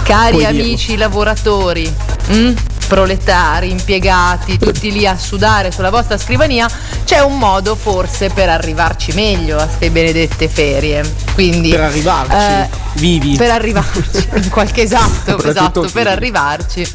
cari 0.03 0.37
Puoi 0.37 0.45
dirlo. 0.47 0.63
amici 0.63 0.95
lavoratori, 0.95 1.93
mm? 2.31 2.55
Proletari, 2.87 3.71
impiegati, 3.71 4.57
tutti 4.57 4.91
lì 4.91 5.05
a 5.05 5.17
sudare 5.17 5.71
sulla 5.71 5.89
vostra 5.89 6.17
scrivania, 6.17 6.67
c'è 7.03 7.19
un 7.19 7.37
modo 7.37 7.75
forse 7.75 8.29
per 8.29 8.49
arrivarci 8.49 9.11
meglio 9.13 9.57
a 9.57 9.67
ste 9.67 9.89
benedette 9.91 10.47
ferie. 10.47 11.03
Quindi 11.33 11.69
Per 11.69 11.81
arrivarci, 11.81 12.35
eh, 12.35 12.69
vivi. 12.93 13.35
per 13.35 13.51
arrivarci 13.51 14.27
in 14.35 14.49
qualche 14.49 14.81
esatto, 14.83 15.41
esatto, 15.43 15.89
per 15.91 16.07
arrivarci. 16.07 16.87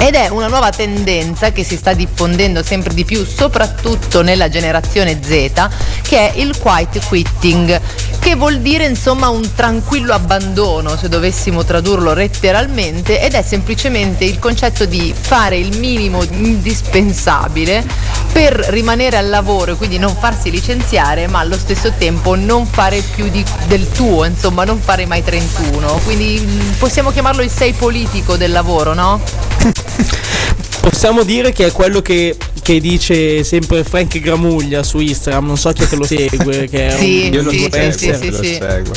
Ed 0.00 0.14
è 0.14 0.28
una 0.28 0.46
nuova 0.46 0.70
tendenza 0.70 1.50
che 1.50 1.64
si 1.64 1.76
sta 1.76 1.92
diffondendo 1.92 2.62
sempre 2.62 2.94
di 2.94 3.04
più, 3.04 3.24
soprattutto 3.26 4.22
nella 4.22 4.48
generazione 4.48 5.18
Z, 5.20 5.68
che 6.02 6.32
è 6.32 6.38
il 6.38 6.56
quiet 6.58 7.04
quitting, 7.06 7.80
che 8.28 8.34
vuol 8.34 8.58
dire 8.58 8.84
insomma 8.84 9.30
un 9.30 9.54
tranquillo 9.54 10.12
abbandono, 10.12 10.98
se 10.98 11.08
dovessimo 11.08 11.64
tradurlo 11.64 12.12
letteralmente, 12.12 13.22
ed 13.22 13.32
è 13.32 13.40
semplicemente 13.40 14.26
il 14.26 14.38
concetto 14.38 14.84
di 14.84 15.14
fare 15.18 15.56
il 15.56 15.78
minimo 15.78 16.22
indispensabile 16.22 17.82
per 18.30 18.52
rimanere 18.68 19.16
al 19.16 19.30
lavoro 19.30 19.72
e 19.72 19.74
quindi 19.76 19.96
non 19.96 20.14
farsi 20.14 20.50
licenziare, 20.50 21.26
ma 21.26 21.38
allo 21.38 21.56
stesso 21.56 21.94
tempo 21.96 22.34
non 22.34 22.66
fare 22.66 23.00
più 23.00 23.30
di- 23.30 23.42
del 23.66 23.90
tuo, 23.92 24.26
insomma, 24.26 24.64
non 24.64 24.78
fare 24.78 25.06
mai 25.06 25.24
31. 25.24 25.86
Quindi 26.04 26.38
mm, 26.38 26.72
possiamo 26.72 27.10
chiamarlo 27.10 27.40
il 27.40 27.50
sei 27.50 27.72
politico 27.72 28.36
del 28.36 28.52
lavoro, 28.52 28.92
no? 28.92 29.22
Possiamo 30.80 31.22
dire 31.22 31.52
che 31.52 31.66
è 31.66 31.72
quello 31.72 32.00
che, 32.00 32.36
che 32.68 32.80
dice 32.80 33.44
sempre 33.44 33.82
Frank 33.82 34.18
Gramuglia 34.18 34.82
su 34.82 34.98
Instagram, 34.98 35.46
non 35.46 35.56
so 35.56 35.72
chi 35.72 35.84
è 35.84 35.88
che 35.88 35.96
lo 35.96 36.04
segue, 36.04 36.68
che 36.68 36.88
è 36.88 36.90
Sì, 36.98 37.28
un 37.28 37.32
Io 37.32 37.42
lo 37.42 37.50
sì, 37.50 37.66
seguo, 37.70 37.92
sì, 37.96 38.14
sì, 38.14 38.30
lo 38.30 38.42
seguo. 38.42 38.92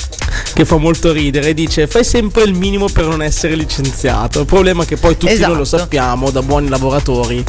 che 0.54 0.66
fa 0.66 0.76
molto 0.76 1.14
ridere, 1.14 1.54
dice 1.54 1.88
fai 1.88 2.04
sempre 2.04 2.44
il 2.44 2.54
minimo 2.54 2.90
per 2.90 3.06
non 3.06 3.22
essere 3.22 3.56
licenziato. 3.56 4.42
Il 4.42 4.46
problema 4.46 4.84
è 4.84 4.86
che 4.86 4.98
poi 4.98 5.16
tutti 5.16 5.38
noi 5.40 5.56
lo 5.56 5.62
Esatto. 5.62 5.84
sappiamo 5.84 6.32
da 6.32 6.42
buoni 6.42 6.68
lavoratori 6.68 7.42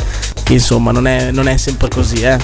che 0.45 0.53
insomma 0.53 0.93
non 0.93 1.09
è, 1.09 1.33
non 1.33 1.49
è 1.49 1.57
sempre 1.57 1.89
così, 1.89 2.23
eh. 2.23 2.39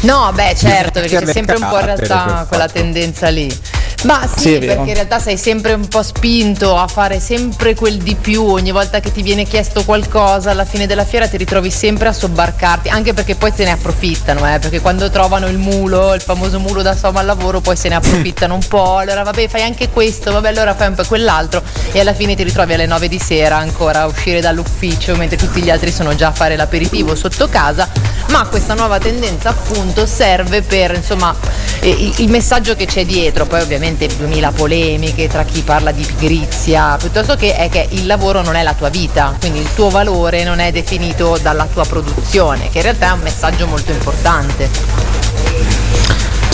No, 0.00 0.32
beh, 0.34 0.54
certo, 0.56 1.00
perché 1.00 1.18
c'è 1.26 1.30
sempre 1.30 1.56
un 1.56 1.66
po' 1.68 1.78
in 1.78 1.84
realtà 1.84 2.46
quella 2.48 2.68
tendenza 2.70 3.28
lì. 3.28 3.54
Ma 4.02 4.26
sì, 4.26 4.40
Sì, 4.52 4.58
perché 4.58 4.88
in 4.88 4.94
realtà 4.94 5.20
sei 5.20 5.36
sempre 5.36 5.74
un 5.74 5.86
po' 5.86 6.02
spinto 6.02 6.76
a 6.76 6.88
fare 6.88 7.20
sempre 7.20 7.74
quel 7.74 7.98
di 7.98 8.16
più, 8.16 8.44
ogni 8.44 8.72
volta 8.72 8.98
che 8.98 9.12
ti 9.12 9.22
viene 9.22 9.44
chiesto 9.44 9.84
qualcosa, 9.84 10.50
alla 10.50 10.64
fine 10.64 10.86
della 10.86 11.04
fiera 11.04 11.28
ti 11.28 11.36
ritrovi 11.36 11.70
sempre 11.70 12.08
a 12.08 12.12
sobbarcarti, 12.12 12.88
anche 12.88 13.14
perché 13.14 13.36
poi 13.36 13.52
se 13.54 13.64
ne 13.64 13.70
approfittano, 13.72 14.40
eh, 14.52 14.58
perché 14.58 14.80
quando 14.80 15.08
trovano 15.08 15.46
il 15.46 15.58
mulo, 15.58 16.14
il 16.14 16.20
famoso 16.20 16.58
mulo 16.58 16.82
da 16.82 16.96
soma 16.96 17.20
al 17.20 17.26
lavoro, 17.26 17.60
poi 17.60 17.76
se 17.76 17.88
ne 17.88 17.94
approfittano 17.94 18.54
un 18.54 18.66
po', 18.66 18.96
allora 18.96 19.22
vabbè 19.22 19.46
fai 19.48 19.62
anche 19.62 19.88
questo, 19.88 20.32
vabbè 20.32 20.48
allora 20.48 20.74
fai 20.74 20.88
un 20.88 20.94
po' 20.94 21.04
quell'altro 21.06 21.62
e 21.92 22.00
alla 22.00 22.14
fine 22.14 22.34
ti 22.34 22.42
ritrovi 22.42 22.74
alle 22.74 22.86
9 22.86 23.06
di 23.06 23.20
sera 23.20 23.56
ancora 23.56 24.00
a 24.00 24.06
uscire 24.06 24.40
dall'ufficio 24.40 25.14
mentre 25.16 25.36
tutti 25.36 25.62
gli 25.62 25.70
altri 25.70 25.92
sono 25.92 26.14
già 26.16 26.28
a 26.28 26.32
fare 26.32 26.56
l'aperitivo 26.56 27.14
sotto 27.14 27.48
casa, 27.48 27.88
ma 28.30 28.46
questa 28.48 28.74
nuova 28.74 28.98
tendenza 28.98 29.50
appunto 29.50 30.06
serve 30.06 30.62
per 30.62 30.94
insomma 30.94 31.34
eh, 31.80 32.12
il 32.16 32.30
messaggio 32.30 32.74
che 32.74 32.86
c'è 32.86 33.04
dietro, 33.04 33.46
poi 33.46 33.60
ovviamente 33.60 33.91
2000 33.96 34.52
polemiche 34.52 35.28
tra 35.28 35.44
chi 35.44 35.62
parla 35.62 35.92
di 35.92 36.04
pigrizia, 36.04 36.96
piuttosto 36.96 37.36
che 37.36 37.54
è 37.54 37.68
che 37.68 37.86
il 37.90 38.06
lavoro 38.06 38.42
non 38.42 38.56
è 38.56 38.62
la 38.62 38.74
tua 38.74 38.88
vita, 38.88 39.34
quindi 39.38 39.60
il 39.60 39.68
tuo 39.74 39.90
valore 39.90 40.44
non 40.44 40.58
è 40.58 40.72
definito 40.72 41.38
dalla 41.40 41.66
tua 41.66 41.84
produzione, 41.84 42.68
che 42.70 42.78
in 42.78 42.84
realtà 42.84 43.08
è 43.08 43.12
un 43.12 43.20
messaggio 43.20 43.66
molto 43.66 43.92
importante. 43.92 44.70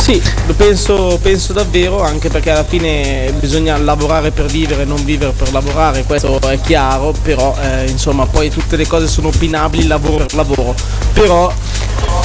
Sì, 0.08 0.22
lo 0.46 0.54
penso, 0.54 1.18
penso 1.20 1.52
davvero, 1.52 2.02
anche 2.02 2.30
perché 2.30 2.50
alla 2.50 2.64
fine 2.64 3.30
bisogna 3.38 3.76
lavorare 3.76 4.30
per 4.30 4.46
vivere, 4.46 4.86
non 4.86 5.04
vivere 5.04 5.32
per 5.32 5.52
lavorare, 5.52 6.04
questo 6.04 6.40
è 6.40 6.58
chiaro, 6.62 7.12
però 7.22 7.54
eh, 7.60 7.90
insomma 7.90 8.24
poi 8.24 8.48
tutte 8.48 8.76
le 8.76 8.86
cose 8.86 9.06
sono 9.06 9.28
opinabili 9.28 9.86
lavoro 9.86 10.24
per 10.24 10.34
lavoro. 10.34 10.74
Però 11.12 11.52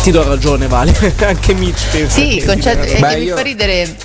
ti 0.01 0.11
do 0.11 0.23
ragione, 0.23 0.67
Vale, 0.67 0.95
anche 1.25 1.53
Mitch 1.53 1.89
pensa. 1.91 2.19
Sì, 2.21 2.37
il 2.37 2.45
concetto 2.45 2.85
che 2.85 2.93
mi 2.93 3.27
fa 3.27 3.41
ridere. 3.41 3.95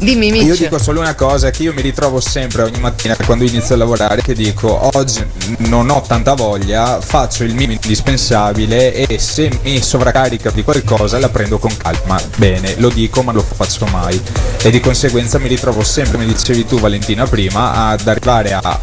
Dimmi, 0.00 0.30
Mitch. 0.30 0.46
Io 0.46 0.56
dico 0.56 0.78
solo 0.78 1.00
una 1.00 1.14
cosa, 1.14 1.50
che 1.50 1.62
io 1.62 1.74
mi 1.74 1.82
ritrovo 1.82 2.20
sempre 2.20 2.62
ogni 2.62 2.80
mattina 2.80 3.14
quando 3.26 3.44
inizio 3.44 3.74
a 3.74 3.78
lavorare 3.78 4.22
che 4.22 4.32
dico 4.32 4.88
oggi 4.94 5.22
non 5.58 5.90
ho 5.90 6.00
tanta 6.00 6.32
voglia, 6.32 7.02
faccio 7.02 7.44
il 7.44 7.54
minimo 7.54 7.74
indispensabile 7.74 8.94
e 8.94 9.18
se 9.18 9.50
mi 9.62 9.82
sovraccarica 9.82 10.50
di 10.52 10.64
qualcosa 10.64 11.18
la 11.18 11.28
prendo 11.28 11.58
con 11.58 11.76
calma. 11.76 12.18
Bene, 12.36 12.76
lo 12.78 12.88
dico 12.88 13.22
ma 13.22 13.32
lo 13.32 13.42
faccio 13.42 13.84
mai. 13.86 14.18
E 14.62 14.70
di 14.70 14.80
conseguenza 14.80 15.38
mi 15.38 15.48
ritrovo 15.48 15.82
sempre, 15.84 16.14
come 16.14 16.24
dicevi 16.24 16.64
tu 16.64 16.80
Valentina 16.80 17.26
prima, 17.26 17.88
ad 17.90 18.08
arrivare 18.08 18.54
a 18.54 18.80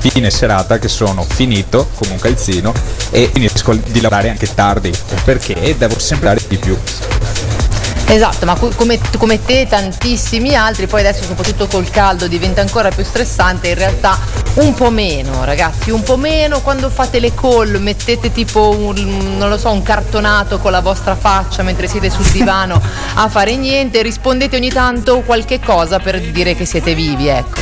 fine 0.00 0.30
serata 0.30 0.80
che 0.80 0.88
sono 0.88 1.22
finito, 1.22 1.90
come 1.94 2.10
un 2.12 2.18
calzino, 2.18 2.74
e 3.10 3.30
finisco 3.32 3.72
di 3.72 4.00
lavorare 4.00 4.30
anche 4.30 4.52
tardi, 4.52 4.92
perché 5.24 5.76
devo 5.78 5.96
sempre 6.00 6.26
dare 6.26 6.40
di 6.48 6.56
più. 6.56 6.76
Esatto, 8.08 8.46
ma 8.46 8.54
co- 8.54 8.70
come, 8.76 9.00
come 9.18 9.44
te 9.44 9.66
tantissimi 9.68 10.54
altri, 10.54 10.86
poi 10.86 11.00
adesso 11.00 11.24
soprattutto 11.24 11.66
col 11.66 11.90
caldo 11.90 12.28
diventa 12.28 12.60
ancora 12.60 12.90
più 12.90 13.02
stressante, 13.02 13.68
in 13.68 13.74
realtà 13.74 14.16
un 14.54 14.72
po' 14.74 14.90
meno 14.90 15.44
ragazzi, 15.44 15.90
un 15.90 16.02
po' 16.02 16.16
meno 16.16 16.60
quando 16.60 16.88
fate 16.88 17.18
le 17.18 17.34
call, 17.34 17.76
mettete 17.78 18.30
tipo 18.32 18.70
un, 18.70 19.36
non 19.36 19.48
lo 19.48 19.58
so, 19.58 19.70
un 19.70 19.82
cartonato 19.82 20.58
con 20.58 20.70
la 20.70 20.80
vostra 20.80 21.16
faccia 21.16 21.62
mentre 21.62 21.88
siete 21.88 22.08
sul 22.08 22.26
divano 22.26 22.80
a 23.14 23.28
fare 23.28 23.56
niente, 23.56 24.02
rispondete 24.02 24.56
ogni 24.56 24.70
tanto 24.70 25.20
qualche 25.20 25.58
cosa 25.58 25.98
per 25.98 26.20
dire 26.20 26.54
che 26.54 26.64
siete 26.64 26.94
vivi, 26.94 27.26
ecco. 27.26 27.60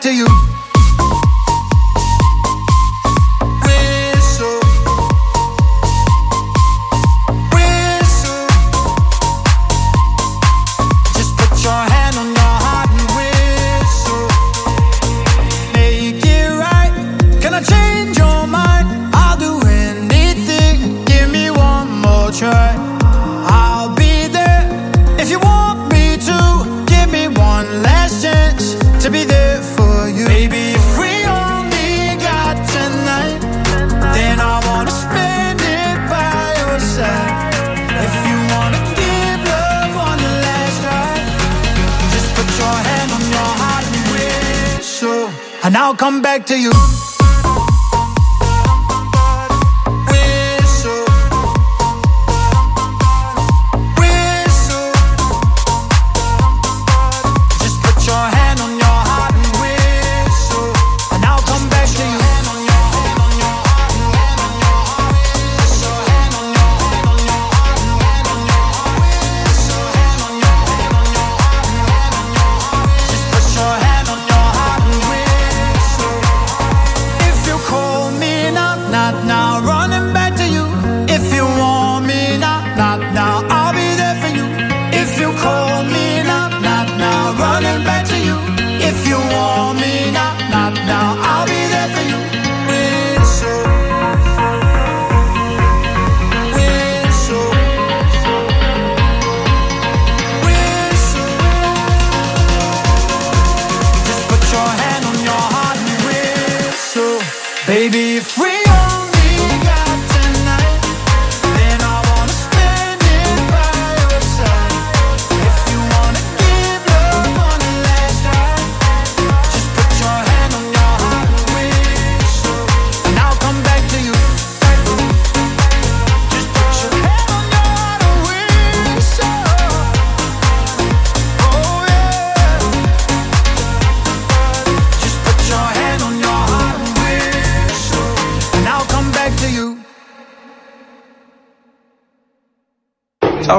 To 0.00 0.14
you. 0.14 0.37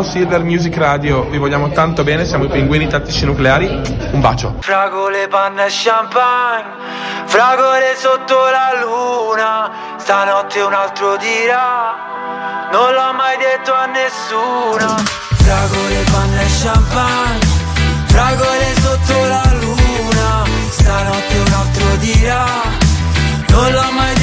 Silver 0.09 0.43
Music 0.43 0.75
Radio, 0.77 1.29
vi 1.29 1.37
vogliamo 1.37 1.69
tanto 1.69 2.03
bene, 2.03 2.25
siamo 2.25 2.45
i 2.45 2.47
pinguini 2.47 2.87
tattici 2.87 3.25
nucleari. 3.25 3.67
Un 4.11 4.19
bacio. 4.19 4.55
Fragole, 4.59 5.27
panna 5.27 5.65
e 5.65 5.69
champagne, 5.69 6.65
fragole 7.25 7.95
sotto 7.95 8.33
la 8.49 8.71
luna, 8.81 9.69
stanotte 9.97 10.61
un 10.61 10.73
altro 10.73 11.15
dirà, 11.17 12.69
non 12.71 12.91
l'ho 12.91 13.13
mai 13.13 13.37
detto 13.37 13.71
a 13.71 13.85
nessuno. 13.85 14.95
Fragole, 15.43 16.03
panna 16.11 16.41
e 16.41 16.47
champagne, 16.59 17.47
fragole 18.07 18.73
sotto 18.81 19.25
la 19.27 19.43
luna, 19.61 20.43
stanotte 20.69 21.37
un 21.37 21.53
altro 21.53 21.95
dirà, 21.99 22.45
non 23.49 23.71
l'ho 23.71 23.91
mai 23.91 24.13
detto 24.13 24.18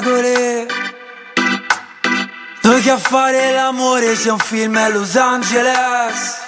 vuoi 0.00 0.22
le 0.22 0.66
fragole. 0.66 0.66
Noi 2.62 2.82
che 2.82 2.90
a 2.90 2.98
fare 2.98 3.52
l'amore 3.52 4.16
sia 4.16 4.32
un 4.32 4.38
film 4.38 4.76
a 4.76 4.88
Los 4.88 5.16
Angeles. 5.16 6.38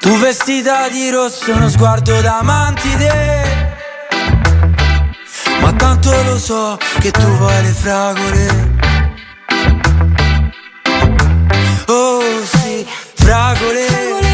Tu 0.00 0.16
vestita 0.18 0.88
di 0.88 1.10
rosso, 1.10 1.52
uno 1.52 1.68
sguardo 1.68 2.20
da 2.20 2.40
mantide. 2.42 3.74
Ma 5.60 5.72
tanto 5.72 6.10
lo 6.22 6.38
so 6.38 6.78
che 7.00 7.10
tu 7.10 7.26
vuoi 7.36 7.62
le 7.62 7.72
fragole. 7.72 8.74
Oh 11.86 12.44
sì, 12.44 12.86
fragole. 13.14 14.25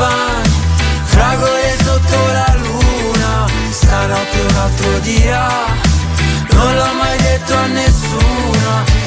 Champagne 0.00 0.50
Fragole 1.04 1.76
sotto 1.82 2.32
la 2.32 2.56
luna 2.56 3.46
Stanotte 3.70 4.40
un 4.48 4.56
altro 4.56 4.98
dirà 5.00 5.48
Non 6.52 6.74
l'ho 6.74 6.92
mai 6.94 7.16
detto 7.18 7.54
a 7.54 7.66
nessuno 7.66 8.99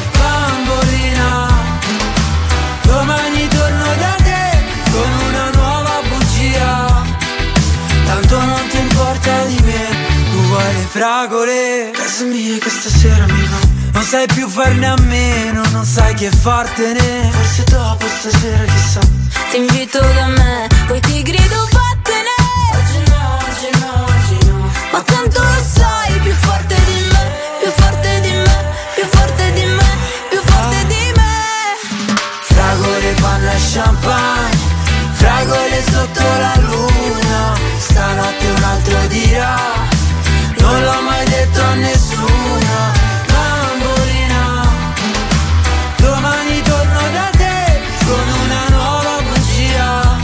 vuoi 10.53 10.73
le 10.73 10.87
fragole. 10.87 11.91
Casa 11.91 12.25
mia 12.25 12.57
che 12.59 12.69
stasera 12.69 13.25
mi 13.25 13.45
va. 13.51 13.59
Non 13.93 14.03
sai 14.03 14.25
più 14.27 14.47
farne 14.47 14.87
a 14.87 14.95
meno 15.01 15.61
Non 15.71 15.85
sai 15.85 16.13
che 16.13 16.29
fartene. 16.29 17.29
Forse 17.31 17.63
dopo 17.65 18.05
stasera 18.07 18.63
chissà. 18.65 18.99
Ti 19.49 19.57
invito 19.57 19.99
da 19.99 20.27
me 20.27 20.67
Poi 20.87 20.99
ti 20.99 21.21
grido 21.21 21.67
vattene 21.71 22.35
Oggi 22.73 23.01
no, 23.11 23.37
oggi 23.45 23.79
no, 23.79 24.05
oggi 24.05 24.47
no. 24.47 24.71
Ma 24.91 25.01
tanto 25.01 25.41
lo 25.41 25.63
sai 25.63 26.19
Più 26.19 26.33
forte 26.33 26.75
di 26.87 26.99
me 27.11 27.23
Più 27.59 27.69
forte 27.81 28.19
di 28.21 28.31
me 28.31 28.57
Più 28.95 29.05
forte 29.05 29.53
di 29.53 29.65
me 29.65 29.89
Più 30.29 30.41
forte 30.43 30.85
di 30.87 31.11
me. 31.17 31.33
Fragole, 32.41 33.13
panna 33.21 33.51
e 33.51 33.59
champagne 33.73 34.57
Fragole 35.13 35.83
sotto 35.91 36.23
la 36.23 36.55
luna. 36.61 37.53
Stanotte 37.77 38.45
un 38.47 38.63
altro 38.63 38.97
dirà 39.07 39.72
l'ho 40.83 41.01
mai 41.01 41.25
detto 41.25 41.61
a 41.61 41.73
nessuno 41.75 42.75
Bambolina. 43.31 44.45
Domani 45.97 46.61
torno 46.61 47.01
da 47.11 47.29
te 47.31 47.81
Con 48.05 48.27
una 48.43 48.63
nuova 48.69 49.21
bugia. 49.27 50.17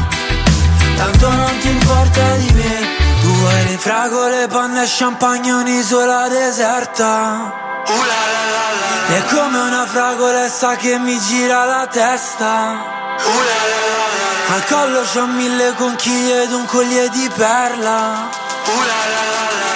Tanto 0.98 1.32
non 1.32 1.58
ti 1.60 1.70
importa 1.70 2.36
di 2.36 2.52
me 2.54 2.78
Tu 3.22 3.28
vuoi 3.28 3.68
le 3.68 3.78
fragole, 3.78 4.48
panna 4.48 4.84
e 4.84 4.88
champagne 4.88 5.52
Un'isola 5.52 6.28
deserta. 6.28 7.68
È 9.08 9.24
come 9.34 9.58
una 9.58 9.86
fragolessa 9.88 10.76
che 10.76 11.00
mi 11.00 11.18
gira 11.20 11.66
la 11.66 11.88
testa. 11.88 12.98
Al 14.52 14.66
collo 14.66 15.02
c'ho 15.02 15.26
mille 15.26 15.74
conchiglie 15.76 16.44
ed 16.44 16.52
un 16.52 16.66
collier 16.66 17.10
di 17.10 17.30
perla 17.36 18.30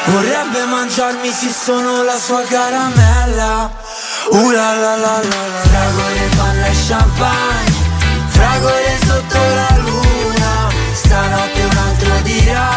Vorrebbe 0.05 0.65
mangiarmi 0.65 1.31
se 1.31 1.49
sono 1.51 2.03
la 2.03 2.17
sua 2.17 2.43
caramella. 2.43 3.71
Uh 4.31 4.49
la 4.51 4.73
la 4.73 4.95
la 4.95 5.17
la 5.31 5.47
la. 5.51 5.59
Fragole, 5.69 6.29
panna 6.37 6.65
e 6.65 6.75
champagne 6.87 7.81
Fragole 8.27 8.97
sotto 9.05 9.37
la 9.37 9.77
luna. 9.77 10.03
Stanotte 10.93 11.63
un 11.63 11.77
altro 11.77 12.13
dirà 12.21 12.69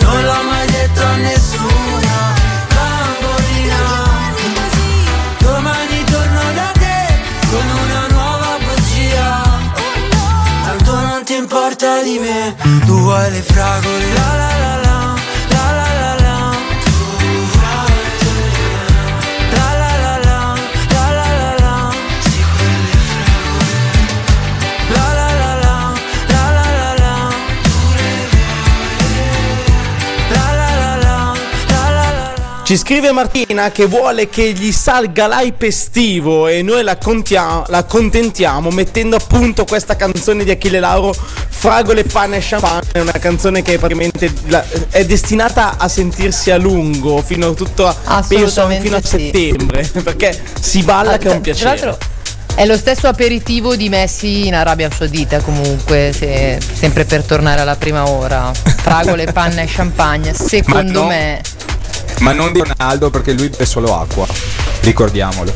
Non 0.00 0.24
l'ho 0.24 0.42
mai 0.48 0.66
detto 0.66 1.02
a 1.02 1.16
nessuna 1.16 2.34
Bambolina 2.74 3.82
Domani 5.38 6.04
torno 6.04 6.40
da 6.54 6.70
te 6.78 7.22
Con 7.50 7.66
una 7.84 8.06
nuova 8.08 8.56
bugia 8.58 9.42
Tanto 10.64 10.92
non 10.92 11.24
ti 11.24 11.34
importa 11.34 12.02
di 12.02 12.18
me 12.18 12.56
Tu 12.86 12.98
vuoi 12.98 13.30
le 13.30 13.42
fragole 13.42 14.12
La 14.14 14.36
la 14.36 14.58
la 14.58 14.76
la 14.76 14.99
Ci 32.70 32.76
scrive 32.76 33.10
Martina 33.10 33.72
che 33.72 33.86
vuole 33.86 34.28
che 34.28 34.52
gli 34.52 34.70
salga 34.70 35.26
l'hype 35.26 35.66
estivo 35.66 36.46
e 36.46 36.62
noi 36.62 36.84
la, 36.84 36.96
contia- 36.98 37.64
la 37.66 37.82
contentiamo 37.82 38.70
mettendo 38.70 39.16
appunto 39.16 39.64
questa 39.64 39.96
canzone 39.96 40.44
di 40.44 40.52
Achille 40.52 40.78
Lauro, 40.78 41.12
Fragole, 41.48 42.04
pane 42.04 42.36
e 42.36 42.40
champagne, 42.40 42.86
è 42.92 43.00
una 43.00 43.10
canzone 43.10 43.62
che 43.62 43.76
praticamente 43.76 44.32
la- 44.46 44.64
è 44.90 45.04
destinata 45.04 45.78
a 45.78 45.88
sentirsi 45.88 46.52
a 46.52 46.58
lungo, 46.58 47.20
fino 47.22 47.48
a 47.48 47.54
tutto 47.54 47.88
a, 47.88 47.92
penso, 47.92 48.60
Assolutamente 48.60 48.84
fino 48.84 48.96
a 48.98 49.02
sì. 49.02 49.08
settembre, 49.08 49.90
perché 50.04 50.40
si 50.60 50.84
balla 50.84 51.18
che 51.18 51.24
è 51.28 51.32
un 51.32 51.32
Tra 51.32 51.40
piacere. 51.40 51.68
l'altro 51.70 51.98
è 52.54 52.66
lo 52.66 52.76
stesso 52.76 53.08
aperitivo 53.08 53.74
di 53.74 53.88
Messi 53.88 54.46
in 54.46 54.54
Arabia 54.54 54.88
Saudita 54.96 55.40
comunque, 55.40 56.14
se- 56.16 56.60
sempre 56.72 57.04
per 57.04 57.24
tornare 57.24 57.62
alla 57.62 57.74
prima 57.74 58.08
ora. 58.08 58.52
Fragole, 58.54 59.24
panna 59.34 59.62
e 59.62 59.66
champagne, 59.66 60.32
secondo 60.34 61.00
no. 61.00 61.06
me. 61.08 61.40
Ma 62.20 62.32
non 62.32 62.52
di 62.52 62.60
Ronaldo 62.60 63.10
perché 63.10 63.32
lui 63.32 63.48
beve 63.48 63.64
solo 63.64 63.98
acqua. 63.98 64.26
Ricordiamolo. 64.80 65.52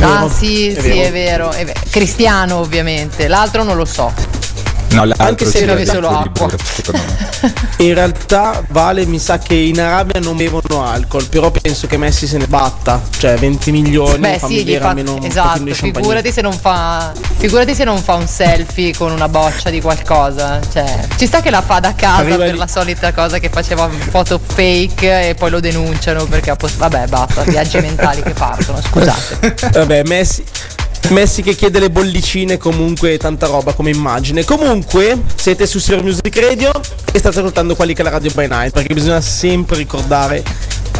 ah 0.00 0.28
sì, 0.28 0.76
sì, 0.78 0.98
è 0.98 1.10
vero, 1.10 1.50
è 1.50 1.64
vero. 1.64 1.80
Cristiano 1.90 2.56
ovviamente, 2.56 3.26
l'altro 3.28 3.64
non 3.64 3.76
lo 3.76 3.84
so. 3.84 4.12
No, 4.90 5.06
Anche 5.18 5.46
se 5.46 5.64
beve 5.64 5.86
solo 5.86 6.08
acqua. 6.08 6.46
burro. 6.46 6.58
In 7.78 7.94
realtà 7.94 8.62
Vale 8.68 9.06
mi 9.06 9.18
sa 9.18 9.38
che 9.38 9.54
in 9.54 9.80
Arabia 9.80 10.20
non 10.20 10.36
bevono 10.36 10.84
alcol, 10.84 11.26
però 11.28 11.50
penso 11.50 11.86
che 11.86 11.96
Messi 11.96 12.26
se 12.26 12.36
ne 12.36 12.46
batta, 12.46 13.00
cioè 13.18 13.36
20 13.36 13.70
milioni, 13.70 14.18
Beh 14.18 14.40
sì, 14.44 14.64
gli 14.64 14.76
fa, 14.76 14.88
pochino 14.90 15.22
esatto, 15.22 15.64
figurati 15.72 16.30
se, 16.32 16.40
non 16.42 16.52
fa, 16.52 17.12
figurati 17.38 17.74
se 17.74 17.84
non 17.84 18.02
fa 18.02 18.14
un 18.14 18.26
selfie 18.26 18.94
con 18.94 19.12
una 19.12 19.28
boccia 19.28 19.70
di 19.70 19.80
qualcosa. 19.80 20.60
Cioè, 20.70 21.06
ci 21.16 21.26
sta 21.26 21.40
che 21.40 21.50
la 21.50 21.62
fa 21.62 21.80
da 21.80 21.94
casa 21.94 22.16
Arriva 22.16 22.36
per 22.36 22.52
lì- 22.52 22.58
la 22.58 22.66
solita 22.66 23.12
cosa 23.12 23.38
che 23.38 23.48
faceva 23.48 23.88
foto 23.88 24.38
fake 24.44 25.28
e 25.30 25.34
poi 25.34 25.50
lo 25.50 25.60
denunciano 25.60 26.24
perché 26.26 26.50
ha 26.50 26.56
post- 26.56 26.76
vabbè 26.76 27.06
basta, 27.06 27.42
viaggi 27.44 27.78
mentali 27.80 28.22
che 28.22 28.30
partono, 28.32 28.80
scusate. 28.82 29.54
Vabbè, 29.72 30.02
Messi. 30.04 30.44
Messi 31.08 31.42
che 31.42 31.54
chiede 31.54 31.80
le 31.80 31.90
bollicine, 31.90 32.56
comunque 32.56 33.16
tanta 33.16 33.46
roba 33.46 33.72
come 33.72 33.90
immagine. 33.90 34.44
Comunque, 34.44 35.20
siete 35.34 35.66
su 35.66 35.78
Silver 35.78 36.04
Music 36.04 36.36
Radio 36.38 36.70
e 37.12 37.18
state 37.18 37.38
ascoltando 37.40 37.74
quelli 37.74 37.94
che 37.94 38.02
è 38.02 38.04
la 38.04 38.10
Radio 38.10 38.30
by 38.32 38.46
Night, 38.46 38.72
perché 38.72 38.94
bisogna 38.94 39.20
sempre 39.20 39.76
ricordare 39.76 40.44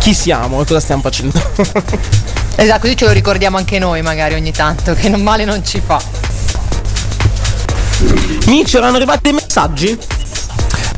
chi 0.01 0.13
siamo 0.13 0.63
e 0.63 0.65
cosa 0.65 0.81
stiamo 0.81 1.03
facendo. 1.03 1.41
Esatto, 2.57 2.81
così 2.81 2.97
ce 2.97 3.07
lo 3.07 3.13
ricordiamo 3.13 3.57
anche 3.57 3.79
noi 3.79 4.03
magari 4.03 4.35
ogni 4.35 4.53
tanto, 4.53 4.93
che 4.93 5.09
non 5.09 5.23
male 5.23 5.47
non 5.47 5.65
ci 5.65 5.81
fa. 5.83 5.99
Mi 8.47 8.65
c'erano 8.65 8.97
arrivati 8.97 9.21
dei 9.23 9.33
messaggi? 9.33 9.99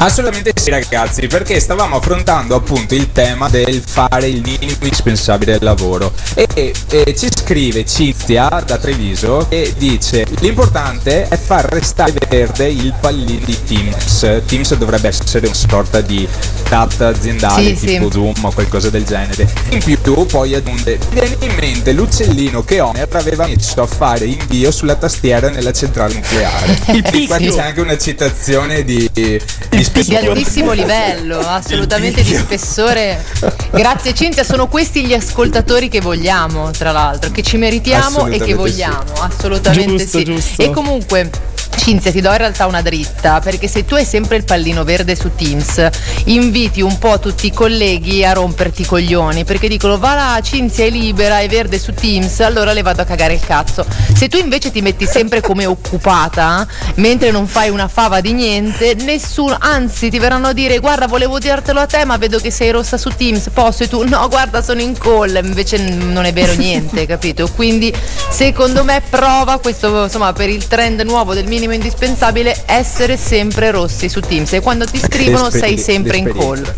Assolutamente 0.02 0.50
sì 0.60 0.70
ragazzi, 0.70 1.28
perché 1.28 1.60
stavamo 1.60 1.94
affrontando 1.94 2.56
appunto 2.56 2.92
il 2.92 3.12
tema 3.12 3.48
del 3.48 3.80
fare 3.86 4.26
il 4.26 4.40
minimo 4.42 4.72
indispensabile 4.72 5.52
del 5.52 5.62
lavoro 5.62 6.12
e, 6.34 6.74
e 6.88 7.14
ci 7.16 7.28
scrive 7.32 7.86
Cinzia 7.86 8.48
da 8.66 8.78
Treviso 8.78 9.46
e 9.48 9.72
dice 9.78 10.26
l'importante 10.40 11.28
è 11.28 11.36
far 11.36 11.66
restare 11.66 12.14
verde 12.28 12.66
il 12.66 12.92
pallino 13.00 13.44
di 13.44 13.56
Teams. 13.64 14.42
Teams 14.44 14.74
dovrebbe 14.74 15.06
essere 15.06 15.46
una 15.46 15.54
sorta 15.54 16.00
di 16.00 16.26
chat 16.64 17.00
aziendale 17.00 17.76
Sì, 17.76 17.86
tipo 17.86 18.06
sì. 18.06 18.12
Zoom 18.12 18.34
o 18.40 18.50
qualcosa 18.52 18.90
del 18.90 19.04
genere. 19.04 19.48
In 19.70 19.84
più 19.84 20.26
poi 20.26 20.56
aggiunge, 20.56 20.98
viene 21.10 21.36
in 21.42 21.54
mente 21.54 21.92
l'uccellino 21.92 22.64
che 22.64 22.80
Homer 22.80 23.08
aveva 23.12 23.46
messo 23.46 23.80
a 23.82 23.86
fare 23.86 24.24
invio 24.24 24.72
sulla 24.72 24.96
tastiera 24.96 25.48
nella 25.48 25.72
centrale 25.72 26.14
nucleare. 26.14 26.76
e 26.86 27.26
qua 27.28 27.36
c'è 27.38 27.60
anche 27.60 27.80
una 27.80 27.96
citazione 27.96 28.82
di, 28.82 29.08
di 29.12 29.90
Di 29.92 30.02
spessore. 30.02 30.28
altissimo 30.28 30.72
livello, 30.72 31.38
assolutamente 31.38 32.22
di 32.22 32.34
spessore. 32.34 33.24
Grazie 33.70 34.14
Cinzia, 34.14 34.44
sono 34.44 34.66
questi 34.68 35.04
gli 35.04 35.14
ascoltatori 35.14 35.88
che 35.88 36.00
vogliamo, 36.00 36.70
tra 36.70 36.92
l'altro, 36.92 37.30
che 37.30 37.42
ci 37.42 37.56
meritiamo 37.56 38.26
e 38.26 38.38
che 38.38 38.54
vogliamo, 38.54 39.12
assolutamente 39.20 40.04
Giusto, 40.04 40.18
sì. 40.18 40.24
giusto. 40.24 40.62
E 40.62 40.70
comunque 40.70 41.30
Cinzia 41.76 42.12
ti 42.12 42.20
do 42.20 42.30
in 42.30 42.36
realtà 42.36 42.66
una 42.66 42.80
dritta 42.80 43.40
perché 43.40 43.66
se 43.66 43.84
tu 43.84 43.94
hai 43.94 44.04
sempre 44.04 44.36
il 44.36 44.44
pallino 44.44 44.84
verde 44.84 45.16
su 45.16 45.34
Teams 45.34 45.88
inviti 46.26 46.80
un 46.80 46.96
po' 46.98 47.18
tutti 47.18 47.46
i 47.46 47.52
colleghi 47.52 48.24
a 48.24 48.32
romperti 48.32 48.82
i 48.82 48.86
coglioni 48.86 49.44
perché 49.44 49.66
dicono 49.68 49.98
va 49.98 50.14
là 50.14 50.40
Cinzia 50.42 50.84
è 50.84 50.90
libera 50.90 51.40
è 51.40 51.48
verde 51.48 51.78
su 51.78 51.92
Teams 51.92 52.40
allora 52.40 52.72
le 52.72 52.82
vado 52.82 53.02
a 53.02 53.04
cagare 53.04 53.34
il 53.34 53.40
cazzo. 53.40 53.84
Se 54.14 54.28
tu 54.28 54.36
invece 54.36 54.70
ti 54.70 54.80
metti 54.80 55.06
sempre 55.06 55.40
come 55.40 55.66
occupata 55.66 56.66
mentre 56.96 57.30
non 57.30 57.46
fai 57.46 57.68
una 57.70 57.88
fava 57.88 58.20
di 58.20 58.32
niente 58.32 58.94
nessuno 58.94 59.56
anzi 59.58 60.08
ti 60.10 60.18
verranno 60.18 60.48
a 60.48 60.52
dire 60.52 60.78
guarda 60.78 61.06
volevo 61.06 61.38
dirtelo 61.38 61.80
a 61.80 61.86
te 61.86 62.04
ma 62.04 62.16
vedo 62.16 62.38
che 62.38 62.50
sei 62.50 62.70
rossa 62.70 62.96
su 62.96 63.10
Teams 63.10 63.48
posso? 63.52 63.82
E 63.82 63.88
tu 63.88 64.06
no 64.06 64.28
guarda 64.28 64.62
sono 64.62 64.80
in 64.80 64.96
call. 64.96 65.40
Invece 65.42 65.78
non 65.78 66.24
è 66.24 66.32
vero 66.32 66.52
niente 66.54 67.06
capito? 67.06 67.48
Quindi 67.54 67.92
secondo 68.30 68.84
me 68.84 69.02
prova 69.08 69.58
questo 69.58 70.04
insomma 70.04 70.32
per 70.32 70.48
il 70.48 70.66
trend 70.68 71.00
nuovo 71.00 71.34
del 71.34 71.46
minimo 71.62 71.74
indispensabile 71.74 72.64
essere 72.66 73.16
sempre 73.16 73.70
rossi 73.70 74.08
su 74.08 74.18
Teams 74.18 74.52
e 74.52 74.60
quando 74.60 74.84
ti 74.84 74.98
scrivono 74.98 75.48
sei 75.48 75.78
sempre 75.78 76.16
in 76.16 76.32
call. 76.32 76.74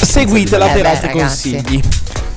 Seguitela 0.00 0.70
Eh 0.70 0.74
per 0.74 0.86
altri 0.86 1.10
consigli. 1.10 1.82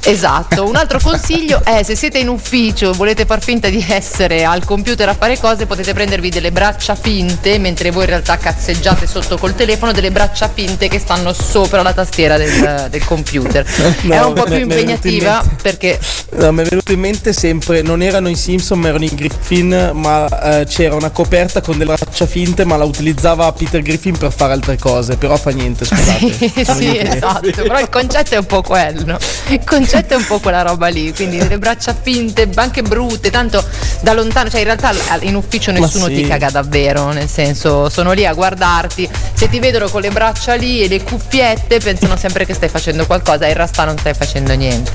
Esatto, 0.04 0.66
un 0.66 0.76
altro 0.76 1.00
consiglio 1.02 1.62
è 1.64 1.84
se 1.84 1.96
siete 1.96 2.18
in 2.18 2.30
ufficio 2.30 2.92
e 2.92 2.96
volete 2.96 3.26
far 3.26 3.44
finta 3.44 3.70
di 3.70 3.86
essere 3.90 4.46
al 4.46 4.64
computer 4.64 5.10
a 5.10 5.14
fare 5.14 5.38
cose, 5.38 5.66
potete 5.66 5.94
prendervi 5.94 6.30
delle 6.30 6.52
braccia 6.52 6.96
finte 6.96 7.58
mentre 7.58 7.92
voi 7.92 8.04
in 8.04 8.10
realtà 8.10 8.38
cazzeggiate 8.38 9.06
sotto 9.06 9.38
col 9.38 9.56
telefono, 9.56 9.92
delle 9.92 10.12
braccia 10.12 10.50
finte 10.54 10.88
che 10.88 11.00
stanno 11.00 11.34
sopra 11.34 11.82
la 11.82 11.94
tastiera 11.94 12.38
del, 12.38 12.88
del 12.90 13.04
computer. 13.04 13.66
No, 14.08 14.14
è 14.14 14.24
un 14.24 14.34
po' 14.34 14.44
più 14.44 14.58
impegnativa 14.58 15.42
mente- 15.42 15.62
perché 15.62 16.00
No, 16.30 16.52
mi 16.52 16.62
è 16.62 16.66
venuto 16.66 16.92
in 16.92 17.00
mente 17.00 17.34
sempre, 17.34 17.82
non 17.82 18.02
erano 18.02 18.30
i 18.30 18.36
Simpson 18.36 18.80
ma 18.80 18.90
erano 18.90 19.06
i 19.06 19.14
Griffin, 19.14 19.92
ma 19.94 20.60
eh, 20.60 20.66
c'era 20.66 20.96
una 20.96 21.10
coperta 21.10 21.62
con 21.62 21.78
delle 21.78 21.96
braccia 21.96 22.26
finte, 22.26 22.64
ma 22.64 22.78
la 22.78 22.84
utilizzava 22.84 23.52
Peter 23.54 23.82
Griffin 23.82 24.18
per 24.18 24.32
fare 24.32 24.54
altre 24.54 24.78
cose, 24.78 25.18
però 25.18 25.36
fa 25.36 25.52
niente, 25.52 25.86
scusate. 25.86 26.32
sì, 26.38 26.66
sì, 26.66 26.98
esatto, 26.98 27.50
però 27.50 27.80
il 27.80 27.90
concetto 27.90 28.36
è 28.36 28.38
un 28.38 28.46
po' 28.46 28.62
quello. 28.62 29.18
Il 29.48 29.62
concetto 29.64 29.97
è 30.06 30.16
un 30.16 30.26
po' 30.26 30.40
quella 30.40 30.62
roba 30.62 30.88
lì, 30.88 31.14
quindi 31.14 31.38
delle 31.38 31.58
braccia 31.58 31.96
finte, 32.00 32.50
anche 32.56 32.82
brutte, 32.82 33.30
tanto 33.32 33.64
da 34.02 34.14
lontano, 34.14 34.50
cioè 34.50 34.60
in 34.60 34.66
realtà 34.66 34.94
in 35.22 35.36
ufficio 35.36 35.72
nessuno 35.72 36.08
sì. 36.08 36.16
ti 36.16 36.28
caga 36.28 36.50
davvero, 36.50 37.12
nel 37.12 37.30
senso 37.30 37.90
sono 37.90 38.12
lì 38.12 38.26
a 38.26 38.34
guardarti, 38.34 39.10
se 39.34 39.50
ti 39.50 39.60
vedono 39.60 39.88
con 39.90 40.02
le 40.02 40.10
braccia 40.10 40.54
lì 40.56 40.82
e 40.82 40.88
le 40.88 41.04
cuffiette 41.04 41.80
pensano 41.80 42.16
sempre 42.18 42.46
che 42.46 42.54
stai 42.54 42.70
facendo 42.70 43.06
qualcosa 43.06 43.46
e 43.46 43.50
in 43.50 43.56
realtà 43.56 43.86
non 43.86 43.98
stai 43.98 44.14
facendo 44.14 44.54
niente. 44.56 44.92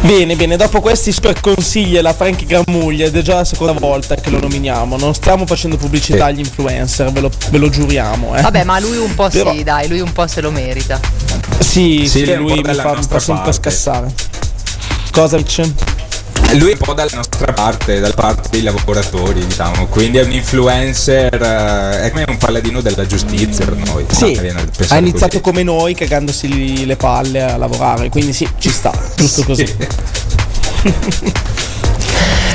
Bene, 0.00 0.36
bene, 0.36 0.56
dopo 0.56 0.80
questi 0.80 1.10
super 1.12 1.40
consigli 1.40 1.96
alla 1.96 2.12
Frankie 2.12 2.46
Gramuglia, 2.46 3.06
ed 3.06 3.16
è 3.16 3.22
già 3.22 3.36
la 3.36 3.44
seconda 3.44 3.72
volta 3.72 4.14
che 4.14 4.30
lo 4.30 4.38
nominiamo, 4.38 4.96
non 4.96 5.12
stiamo 5.12 5.44
facendo 5.44 5.76
pubblicità 5.76 6.26
agli 6.26 6.38
influencer, 6.38 7.10
ve 7.10 7.20
lo, 7.20 7.30
ve 7.50 7.58
lo 7.58 7.68
giuriamo. 7.68 8.36
Eh. 8.36 8.42
Vabbè, 8.42 8.64
ma 8.64 8.78
lui 8.78 8.96
un 8.96 9.14
po' 9.14 9.28
Però- 9.28 9.52
sì, 9.52 9.64
dai, 9.64 9.88
lui 9.88 10.00
un 10.00 10.12
po' 10.12 10.26
se 10.26 10.40
lo 10.40 10.50
merita. 10.50 11.00
Sì, 11.58 12.06
Sì, 12.06 12.24
sì, 12.24 12.34
lui 12.34 12.60
mi 12.62 12.74
fa, 12.74 12.94
mi 12.94 13.02
fa 13.02 13.18
sempre 13.18 13.52
scassare. 13.52 14.12
Cosa 15.10 15.36
dice? 15.36 15.74
Lui 16.54 16.70
è 16.70 16.72
un 16.72 16.78
po' 16.78 16.94
dalla 16.94 17.10
nostra 17.14 17.52
parte, 17.52 18.00
dalla 18.00 18.14
parte 18.14 18.48
dei 18.50 18.62
lavoratori, 18.62 19.44
diciamo, 19.46 19.86
quindi 19.86 20.18
è 20.18 20.22
un 20.24 20.32
influencer, 20.32 21.34
eh, 21.34 22.02
è 22.04 22.10
come 22.10 22.24
un 22.26 22.38
paladino 22.38 22.80
della 22.80 23.06
giustizia 23.06 23.66
per 23.66 23.76
noi. 23.76 24.06
Sì, 24.08 24.40
ha 24.88 24.96
iniziato 24.96 25.40
così. 25.40 25.42
come 25.42 25.62
noi 25.62 25.94
cagandosi 25.94 26.86
le 26.86 26.96
palle 26.96 27.42
a 27.42 27.56
lavorare, 27.58 28.08
quindi 28.08 28.32
sì, 28.32 28.48
ci 28.58 28.70
sta, 28.70 28.92
giusto 29.14 29.44
così. 29.46 29.76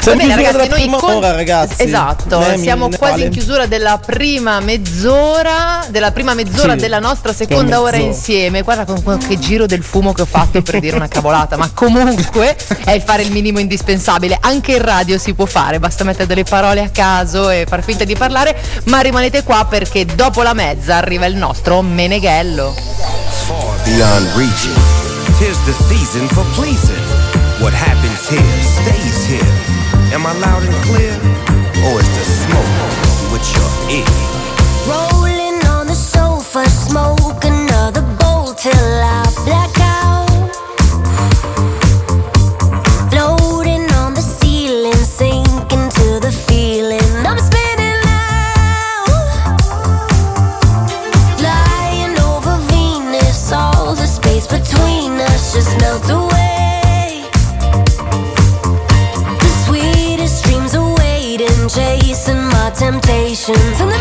Siamo 0.03 0.17
bene, 0.17 0.35
ragazzi, 0.35 0.57
noi 0.57 0.67
prima 0.69 0.97
con- 0.97 1.13
ora, 1.15 1.31
ragazzi. 1.31 1.83
Esatto, 1.83 2.39
mi- 2.39 2.61
siamo 2.61 2.87
ne 2.89 2.97
quasi 2.97 3.13
vale. 3.13 3.25
in 3.25 3.31
chiusura 3.31 3.65
della 3.67 3.97
prima 4.05 4.59
mezz'ora, 4.59 5.85
della 5.89 6.11
prima 6.11 6.33
mezz'ora 6.33 6.73
Sì, 6.73 6.79
della 6.79 6.99
nostra 6.99 7.31
seconda 7.31 7.79
ora 7.79 7.95
insieme. 7.97 8.61
Guarda 8.63 8.83
con 8.83 9.01
qualche 9.01 9.39
giro 9.39 9.65
del 9.65 9.81
fumo 9.81 10.11
che 10.11 10.23
ho 10.23 10.25
fatto 10.25 10.61
per 10.61 10.79
dire 10.79 10.95
una 10.97 11.07
cavolata, 11.07 11.55
ma 11.55 11.71
comunque 11.73 12.55
è 12.83 12.91
il 12.91 13.01
fare 13.01 13.23
il 13.23 13.31
minimo 13.31 13.59
indispensabile. 13.59 14.37
Anche 14.41 14.73
in 14.73 14.81
radio 14.81 15.17
si 15.17 15.33
può 15.33 15.45
fare, 15.45 15.79
basta 15.79 16.03
mettere 16.03 16.27
delle 16.27 16.43
parole 16.43 16.81
a 16.81 16.89
caso 16.89 17.49
e 17.49 17.65
far 17.67 17.81
finta 17.81 18.03
di 18.03 18.15
parlare, 18.15 18.55
ma 18.85 18.99
rimanete 18.99 19.43
qua 19.43 19.65
perché 19.69 20.05
dopo 20.05 20.41
la 20.41 20.53
mezza 20.53 20.97
arriva 20.97 21.25
il 21.27 21.35
nostro 21.37 21.81
Meneghello. 21.81 22.75
beyond 23.85 24.27
reaching. 24.35 24.75
Tis 25.39 25.57
the 25.65 25.73
season 25.87 26.27
for 26.29 26.43
pleasing. 26.55 27.03
What 27.59 27.73
happens 27.73 28.27
here 28.27 28.43
stays 28.61 29.25
here. 29.27 29.62
Am 30.13 30.27
I 30.27 30.33
loud 30.33 30.61
and 30.61 30.75
clear? 30.85 31.11
Or 31.87 31.99
is 31.99 32.07
the 32.07 32.23
smoke 32.23 33.31
with 33.31 33.45
your 33.55 33.97
ear? 33.97 34.32
心。 63.45 63.92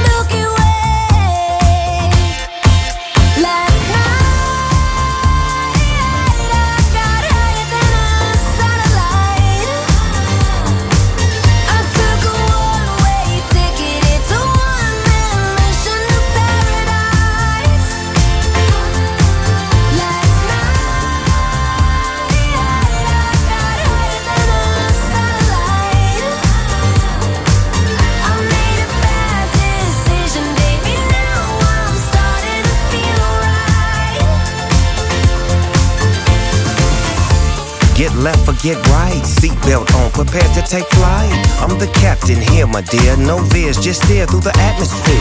Get 38.62 38.78
right. 38.94 39.18
Seatbelt 39.26 39.90
on, 39.98 40.12
prepared 40.12 40.55
to 40.55 40.62
take 40.62 40.86
flight. 40.94 41.34
I'm 41.59 41.82
the 41.82 41.90
captain 41.98 42.39
here, 42.39 42.68
my 42.68 42.80
dear. 42.80 43.16
No 43.16 43.39
veers, 43.51 43.76
just 43.76 44.06
steer 44.06 44.24
through 44.24 44.47
the 44.47 44.55
atmosphere. 44.55 45.18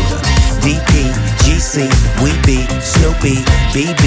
DP, 0.62 1.10
GC, 1.42 1.90
we 2.22 2.30
be 2.46 2.62
Snoopy, 2.86 3.42
BB. 3.74 4.06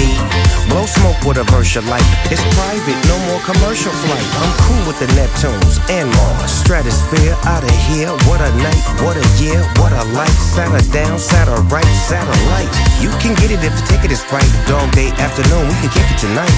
Blow 0.71 0.87
smoke 0.87 1.19
with 1.27 1.35
a 1.35 1.43
verse 1.51 1.67
you. 1.75 1.83
It's 2.31 2.39
private, 2.55 2.95
no 3.11 3.19
more 3.27 3.43
commercial 3.43 3.91
flight. 4.07 4.23
I'm 4.39 4.55
cool 4.63 4.87
with 4.87 5.03
the 5.03 5.11
Neptunes 5.19 5.83
and 5.91 6.07
Mars. 6.15 6.55
Stratosphere 6.63 7.35
out 7.43 7.67
of 7.67 7.75
here. 7.91 8.15
What 8.31 8.39
a 8.39 8.47
night, 8.63 8.83
what 9.03 9.19
a 9.19 9.27
year, 9.35 9.59
what 9.83 9.91
a 9.91 10.07
life. 10.15 10.31
Sat 10.55 10.71
her 10.71 10.85
down, 10.95 11.19
sat 11.19 11.51
her 11.51 11.59
right, 11.67 11.91
satellite. 12.07 12.71
You 13.03 13.11
can 13.19 13.35
get 13.35 13.51
it 13.51 13.59
if 13.59 13.75
the 13.75 13.83
ticket 13.91 14.15
is 14.15 14.23
right. 14.31 14.47
Dog 14.63 14.87
day 14.95 15.11
afternoon, 15.19 15.67
we 15.67 15.75
can 15.83 15.91
kick 15.91 16.07
it 16.07 16.19
tonight. 16.23 16.55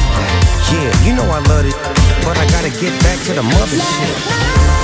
Yeah, 0.70 0.94
you 1.02 1.18
know 1.18 1.26
I 1.26 1.42
love 1.50 1.66
it, 1.66 1.74
but 2.24 2.38
I 2.38 2.46
gotta 2.48 2.70
get 2.70 2.94
back 3.04 3.20
to 3.26 3.34
the 3.34 3.42
mothership. 3.42 4.48
We 4.68 4.77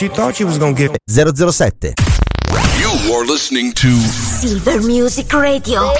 you 0.00 0.08
thought 0.08 0.38
you 0.38 0.46
was 0.46 0.58
gonna 0.58 0.74
get? 0.74 0.96
007. 1.08 1.94
You 2.78 3.14
are 3.14 3.24
listening 3.26 3.72
to 3.72 3.88
Silver 3.88 4.80
Music 4.82 5.32
Radio. 5.32 5.92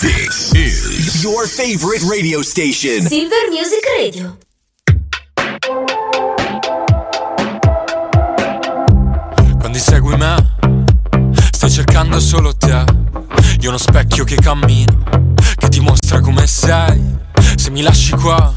This 0.00 0.52
is 0.54 1.22
your 1.22 1.46
favorite 1.46 2.02
radio 2.10 2.42
station. 2.42 3.06
Silver 3.06 3.50
Music 3.50 3.84
Radio. 3.96 4.38
Quando 9.60 9.78
segui 9.78 10.16
me, 10.16 10.56
stai 11.52 11.70
cercando 11.70 12.18
solo 12.18 12.56
te. 12.56 12.84
Io 13.60 13.68
uno 13.68 13.78
specchio 13.78 14.24
che 14.24 14.36
cammino, 14.36 15.34
che 15.56 15.68
ti 15.68 15.80
mostra 15.80 16.20
come 16.20 16.46
sei. 16.46 17.16
Se 17.54 17.70
mi 17.70 17.82
lasci 17.82 18.12
qua, 18.16 18.52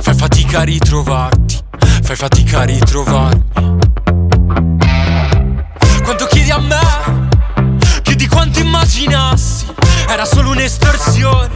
fai 0.00 0.14
fatica 0.14 0.60
a 0.60 0.62
ritrovarti, 0.62 1.58
fai 2.14 2.16
fatica 2.16 2.60
a 2.60 2.64
ritrovarmi. 2.64 3.42
Quanto 6.02 6.26
chiedi 6.26 6.50
a 6.50 6.58
me, 6.58 7.28
più 8.02 8.14
di 8.14 8.26
quanto 8.28 8.60
immaginassi. 8.60 9.66
Era 10.08 10.24
solo 10.24 10.50
un'estorsione, 10.50 11.50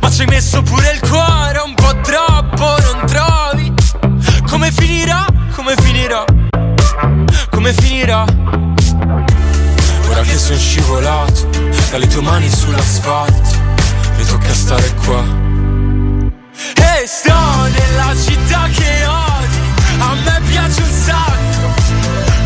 ma 0.00 0.10
ci 0.10 0.22
hai 0.22 0.26
messo 0.28 0.62
pure 0.62 0.92
il 0.92 1.00
cuore 1.08 1.58
un 1.58 1.74
po' 1.74 1.94
troppo, 2.00 2.76
non 2.80 3.06
trovi? 3.06 3.72
Come 4.48 4.70
finirà? 4.70 5.26
Come 5.54 5.74
finirà? 5.76 6.24
come 7.50 7.72
finirà? 7.74 8.24
Ora 10.08 10.22
che 10.22 10.36
sono 10.38 10.58
scivolato 10.58 11.48
dalle 11.90 12.06
tue 12.06 12.22
mani 12.22 12.48
sull'asfalto, 12.48 13.50
mi 14.16 14.24
tocca 14.24 14.52
stare 14.54 14.94
qua. 15.04 15.22
E 16.76 17.06
sto 17.06 17.34
nella 17.68 18.14
città 18.16 18.68
che 18.72 19.04
me 19.06 19.27
piace 20.58 20.82
un 20.82 20.90
sacco, 20.90 21.74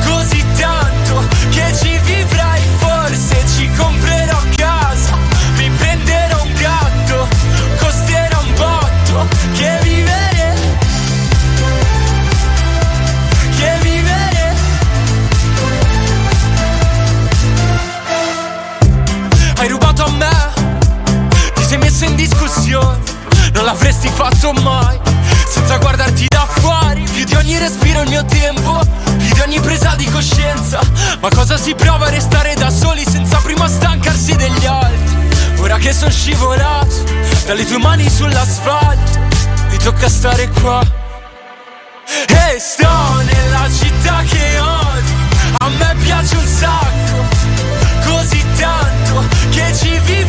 così 0.05 0.45
tanto 0.59 1.27
che 1.51 1.75
ci 1.81 1.99
vivrai 2.05 2.61
forse 2.77 3.45
ci 3.57 3.71
comprerò 3.77 4.39
casa, 4.55 5.17
mi 5.57 5.71
prenderò 5.71 6.43
un 6.43 6.53
gatto, 6.55 7.29
costerò 7.79 8.41
un 8.41 8.55
botto 8.55 9.27
che 9.55 9.79
vivere, 9.83 10.55
che 13.57 13.79
vivere. 13.81 14.55
Hai 19.57 19.69
rubato 19.69 20.05
a 20.05 20.11
me, 20.11 20.53
ti 21.55 21.65
sei 21.65 21.79
messo 21.79 22.05
in 22.05 22.15
discussione, 22.15 22.99
non 23.55 23.65
l'avresti 23.65 24.09
fatto 24.09 24.53
mai, 24.53 24.99
senza 25.49 25.79
guardarti 25.79 26.27
da 26.29 26.47
fuori 26.47 26.82
di 27.33 27.35
ogni 27.37 27.59
respiro 27.59 28.03
il 28.03 28.11
mio 28.11 28.25
tempo, 28.27 28.79
di 29.17 29.41
ogni 29.41 29.59
presa 29.61 29.95
di 29.97 30.05
coscienza. 30.11 30.81
Ma 31.21 31.29
cosa 31.31 31.57
si 31.57 31.75
prova 31.75 32.07
a 32.07 32.11
restare 32.11 32.55
da 32.55 32.69
soli 32.69 33.05
senza 33.09 33.39
prima 33.39 33.67
stancarsi 33.69 34.37
degli 34.37 34.67
altri? 34.67 35.31
Ora 35.59 35.79
che 35.79 35.93
sono 35.93 36.11
scivolato 36.11 36.95
dalle 37.47 37.65
tue 37.65 37.79
mani 37.79 38.09
sull'asfalto, 38.11 39.19
mi 39.71 39.79
tocca 39.79 40.09
stare 40.09 40.49
qua. 40.61 40.81
E 42.27 42.59
sto 42.59 43.23
nella 43.23 43.69
città 43.71 44.23
che 44.29 44.59
odio, 44.59 45.15
a 45.59 45.69
me 45.69 45.97
piace 46.03 46.37
un 46.37 46.47
sacco, 46.47 48.11
così 48.11 48.45
tanto 48.59 49.25
che 49.51 49.75
ci 49.75 49.99
vivrai 50.05 50.22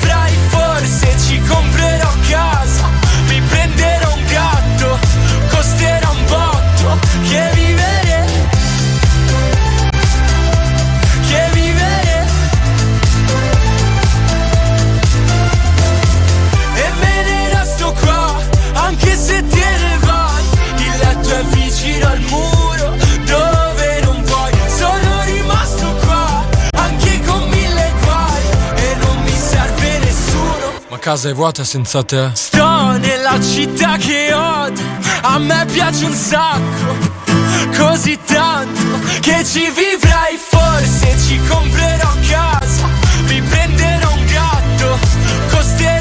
casa 31.03 31.27
è 31.27 31.33
vuota 31.33 31.65
senza 31.65 32.01
te. 32.01 32.29
Sto 32.31 32.97
nella 32.97 33.37
città 33.41 33.97
che 33.97 34.31
odio, 34.31 34.85
a 35.23 35.37
me 35.37 35.65
piace 35.69 36.05
un 36.05 36.13
sacco, 36.13 36.95
così 37.75 38.17
tanto, 38.23 38.99
che 39.19 39.43
ci 39.43 39.69
vivrai 39.69 40.37
forse, 40.37 41.17
ci 41.27 41.41
comprerò 41.45 42.09
casa, 42.29 42.87
mi 43.27 43.41
prenderò 43.41 44.13
un 44.13 44.25
gatto, 44.27 44.97
costerà 45.49 45.92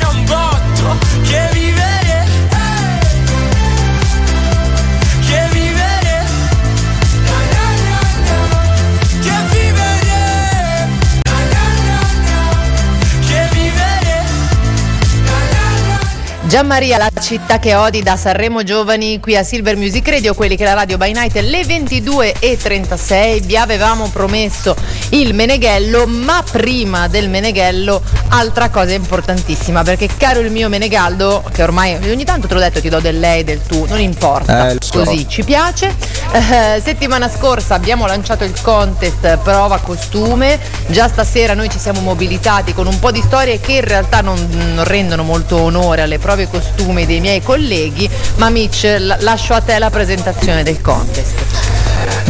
Gianmaria, 16.52 16.98
la 16.98 17.08
città 17.18 17.58
che 17.58 17.74
odi 17.74 18.02
da 18.02 18.14
Sanremo 18.14 18.62
Giovani 18.62 19.18
qui 19.20 19.34
a 19.38 19.42
Silver 19.42 19.74
Music 19.74 20.06
Radio, 20.06 20.34
quelli 20.34 20.54
che 20.54 20.64
la 20.64 20.74
radio 20.74 20.98
by 20.98 21.10
night 21.12 21.34
le 21.36 21.62
22.36 21.62 23.42
vi 23.44 23.56
avevamo 23.56 24.10
promesso 24.10 24.76
il 25.12 25.32
Meneghello, 25.32 26.06
ma 26.06 26.44
prima 26.50 27.08
del 27.08 27.30
Meneghello 27.30 28.02
altra 28.28 28.68
cosa 28.68 28.92
importantissima, 28.92 29.82
perché 29.82 30.10
caro 30.14 30.40
il 30.40 30.50
mio 30.50 30.68
Menegaldo, 30.68 31.42
che 31.50 31.62
ormai 31.62 31.94
ogni 32.10 32.24
tanto 32.24 32.46
te 32.46 32.52
l'ho 32.52 32.60
detto 32.60 32.82
ti 32.82 32.90
do 32.90 33.00
del 33.00 33.18
lei, 33.18 33.44
del 33.44 33.62
tu, 33.62 33.86
non 33.86 33.98
importa, 34.00 34.72
Eh, 34.72 34.78
così 34.90 35.26
ci 35.26 35.44
piace. 35.44 35.94
Eh, 36.32 36.80
settimana 36.82 37.30
scorsa 37.30 37.74
abbiamo 37.74 38.06
lanciato 38.06 38.44
il 38.44 38.52
contest 38.60 39.38
prova 39.38 39.78
costume, 39.78 40.58
già 40.88 41.08
stasera 41.08 41.54
noi 41.54 41.70
ci 41.70 41.78
siamo 41.78 42.00
mobilitati 42.00 42.74
con 42.74 42.86
un 42.86 42.98
po' 42.98 43.10
di 43.10 43.22
storie 43.22 43.58
che 43.58 43.72
in 43.72 43.84
realtà 43.84 44.20
non, 44.20 44.36
non 44.74 44.84
rendono 44.84 45.22
molto 45.22 45.56
onore 45.56 46.02
alle 46.02 46.18
prove 46.18 46.40
costume 46.48 47.06
dei 47.06 47.20
miei 47.20 47.42
colleghi, 47.42 48.08
ma 48.36 48.50
Mitch 48.50 48.96
la- 48.98 49.16
lascio 49.20 49.54
a 49.54 49.60
te 49.60 49.78
la 49.78 49.90
presentazione 49.90 50.62
del 50.62 50.80
contest. 50.80 51.34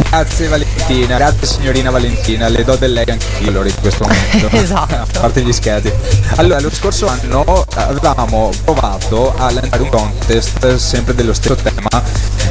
Grazie 0.09 0.47
Valentina, 0.47 1.17
grazie 1.17 1.47
signorina 1.47 1.89
Valentina, 1.89 2.47
le 2.47 2.63
do 2.63 2.75
del 2.75 2.93
lei 2.93 3.05
anch'io 3.07 3.49
allora 3.49 3.67
in 3.67 3.75
questo 3.81 4.03
momento. 4.05 4.49
Esatto. 4.63 4.93
a 4.95 5.19
parte 5.19 5.41
gli 5.41 5.51
scherzi. 5.51 5.91
Allora, 6.35 6.59
lo 6.59 6.69
scorso 6.71 7.07
anno 7.07 7.65
avevamo 7.75 8.51
provato 8.63 9.33
a 9.37 9.51
lanciare 9.51 9.81
un 9.81 9.89
contest 9.89 10.75
sempre 10.75 11.13
dello 11.15 11.33
stesso 11.33 11.55
tema 11.55 12.03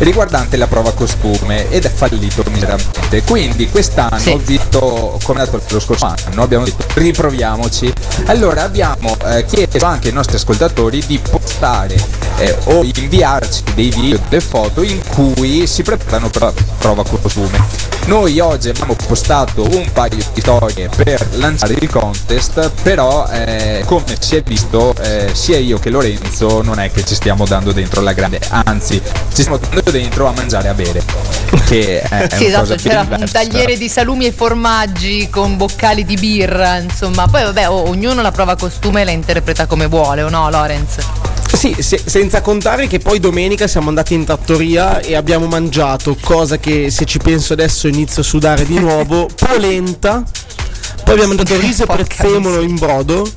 riguardante 0.02 0.56
la 0.56 0.66
prova 0.66 0.92
costume 0.92 1.70
ed 1.70 1.84
è 1.84 1.90
fallito 1.90 2.42
miseramente. 2.50 3.22
Quindi 3.22 3.68
quest'anno, 3.68 4.38
visto 4.44 5.18
come 5.22 5.40
è 5.40 5.44
andato 5.44 5.74
lo 5.74 5.80
scorso 5.80 6.06
anno, 6.06 6.42
abbiamo 6.42 6.64
detto 6.64 6.84
riproviamoci. 6.94 7.92
Allora 8.26 8.62
abbiamo 8.62 9.16
eh, 9.26 9.44
chiesto 9.46 9.84
anche 9.84 10.08
ai 10.08 10.14
nostri 10.14 10.36
ascoltatori 10.36 11.02
di 11.06 11.18
postare 11.18 11.96
eh, 12.38 12.56
o 12.64 12.82
inviarci 12.82 13.62
dei 13.74 13.90
video, 13.90 14.20
delle 14.28 14.42
foto 14.42 14.82
in 14.82 15.00
cui 15.08 15.66
si 15.66 15.82
preparano 15.82 16.28
per 16.28 16.42
la 16.42 16.52
prova 16.78 17.04
costume. 17.04 17.90
Noi 18.06 18.40
oggi 18.40 18.68
abbiamo 18.68 18.96
postato 19.06 19.62
un 19.62 19.88
paio 19.92 20.16
di 20.16 20.40
storie 20.40 20.88
per 20.88 21.24
lanciare 21.34 21.76
il 21.78 21.88
contest, 21.88 22.70
però 22.82 23.28
eh, 23.30 23.84
come 23.86 24.16
si 24.18 24.34
è 24.34 24.42
visto 24.42 24.92
eh, 25.00 25.30
sia 25.32 25.58
io 25.58 25.78
che 25.78 25.88
Lorenzo 25.88 26.62
non 26.62 26.80
è 26.80 26.90
che 26.90 27.04
ci 27.04 27.14
stiamo 27.14 27.46
dando 27.46 27.70
dentro 27.70 28.00
la 28.00 28.12
grande, 28.12 28.40
anzi 28.48 29.00
ci 29.32 29.42
stiamo 29.42 29.56
dando 29.56 29.91
dentro 29.92 30.26
a 30.26 30.32
mangiare 30.32 30.66
e 30.66 30.70
a 30.70 30.74
bere, 30.74 31.02
che 31.66 32.00
è 32.00 32.26
sì, 32.34 32.46
una 32.46 32.46
esatto, 32.46 32.60
cosa 32.60 32.74
c'era 32.76 33.06
un 33.08 33.28
tagliere 33.30 33.76
di 33.76 33.88
salumi 33.88 34.26
e 34.26 34.32
formaggi 34.32 35.28
con 35.30 35.56
boccali 35.56 36.04
di 36.04 36.16
birra, 36.16 36.78
insomma. 36.78 37.28
Poi 37.28 37.44
vabbè, 37.44 37.68
o- 37.68 37.88
ognuno 37.88 38.22
la 38.22 38.32
prova 38.32 38.56
costume 38.56 39.02
e 39.02 39.04
la 39.04 39.10
interpreta 39.10 39.66
come 39.66 39.86
vuole, 39.86 40.22
o 40.22 40.28
no, 40.30 40.50
Lorenz? 40.50 40.96
Sì, 41.52 41.76
se- 41.78 42.02
senza 42.04 42.40
contare 42.40 42.86
che 42.88 42.98
poi 42.98 43.20
domenica 43.20 43.66
siamo 43.66 43.90
andati 43.90 44.14
in 44.14 44.24
trattoria 44.24 45.00
e 45.00 45.14
abbiamo 45.14 45.46
mangiato, 45.46 46.16
cosa 46.20 46.56
che 46.58 46.90
se 46.90 47.04
ci 47.04 47.18
penso 47.18 47.52
adesso 47.52 47.86
inizio 47.86 48.22
a 48.22 48.24
sudare 48.24 48.64
di 48.64 48.78
nuovo, 48.80 49.28
polenta, 49.36 50.24
poi 51.04 51.14
abbiamo 51.14 51.34
mangiato 51.34 51.60
riso 51.60 51.82
e 51.82 51.86
prezzemolo 51.86 52.62
in 52.62 52.76
brodo 52.76 53.30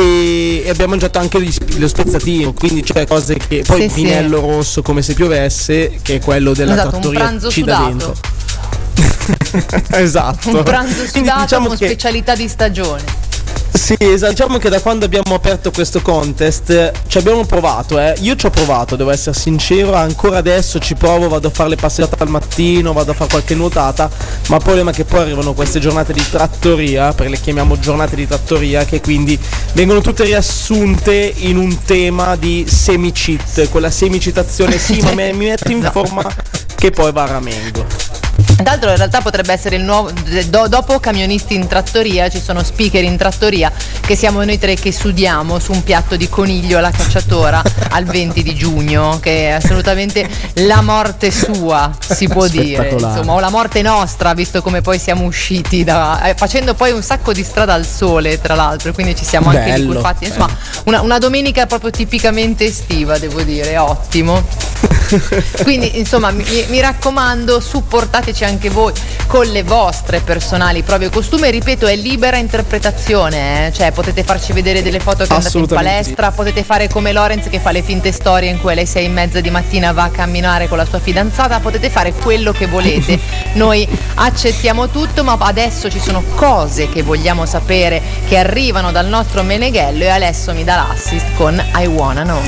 e, 0.00 0.62
e 0.64 0.68
abbiamo 0.70 0.90
mangiato 0.90 1.18
anche 1.18 1.40
gli- 1.40 1.78
lo 1.78 1.88
spezzatino, 1.88 2.52
quindi 2.52 2.84
cioè 2.84 3.06
cose 3.06 3.36
che... 3.36 3.62
Poi 3.66 3.82
Sì, 3.82 3.88
sì. 3.88 3.94
vinello 4.02 4.40
rosso 4.40 4.82
come 4.82 5.02
se 5.02 5.14
piovesse, 5.14 5.98
che 6.02 6.16
è 6.16 6.20
quello 6.20 6.52
della 6.54 6.72
Esatto, 6.72 6.86
un 6.86 6.90
trattoria 7.00 7.18
pranzo 7.20 7.50
ci 7.50 7.62
dà 7.62 7.84
dentro. 7.86 8.14
esatto. 9.98 10.56
Un 10.56 10.62
pranzo 10.62 10.94
Quindi 11.10 11.12
sudato 11.28 11.40
diciamo 11.42 11.66
con 11.68 11.76
che- 11.76 11.86
specialità 11.86 12.34
di 12.34 12.48
stagione. 12.48 13.02
Sì. 13.76 13.94
Diciamo 13.98 14.58
che 14.58 14.68
da 14.70 14.80
quando 14.80 15.04
abbiamo 15.04 15.34
aperto 15.34 15.70
questo 15.70 16.00
contest 16.00 16.70
eh, 16.70 16.92
ci 17.08 17.18
abbiamo 17.18 17.44
provato, 17.44 18.00
eh. 18.00 18.14
Io 18.20 18.34
ci 18.34 18.46
ho 18.46 18.50
provato, 18.50 18.96
devo 18.96 19.10
essere 19.10 19.36
sincero, 19.36 19.92
ancora 19.94 20.38
adesso 20.38 20.78
ci 20.78 20.94
provo, 20.94 21.28
vado 21.28 21.48
a 21.48 21.50
fare 21.50 21.68
le 21.68 21.76
passeggiate 21.76 22.22
al 22.22 22.30
mattino, 22.30 22.92
vado 22.92 23.10
a 23.12 23.14
fare 23.14 23.30
qualche 23.30 23.54
nuotata, 23.54 24.10
ma 24.48 24.56
il 24.56 24.62
problema 24.62 24.90
è 24.90 24.94
che 24.94 25.04
poi 25.04 25.20
arrivano 25.20 25.52
queste 25.52 25.78
giornate 25.78 26.12
di 26.14 26.24
trattoria, 26.28 27.12
perché 27.12 27.30
le 27.30 27.40
chiamiamo 27.40 27.78
giornate 27.78 28.16
di 28.16 28.26
trattoria, 28.26 28.84
che 28.84 29.00
quindi 29.00 29.38
vengono 29.74 30.00
tutte 30.00 30.24
riassunte 30.24 31.32
in 31.36 31.58
un 31.58 31.84
tema 31.84 32.34
di 32.34 32.64
semi-cheat, 32.66 33.68
quella 33.68 33.90
semicitazione, 33.90 34.78
sì, 34.78 35.00
ma 35.02 35.12
mi 35.12 35.32
metto 35.32 35.70
in 35.70 35.88
forma 35.92 36.24
che 36.74 36.90
poi 36.90 37.12
va 37.12 37.22
a 37.24 37.26
ramengo. 37.26 37.86
Tra 38.56 38.64
l'altro 38.64 38.90
in 38.90 38.96
realtà 38.96 39.20
potrebbe 39.20 39.52
essere 39.52 39.76
il 39.76 39.82
nuovo 39.82 40.10
do- 40.48 40.68
dopo 40.68 40.98
camionisti 40.98 41.54
in 41.54 41.66
trattoria 41.66 42.28
ci 42.28 42.40
sono 42.40 42.62
speaker 42.62 43.02
in 43.02 43.16
trattoria 43.16 43.65
che 44.00 44.16
siamo 44.16 44.44
noi 44.44 44.58
tre 44.58 44.74
che 44.74 44.92
sudiamo 44.92 45.58
su 45.58 45.72
un 45.72 45.82
piatto 45.82 46.16
di 46.16 46.28
coniglio 46.28 46.78
alla 46.78 46.90
cacciatora 46.90 47.62
al 47.90 48.04
20 48.04 48.42
di 48.42 48.54
giugno 48.54 49.18
che 49.20 49.48
è 49.48 49.50
assolutamente 49.52 50.28
la 50.54 50.82
morte 50.82 51.30
sua 51.30 51.94
si 51.98 52.28
può 52.28 52.46
dire. 52.46 52.90
Insomma 52.90 53.32
o 53.32 53.40
la 53.40 53.50
morte 53.50 53.82
nostra 53.82 54.34
visto 54.34 54.62
come 54.62 54.80
poi 54.80 54.98
siamo 54.98 55.24
usciti 55.24 55.84
da, 55.84 56.22
eh, 56.22 56.34
facendo 56.34 56.74
poi 56.74 56.92
un 56.92 57.02
sacco 57.02 57.32
di 57.32 57.42
strada 57.42 57.74
al 57.74 57.86
sole 57.86 58.40
tra 58.40 58.54
l'altro 58.54 58.92
quindi 58.92 59.14
ci 59.14 59.24
siamo 59.24 59.48
anche 59.50 59.70
Bello. 59.70 59.88
ricurfatti 59.88 60.24
insomma 60.24 60.48
una, 60.84 61.00
una 61.00 61.18
domenica 61.18 61.66
proprio 61.66 61.90
tipicamente 61.90 62.64
estiva 62.64 63.18
devo 63.18 63.42
dire 63.42 63.76
ottimo 63.78 64.44
quindi 65.62 65.98
insomma 65.98 66.30
mi, 66.30 66.44
mi 66.68 66.80
raccomando 66.80 67.60
supportateci 67.60 68.44
anche 68.44 68.70
voi 68.70 68.92
con 69.26 69.46
le 69.46 69.62
vostre 69.62 70.20
personali 70.20 70.82
prove 70.82 71.10
costume. 71.10 71.50
Ripeto 71.50 71.86
è 71.86 71.96
libera 71.96 72.36
interpretazione 72.36 73.68
eh? 73.68 73.72
cioè 73.72 73.92
potete 73.92 74.22
farci 74.24 74.52
vedere 74.52 74.82
delle 74.82 75.00
foto 75.00 75.24
che 75.24 75.32
andate 75.32 75.58
in 75.58 75.66
palestra 75.66 76.30
potete 76.30 76.62
fare 76.62 76.88
come 76.88 77.12
Lorenz 77.12 77.48
che 77.48 77.60
fa 77.60 77.70
le 77.70 77.82
finte 77.82 78.12
storie 78.12 78.50
in 78.50 78.60
cui 78.60 78.72
alle 78.72 78.86
sei 78.86 79.06
e 79.06 79.08
mezza 79.08 79.40
di 79.40 79.50
mattina 79.50 79.92
va 79.92 80.04
a 80.04 80.10
camminare 80.10 80.68
con 80.68 80.76
la 80.76 80.84
sua 80.84 80.98
fidanzata. 80.98 81.60
Potete 81.60 81.90
fare 81.90 82.12
quello 82.12 82.52
che 82.52 82.66
volete. 82.66 83.18
Noi 83.54 83.88
accettiamo 84.14 84.88
tutto 84.88 85.24
ma 85.24 85.36
adesso 85.40 85.88
ci 85.88 86.00
sono 86.00 86.22
cose 86.34 86.88
che 86.88 87.02
vogliamo 87.02 87.46
sapere 87.46 88.02
che 88.28 88.36
arrivano 88.36 88.92
dal 88.92 89.06
nostro 89.06 89.42
Meneghello 89.42 90.04
e 90.04 90.08
Alessio 90.08 90.52
mi 90.52 90.64
dà 90.64 90.76
l'assist 90.76 91.26
con 91.36 91.62
I 91.76 91.86
Wanna 91.86 92.22
Know 92.22 92.40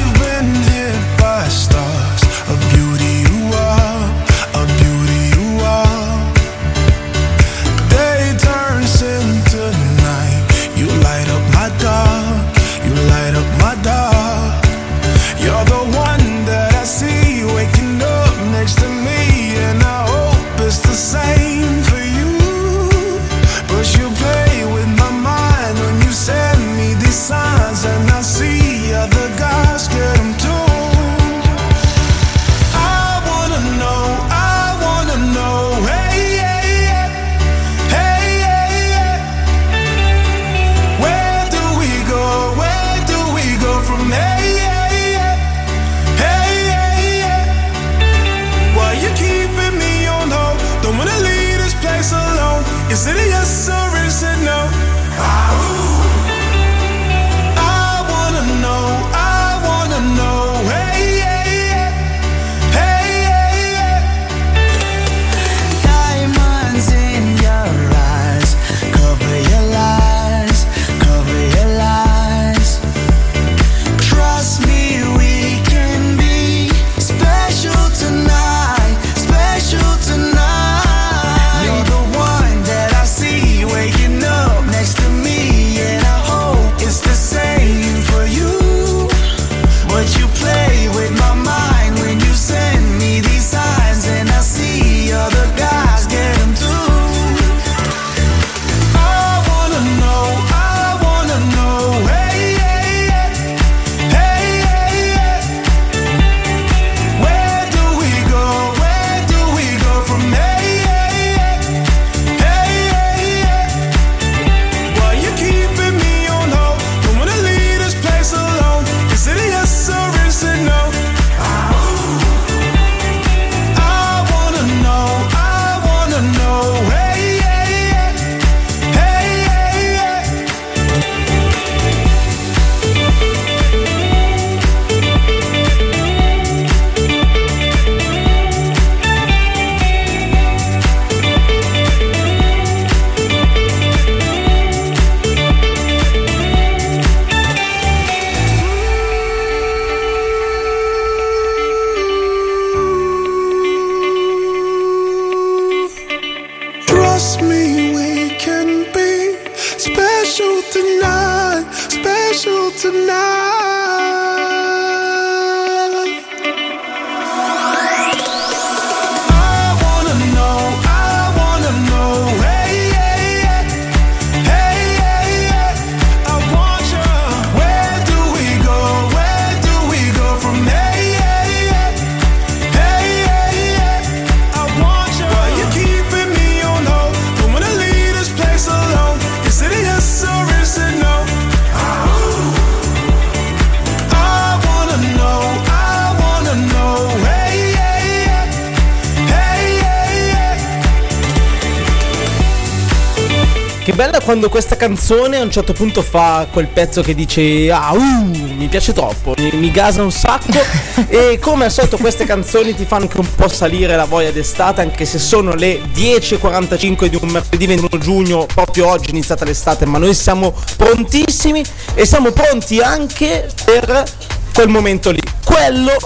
quando 204.39 204.55
questa 204.55 204.77
canzone 204.77 205.39
a 205.39 205.43
un 205.43 205.51
certo 205.51 205.73
punto 205.73 206.01
fa 206.01 206.47
quel 206.53 206.69
pezzo 206.69 207.03
che 207.03 207.13
dice 207.13 207.73
ah 207.73 207.91
uh, 207.93 208.01
mi 208.01 208.69
piace 208.69 208.93
troppo, 208.93 209.35
mi, 209.37 209.51
mi 209.55 209.73
gasa 209.73 210.03
un 210.03 210.13
sacco. 210.13 210.87
E 211.09 211.39
come 211.41 211.65
al 211.65 211.71
solito 211.71 211.97
queste 211.97 212.25
canzoni 212.25 212.75
ti 212.75 212.85
fanno 212.85 213.03
anche 213.05 213.19
un 213.19 213.35
po' 213.35 213.49
salire 213.49 213.97
la 213.97 214.05
voglia 214.05 214.31
d'estate 214.31 214.81
anche 214.81 215.05
se 215.05 215.19
sono 215.19 215.55
le 215.55 215.81
10.45 215.93 217.07
di 217.07 217.19
un 217.21 217.31
mercoledì 217.31 217.67
21 217.67 218.03
giugno, 218.03 218.47
proprio 218.47 218.89
oggi 218.89 219.07
è 219.07 219.11
iniziata 219.11 219.45
l'estate 219.45 219.87
ma 219.87 219.99
noi 219.99 220.15
siamo 220.15 220.55
prontissimi 220.77 221.65
e 221.95 222.05
siamo 222.05 222.31
pronti 222.31 222.81
anche 222.81 223.49
per 223.65 224.05
quel 224.53 224.69
momento 224.69 225.11
lì, 225.11 225.21
quello 225.45 225.97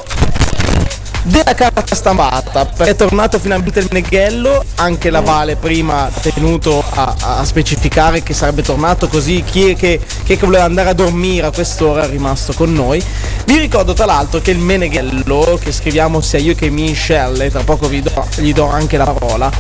della 1.33 1.55
carta 1.55 1.95
stampata. 1.95 2.69
È 2.77 2.95
tornato 2.95 3.39
finalmente 3.39 3.81
il 3.81 3.89
Neghello 3.91 4.63
anche 4.75 5.09
la 5.09 5.23
Vale 5.23 5.57
prima 5.57 6.11
tenuto 6.21 6.85
a, 6.91 7.15
a 7.39 7.45
specificare 7.45 8.23
che 8.23 8.35
sarebbe 8.35 8.61
tornato 8.61 9.09
così 9.09 9.43
chi 9.43 9.71
è 9.71 9.75
che, 9.75 9.99
chi 10.25 10.35
è 10.35 10.37
che 10.37 10.45
voleva 10.45 10.65
andare 10.65 10.91
a 10.91 10.93
dormire 10.93 11.47
a 11.47 11.51
quest'ora 11.51 12.05
è 12.05 12.09
rimasto 12.09 12.53
con 12.53 12.71
noi. 12.71 13.03
Vi 13.47 13.57
ricordo 13.57 13.95
tra 13.95 14.05
l'altro 14.05 14.41
che 14.41 14.51
il 14.51 14.59
Meneghello 14.59 15.59
che 15.63 15.73
scriviamo 15.73 16.21
sia 16.21 16.39
io 16.39 16.55
che 16.55 16.69
Michelle 16.69 17.51
tra 17.51 17.63
poco 17.63 17.89
do, 17.89 18.29
gli 18.37 18.53
do 18.53 18.69
anche 18.69 18.99
la 18.99 19.07
parola 19.07 19.51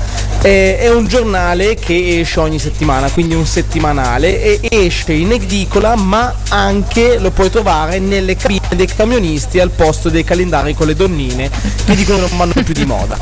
è, 0.42 0.78
è 0.80 0.90
un 0.92 1.06
giornale 1.06 1.76
che 1.76 2.20
esce 2.20 2.40
ogni 2.40 2.58
settimana 2.58 3.08
quindi 3.10 3.34
un 3.34 3.46
settimanale 3.46 4.42
e 4.42 4.60
esce 4.70 5.12
in 5.12 5.30
edicola 5.32 5.94
ma 5.94 6.34
anche 6.48 7.18
lo 7.18 7.30
puoi 7.30 7.48
trovare 7.48 8.00
nelle 8.00 8.36
cabine 8.36 8.60
dei 8.74 8.86
camionisti 8.86 9.60
al 9.60 9.70
posto 9.70 10.08
dei 10.08 10.24
calendari 10.24 10.74
con 10.74 10.88
le 10.88 10.96
donnine 10.96 11.48
che 11.86 11.94
dicono 11.94 12.24
che 12.24 12.28
non 12.28 12.36
vanno 12.36 12.52
più 12.64 12.74
di 12.74 12.84
moda. 12.84 13.16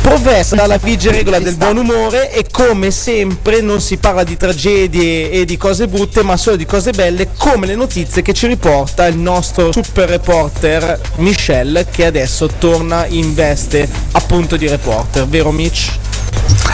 Professa 0.00 0.66
la 0.66 0.78
vigia 0.78 1.10
regola 1.10 1.38
del 1.38 1.56
buon 1.56 1.76
umore 1.76 2.32
e 2.32 2.46
come 2.50 2.90
sempre 2.90 3.60
non 3.60 3.80
si 3.80 3.98
parla 3.98 4.24
di 4.24 4.36
tragedie 4.36 5.30
e 5.30 5.44
di 5.44 5.56
cose 5.58 5.86
brutte 5.86 6.22
ma 6.22 6.36
solo 6.36 6.56
di 6.56 6.64
cose 6.64 6.92
belle 6.92 7.30
come 7.36 7.66
le 7.66 7.74
notizie 7.74 8.22
che 8.22 8.32
ci 8.32 8.46
riporta 8.46 9.06
il 9.06 9.18
nostro 9.18 9.70
super 9.72 10.08
reporter 10.08 10.98
Michelle 11.16 11.86
che 11.90 12.06
adesso 12.06 12.48
torna 12.58 13.04
in 13.06 13.34
veste 13.34 13.86
appunto 14.12 14.56
di 14.56 14.66
reporter, 14.66 15.26
vero 15.26 15.50
Mitch? 15.50 16.07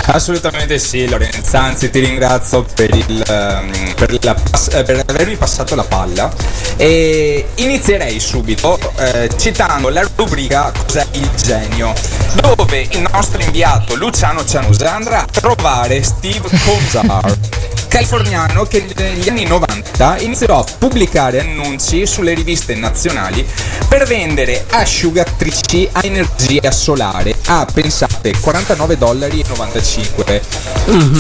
Assolutamente 0.07 0.79
sì, 0.79 1.09
Lorenzo. 1.09 1.57
Anzi, 1.57 1.91
ti 1.91 2.01
ringrazio 2.01 2.65
per, 2.75 2.95
il, 2.95 3.25
ehm, 3.27 3.95
per, 3.95 4.17
la 4.23 4.37
eh, 4.73 4.83
per 4.83 5.03
avermi 5.07 5.37
passato 5.37 5.75
la 5.75 5.85
palla. 5.85 6.31
E 6.77 7.47
inizierei 7.57 8.21
subito 8.21 8.79
eh, 8.97 9.31
citando 9.37 9.89
la 9.91 10.07
rubrica 10.17 10.73
Cos'è 10.87 11.07
il 11.13 11.31
genio? 11.37 11.93
Dove 12.35 12.89
il 12.91 13.07
nostro 13.13 13.41
inviato 13.41 13.95
Luciano 13.95 14.45
Cianusa 14.45 14.93
andrà 14.95 15.21
a 15.21 15.27
trovare 15.31 16.03
Steve 16.03 16.49
Kozar. 16.65 17.73
Californiano 17.95 18.65
che 18.65 18.85
negli 18.97 19.29
anni 19.29 19.47
90 19.47 20.19
iniziò 20.19 20.59
a 20.59 20.65
pubblicare 20.79 21.39
annunci 21.39 22.09
sulle 22.09 22.35
riviste 22.35 22.75
nazionali 22.75 23.47
per 23.89 24.05
vendere 24.05 24.65
asciugatrici 24.69 25.89
a 25.93 26.01
energia 26.03 26.73
solare 26.73 27.37
a 27.47 27.65
pensate 27.73 28.35
49 28.41 28.99
dollari 28.99 29.39
e 29.39 29.45
95 29.47 30.43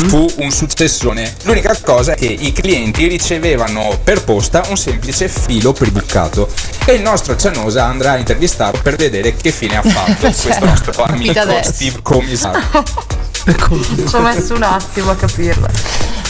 fu 0.09 0.26
un 0.38 0.51
successone. 0.51 1.36
L'unica 1.44 1.78
cosa 1.80 2.14
è 2.14 2.16
che 2.16 2.26
i 2.26 2.52
clienti 2.52 3.06
ricevevano 3.06 3.96
per 4.02 4.24
posta 4.24 4.64
un 4.68 4.76
semplice 4.76 5.28
filo 5.28 5.72
prebuccato 5.72 6.48
e 6.86 6.94
il 6.94 7.02
nostro 7.02 7.36
Cianosa 7.36 7.84
andrà 7.84 8.12
a 8.12 8.16
intervistarlo 8.16 8.80
per 8.82 8.96
vedere 8.96 9.36
che 9.36 9.52
fine 9.52 9.76
ha 9.76 9.82
fatto 9.82 10.26
questo 10.42 10.64
nostro 10.64 11.05
amico. 11.05 11.62
Steve 11.62 12.01
Comisar 12.02 13.22
Ci 13.44 14.14
ho 14.16 14.20
messo 14.20 14.54
un 14.54 14.62
attimo 14.62 15.10
a 15.10 15.14
capirla. 15.16 15.68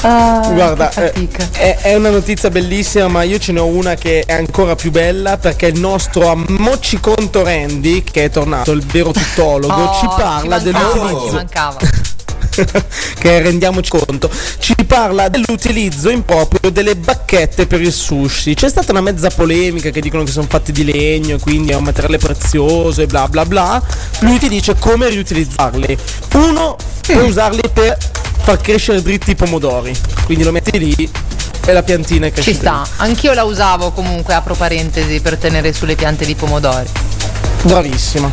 Ah, 0.02 0.50
Guarda, 0.52 0.92
eh, 0.92 1.28
è, 1.52 1.78
è 1.82 1.94
una 1.94 2.10
notizia 2.10 2.50
bellissima, 2.50 3.08
ma 3.08 3.22
io 3.22 3.38
ce 3.38 3.52
ne 3.52 3.60
ho 3.60 3.66
una 3.66 3.94
che 3.94 4.22
è 4.26 4.34
ancora 4.34 4.74
più 4.74 4.90
bella 4.90 5.38
perché 5.38 5.66
il 5.66 5.80
nostro 5.80 6.34
Mociconto 6.48 7.42
Randy, 7.42 8.02
che 8.02 8.24
è 8.24 8.30
tornato, 8.30 8.72
il 8.72 8.84
vero 8.84 9.12
tuttologo, 9.12 9.72
Oh, 9.72 9.94
ci 9.98 10.06
parla 10.06 10.60
ci 10.60 10.70
mancava, 10.70 10.94
dell'utilizzo. 10.94 11.28
ci 11.28 11.34
mancava. 11.34 11.76
che 13.18 13.40
rendiamoci 13.40 13.90
conto, 13.90 14.30
ci 14.58 14.74
parla 14.86 15.28
dell'utilizzo 15.28 16.10
improprio 16.10 16.70
delle 16.70 16.96
bacchette 16.96 17.66
per 17.66 17.80
il 17.80 17.92
sushi. 17.92 18.54
C'è 18.54 18.68
stata 18.68 18.92
una 18.92 19.00
mezza 19.00 19.28
polemica 19.30 19.90
che 19.90 20.00
dicono 20.00 20.22
che 20.22 20.30
sono 20.30 20.46
fatte 20.48 20.72
di 20.72 20.84
legno, 20.84 21.38
quindi 21.38 21.72
è 21.72 21.74
un 21.74 21.84
materiale 21.84 22.18
prezioso 22.18 23.02
e 23.02 23.06
bla 23.06 23.28
bla 23.28 23.44
bla. 23.44 23.82
Lui 24.20 24.38
ti 24.38 24.48
dice 24.48 24.76
come 24.78 25.08
riutilizzarli. 25.08 25.98
Uno, 26.34 26.76
puoi 27.00 27.28
usarli 27.28 27.62
per 27.72 27.96
far 28.42 28.60
crescere 28.60 29.02
dritti 29.02 29.30
i 29.30 29.34
pomodori, 29.34 29.94
quindi 30.26 30.44
lo 30.44 30.52
metti 30.52 30.78
lì 30.78 31.10
e 31.66 31.72
la 31.72 31.82
piantina 31.82 32.28
cresce. 32.30 32.52
Ci 32.52 32.58
sta, 32.58 32.86
anch'io 32.96 33.32
la 33.32 33.44
usavo 33.44 33.90
comunque, 33.92 34.34
apro 34.34 34.54
parentesi, 34.54 35.20
per 35.20 35.36
tenere 35.36 35.72
sulle 35.72 35.94
piante 35.94 36.24
di 36.24 36.34
pomodori. 36.34 36.88
Bravissima. 37.62 38.30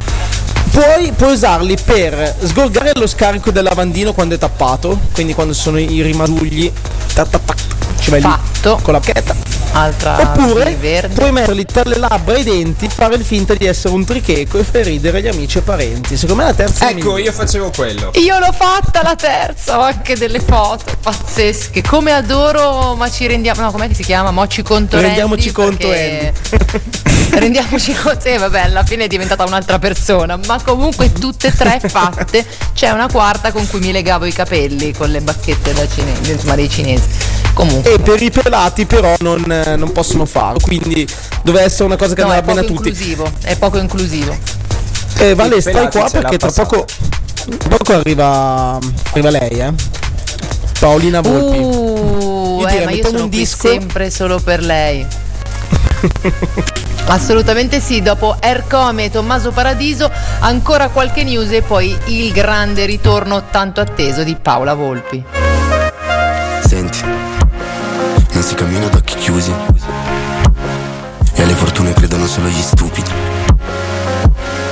Puoi, 0.70 1.12
puoi 1.12 1.34
usarli 1.34 1.76
per 1.84 2.36
sgorgare 2.44 2.92
lo 2.96 3.08
scarico 3.08 3.52
del 3.52 3.64
lavandino 3.64 4.14
quando 4.14 4.36
è 4.36 4.38
tappato, 4.38 4.98
quindi 5.14 5.34
quando 5.34 5.54
sono 5.54 5.78
i 5.80 6.02
rimasugli, 6.02 6.72
tac, 7.14 7.30
tac, 7.30 7.46
tac, 7.46 7.58
ci 8.00 8.10
vai 8.10 8.22
Fatto. 8.22 8.76
lì 8.78 8.82
con 8.84 8.94
la 8.94 9.00
bacchetta. 9.00 9.60
Altra 9.74 10.20
Oppure 10.20 10.76
verde. 10.76 11.14
puoi 11.14 11.32
metterli 11.32 11.64
tra 11.66 11.84
le 11.86 11.98
labbra 11.98 12.36
e 12.36 12.40
i 12.42 12.44
denti, 12.44 12.90
fare 12.90 13.16
il 13.16 13.24
finta 13.24 13.54
di 13.54 13.66
essere 13.66 13.94
un 13.94 14.04
tricheco 14.04 14.58
e 14.58 14.64
far 14.66 14.82
ridere 14.82 15.22
gli 15.22 15.28
amici 15.28 15.60
e 15.60 15.62
parenti. 15.62 16.18
Secondo 16.18 16.42
me 16.44 16.50
la 16.50 16.54
terza 16.54 16.90
è 16.90 16.92
ecco 16.92 17.18
io 17.18 17.32
facevo 17.32 17.72
quello 17.74 18.12
Io 18.16 18.38
l'ho 18.40 18.52
fatta 18.52 19.02
la 19.02 19.16
terza, 19.16 19.78
ho 19.80 19.82
anche 19.82 20.18
delle 20.18 20.42
foto 20.42 20.84
pazzesche. 21.02 21.82
Come 21.84 22.12
adoro, 22.12 22.96
ma 22.96 23.10
ci 23.10 23.28
rendiamo. 23.28 23.62
No, 23.62 23.72
com'è 23.72 23.88
che 23.88 23.94
si 23.96 24.04
chiama? 24.04 24.32
Moci 24.32 24.62
conto 24.62 25.00
Rendiamoci 25.00 25.52
Randy, 25.56 25.78
conto, 25.78 25.88
perché- 25.88 26.34
Rendiamoci 27.40 27.94
conto, 27.94 28.26
eh, 28.28 28.38
vabbè, 28.38 28.60
alla 28.64 28.84
fine 28.84 29.06
è 29.06 29.08
diventata 29.08 29.46
un'altra 29.46 29.80
persona, 29.80 30.38
ma 30.48 30.51
comunque 30.60 31.12
tutte 31.12 31.48
e 31.48 31.52
tre 31.54 31.80
fatte. 31.84 32.46
C'è 32.74 32.90
una 32.90 33.08
quarta 33.10 33.52
con 33.52 33.68
cui 33.68 33.80
mi 33.80 33.92
legavo 33.92 34.26
i 34.26 34.34
capelli 34.34 34.94
con 34.94 35.10
le 35.10 35.22
bacchette 35.22 35.74
da 35.74 35.88
cinese, 35.88 36.32
insomma, 36.32 36.56
dei 36.56 36.70
cinesi. 36.70 37.04
Comunque. 37.54 37.94
E 37.94 38.00
per 38.00 38.22
i 38.22 38.32
pelati 38.32 38.86
però 38.86 39.14
non, 39.20 39.50
eh, 39.52 39.76
non 39.76 39.92
possono 39.92 40.26
farlo, 40.26 40.60
quindi 40.62 41.08
deve 41.44 41.62
essere 41.62 41.84
una 41.86 41.98
cosa 41.98 42.14
che 42.16 42.22
No, 42.22 42.28
bene 42.30 42.40
a 42.40 42.44
poco 42.44 42.60
tutti. 42.62 42.72
inclusivo, 42.90 43.32
è 43.44 43.56
poco 43.58 43.78
inclusivo. 43.78 44.36
Eh, 45.18 45.36
Vale, 45.36 45.60
stai 45.62 45.90
qua 45.92 46.10
perché 46.10 46.38
tra 46.38 46.52
poco, 46.52 46.86
tra 47.58 47.70
poco 47.78 47.94
arriva, 47.94 48.80
arriva 49.12 49.30
lei, 49.30 49.60
eh. 49.60 49.74
Paolina 50.80 51.22
Volpi. 51.22 51.58
Uh, 51.60 52.58
Io 52.62 52.68
eh, 52.68 52.72
direi, 52.72 52.86
ma 52.86 52.92
io 52.92 53.06
sono 53.06 53.24
un 53.24 53.30
qui 53.30 53.38
disco. 53.40 53.68
sempre 53.68 54.10
solo 54.10 54.40
per 54.40 54.64
lei. 54.64 55.06
Assolutamente 57.08 57.80
sì, 57.80 58.02
dopo 58.02 58.38
Ercome 58.40 59.06
e 59.06 59.10
Tommaso 59.12 59.52
Paradiso 59.52 60.10
ancora 60.40 60.90
qualche 60.90 61.24
news 61.24 61.52
e 61.52 61.62
poi 61.62 61.96
il 62.06 62.32
grande 62.32 62.86
ritorno 62.86 63.46
tanto 63.50 63.82
atteso 63.82 64.24
di 64.24 64.36
Paola 64.36 64.74
Volpi. 64.74 65.24
Senti, 66.66 67.02
non 68.32 68.44
si 68.44 68.56
cammina 68.56 68.86
ad 68.86 68.96
occhi 68.96 69.16
chiusi. 69.16 69.54
E 71.34 71.42
alle 71.44 71.54
fortune 71.54 71.94
credono 71.94 72.28
solo 72.28 72.48
gli 72.48 72.62
stupidi. 72.62 73.12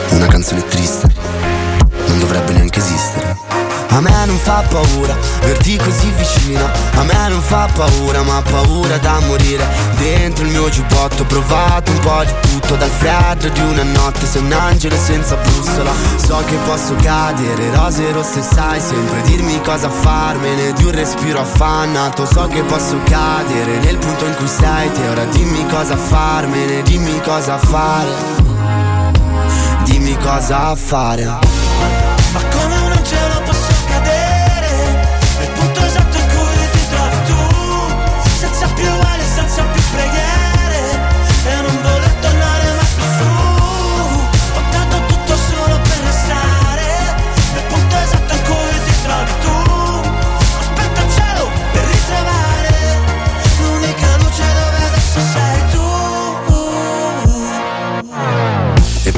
Una 0.10 0.28
canzone 0.28 0.66
triste, 0.68 1.08
non 2.08 2.20
dovrebbe 2.20 2.54
neanche 2.54 2.80
esistere. 2.80 3.69
A 3.91 4.02
me 4.02 4.26
non 4.26 4.38
fa 4.38 4.64
paura, 4.70 5.18
verti 5.41 5.76
così 5.78 6.11
vicino. 6.11 6.64
A 6.95 7.03
me 7.03 7.28
non 7.28 7.41
fa 7.41 7.68
paura, 7.74 8.22
ma 8.22 8.41
paura 8.41 8.98
da 8.98 9.20
morire. 9.26 9.66
Dentro 9.98 10.45
il 10.45 10.52
mio 10.52 10.70
giubbotto 10.70 11.24
ho 11.24 11.26
provato 11.26 11.91
un 11.91 11.99
po' 11.99 12.24
di 12.24 12.34
tutto. 12.49 12.76
Dal 12.76 12.90
freddo 12.90 13.49
di 13.49 13.60
una 13.60 13.84
notte 13.84 14.26
sei 14.26 14.44
un 14.44 14.52
angelo 14.52 14.95
senza 14.95 15.36
bussola. 15.36 15.91
So 16.18 16.41
che 16.45 16.56
posso 16.66 16.95
cadere, 17.02 17.76
rose 17.76 18.11
rosse 18.11 18.41
sai 18.41 18.80
sempre 18.80 19.22
dirmi 19.24 19.60
cosa 19.61 19.90
farmene. 19.90 20.74
Di 20.74 20.84
un 20.84 20.91
respiro 20.91 21.41
affannato 21.41 22.26
So 22.26 22.48
che 22.48 22.61
posso 22.61 22.98
cadere. 23.06 23.80
Nel 23.80 23.98
punto 23.98 24.26
in 24.26 24.36
cui 24.36 24.48
sei 24.48 24.91
te 24.91 25.07
Ora 25.07 25.26
dimmi 25.26 25.66
cosa 25.68 25.98
farmene, 25.98 26.84
dimmi 26.84 27.20
cosa 27.22 27.57
fare. 27.57 28.11
Dimmi 29.84 30.16
cosa 30.20 30.76
fare. 30.76 31.26
Ma 31.26 32.41
come 32.52 32.69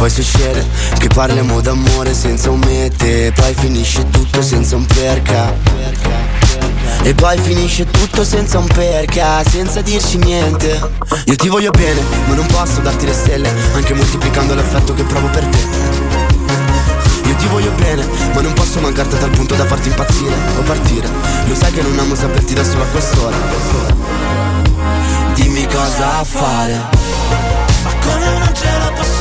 poi 0.01 0.09
succede 0.09 0.65
che 0.97 1.09
parliamo 1.09 1.61
d'amore 1.61 2.15
senza 2.15 2.49
un 2.49 2.57
mete 2.57 3.31
Poi 3.35 3.53
finisce 3.53 4.09
tutto 4.09 4.41
senza 4.41 4.75
un 4.75 4.83
perché. 4.87 5.53
E 7.03 7.13
poi 7.13 7.37
finisce 7.37 7.85
tutto 7.85 8.23
senza 8.23 8.57
un 8.57 8.65
perché, 8.65 9.23
senza 9.47 9.81
dirci 9.81 10.17
niente. 10.17 10.89
Io 11.25 11.35
ti 11.35 11.49
voglio 11.49 11.69
bene, 11.69 12.01
ma 12.25 12.33
non 12.33 12.47
posso 12.47 12.81
darti 12.81 13.05
le 13.05 13.13
stelle 13.13 13.53
Anche 13.75 13.93
moltiplicando 13.93 14.55
l'affetto 14.55 14.95
che 14.95 15.03
provo 15.03 15.27
per 15.27 15.45
te. 15.45 15.59
Io 17.29 17.35
ti 17.35 17.45
voglio 17.45 17.71
bene, 17.77 18.03
ma 18.33 18.41
non 18.41 18.53
posso 18.53 18.79
mancarti 18.79 19.13
a 19.13 19.19
tal 19.19 19.29
punto 19.29 19.53
da 19.53 19.65
farti 19.65 19.89
impazzire 19.89 20.33
o 20.57 20.61
partire. 20.63 21.07
Lo 21.45 21.53
sai 21.53 21.71
che 21.73 21.83
non 21.83 21.99
amo 21.99 22.15
saperti 22.15 22.55
da 22.55 22.63
solo 22.63 22.81
a 22.81 22.87
quest'ora. 22.87 23.37
Dimmi 25.35 25.67
cosa 25.67 26.23
fare. 26.23 26.89
Ma 27.83 27.93
come 28.03 28.27
un 28.29 28.41
angelo 28.41 28.93
posso 28.95 29.20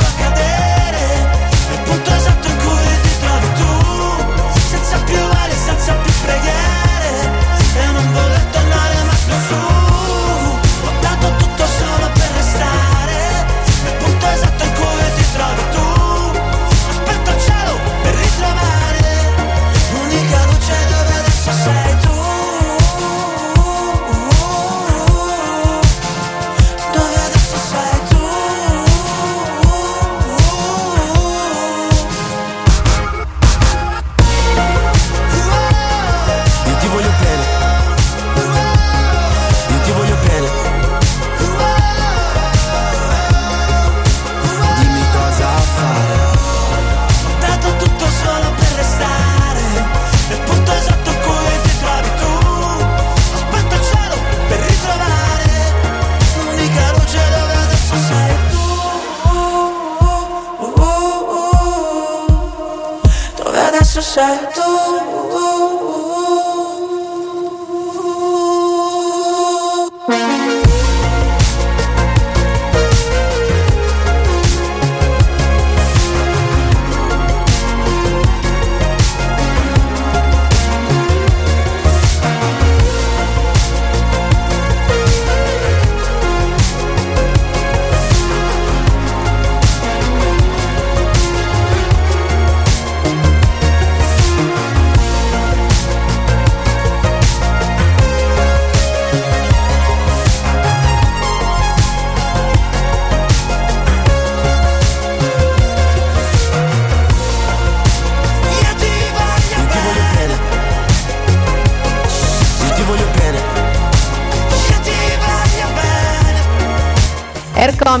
punto 1.91 2.13
esatto 2.13 2.47
in 2.47 2.57
cui 2.57 3.01
ti 3.01 3.19
trovi 3.19 3.47
tu. 3.59 4.59
Senza 4.69 4.97
più 5.03 5.19
ali, 5.41 5.53
senza 5.53 5.93
più 5.93 6.13
preghiere. 6.21 7.09
E 7.75 7.85
non 7.91 8.13
voler 8.13 8.43
tornare 8.51 9.03
mai 9.03 9.17
più 9.25 9.35
su 9.47 9.80
Dove 64.13 64.60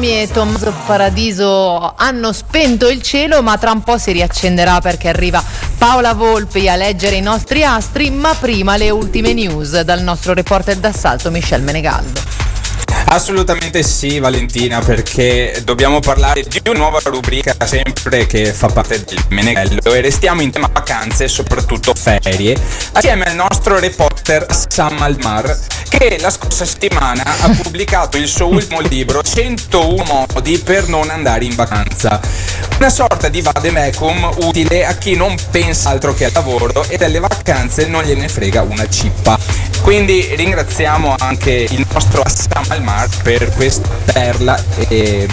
Ercomi 0.01 0.21
e 0.21 0.27
Tommaso 0.31 0.73
Paradiso 0.87 1.93
hanno 1.95 2.33
spento 2.33 2.89
il 2.89 3.03
cielo, 3.03 3.43
ma 3.43 3.57
tra 3.59 3.71
un 3.71 3.83
po' 3.83 3.99
si 3.99 4.11
riaccenderà 4.11 4.81
perché 4.81 5.09
arriva 5.09 5.43
Paola 5.77 6.13
Volpi 6.13 6.67
a 6.67 6.75
leggere 6.75 7.17
i 7.17 7.21
nostri 7.21 7.63
astri, 7.63 8.09
ma 8.09 8.33
prima 8.33 8.77
le 8.77 8.89
ultime 8.89 9.33
news 9.33 9.79
dal 9.81 10.01
nostro 10.01 10.33
reporter 10.33 10.77
d'assalto 10.77 11.29
Michel 11.29 11.61
Menegaldo. 11.61 12.19
Assolutamente 13.05 13.83
sì, 13.83 14.19
Valentina, 14.19 14.79
perché 14.79 15.61
dobbiamo 15.63 15.99
parlare 15.99 16.43
di 16.43 16.61
una 16.65 16.79
nuova 16.79 16.99
rubrica 17.03 17.55
sempre 17.65 18.25
che 18.25 18.53
fa 18.53 18.67
parte 18.67 19.03
del 19.03 19.19
Meneghello 19.29 19.93
e 19.93 20.01
restiamo 20.01 20.41
in 20.41 20.49
tema 20.49 20.69
vacanze 20.71 21.25
e 21.25 21.27
soprattutto 21.27 21.93
ferie, 21.93 22.55
assieme 22.93 23.25
al 23.25 23.35
nostro 23.35 23.77
reporter 23.79 24.45
Sam 24.67 25.01
Almar, 25.01 25.59
che 25.91 26.17
la 26.19 26.29
scorsa 26.29 26.63
settimana 26.63 27.21
ha 27.23 27.49
pubblicato 27.61 28.15
il 28.17 28.27
suo 28.27 28.47
ultimo 28.47 28.79
libro 28.79 29.21
101 29.21 30.03
modi 30.03 30.57
per 30.57 30.87
non 30.87 31.09
andare 31.09 31.43
in 31.43 31.53
vacanza. 31.53 32.19
Una 32.77 32.89
sorta 32.89 33.27
di 33.27 33.41
vademecum 33.41 34.37
utile 34.43 34.85
a 34.85 34.93
chi 34.93 35.15
non 35.15 35.35
pensa 35.51 35.89
altro 35.89 36.13
che 36.13 36.25
al 36.25 36.31
lavoro 36.33 36.83
e 36.87 36.97
delle 36.97 37.19
vacanze 37.19 37.87
non 37.87 38.03
gliene 38.03 38.29
frega 38.29 38.61
una 38.61 38.87
cippa. 38.87 39.37
Quindi 39.81 40.33
ringraziamo 40.35 41.15
anche 41.19 41.67
il 41.69 41.85
nostro 41.91 42.23
Sam 42.25 42.63
Almar 42.69 43.09
per 43.21 43.51
questa 43.53 43.89
perla 44.05 44.63
e, 44.87 45.27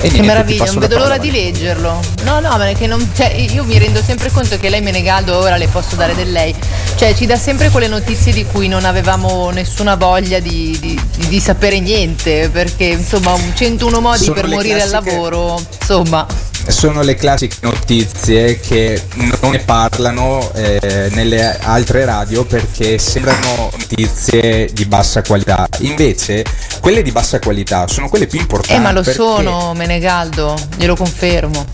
e 0.00 0.08
Che 0.10 0.22
meraviglia, 0.22 0.64
non 0.66 0.78
vedo 0.78 0.98
l'ora 0.98 1.18
di 1.18 1.30
leggerlo. 1.30 2.00
No, 2.22 2.40
no, 2.40 2.56
perché 2.56 2.86
non, 2.86 3.10
cioè, 3.16 3.32
io 3.34 3.64
mi 3.64 3.78
rendo 3.78 4.00
sempre 4.02 4.30
conto 4.30 4.56
che 4.58 4.68
lei 4.68 4.80
Menegaldo 4.80 5.36
ora 5.36 5.56
le 5.56 5.66
posso 5.68 5.96
dare 5.96 6.14
del 6.14 6.30
lei. 6.30 6.54
Cioè, 6.96 7.14
ci 7.14 7.26
dà 7.26 7.36
sempre 7.36 7.70
quelle 7.70 7.88
notizie 7.88 8.32
di 8.32 8.44
cui 8.44 8.68
non 8.68 8.84
avevamo 8.84 9.50
nessuna 9.50 9.94
voglia 9.96 10.38
di, 10.38 10.76
di- 10.80 11.00
di- 11.16 11.26
di 11.28 11.40
sapere 11.40 11.80
niente. 11.80 12.48
Perché 12.50 12.84
insomma, 12.84 13.32
un 13.32 13.52
101 13.54 14.00
modi 14.00 14.24
Sono 14.24 14.34
per 14.34 14.46
morire 14.48 14.82
al 14.82 14.88
classiche- 14.88 15.10
lavoro. 15.14 15.60
Insomma. 15.80 16.26
Sono 16.66 17.02
le 17.02 17.14
classiche 17.14 17.56
notizie 17.62 18.60
che 18.60 19.02
non 19.40 19.52
ne 19.52 19.58
parlano 19.60 20.52
eh, 20.54 21.08
nelle 21.12 21.58
altre 21.60 22.04
radio 22.04 22.44
perché 22.44 22.98
sembrano 22.98 23.70
notizie 23.76 24.68
di 24.72 24.84
bassa 24.84 25.22
qualità. 25.22 25.66
Invece, 25.78 26.44
quelle 26.80 27.02
di 27.02 27.10
bassa 27.10 27.38
qualità 27.38 27.86
sono 27.88 28.08
quelle 28.08 28.26
più 28.26 28.38
importanti. 28.38 28.74
Eh, 28.74 28.78
ma 28.78 28.92
lo 28.92 29.02
perché- 29.02 29.18
sono, 29.18 29.72
Menegaldo, 29.74 30.56
glielo 30.76 30.94
confermo. 30.94 31.64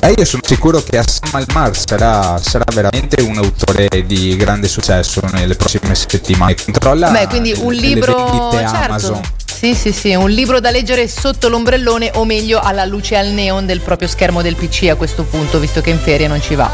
Eh, 0.00 0.12
io 0.16 0.24
sono 0.24 0.42
sicuro 0.46 0.80
che 0.82 0.98
Assam 0.98 1.30
Almar 1.32 1.76
sarà, 1.76 2.38
sarà 2.38 2.64
veramente 2.72 3.20
un 3.22 3.36
autore 3.36 3.88
di 4.06 4.36
grande 4.36 4.68
successo 4.68 5.20
nelle 5.32 5.56
prossime 5.56 5.94
settimane. 5.94 6.54
Controlla 6.54 7.10
Beh, 7.10 7.26
quindi 7.26 7.52
un 7.56 7.72
libro. 7.72 8.50
Certo. 8.52 8.76
Amazon. 8.76 9.20
Sì, 9.58 9.74
sì, 9.74 9.90
sì, 9.90 10.14
un 10.14 10.30
libro 10.30 10.60
da 10.60 10.70
leggere 10.70 11.08
sotto 11.08 11.48
l'ombrellone 11.48 12.12
o 12.14 12.24
meglio 12.24 12.60
alla 12.60 12.84
luce 12.84 13.16
al 13.16 13.26
neon 13.26 13.66
del 13.66 13.80
proprio 13.80 14.06
schermo 14.06 14.40
del 14.40 14.54
PC 14.54 14.86
a 14.88 14.94
questo 14.94 15.24
punto, 15.24 15.58
visto 15.58 15.80
che 15.80 15.90
in 15.90 15.98
ferie 15.98 16.28
non 16.28 16.40
ci 16.40 16.54
va. 16.54 16.70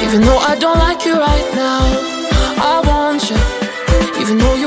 Even 0.00 0.20
though 0.20 0.38
I 0.38 0.56
don't 0.56 0.78
like 0.78 1.04
you 1.04 1.18
right 1.18 1.54
now, 1.56 1.82
I 2.56 2.86
want 2.86 3.28
you. 3.28 3.36
Even 4.20 4.38
though 4.38 4.63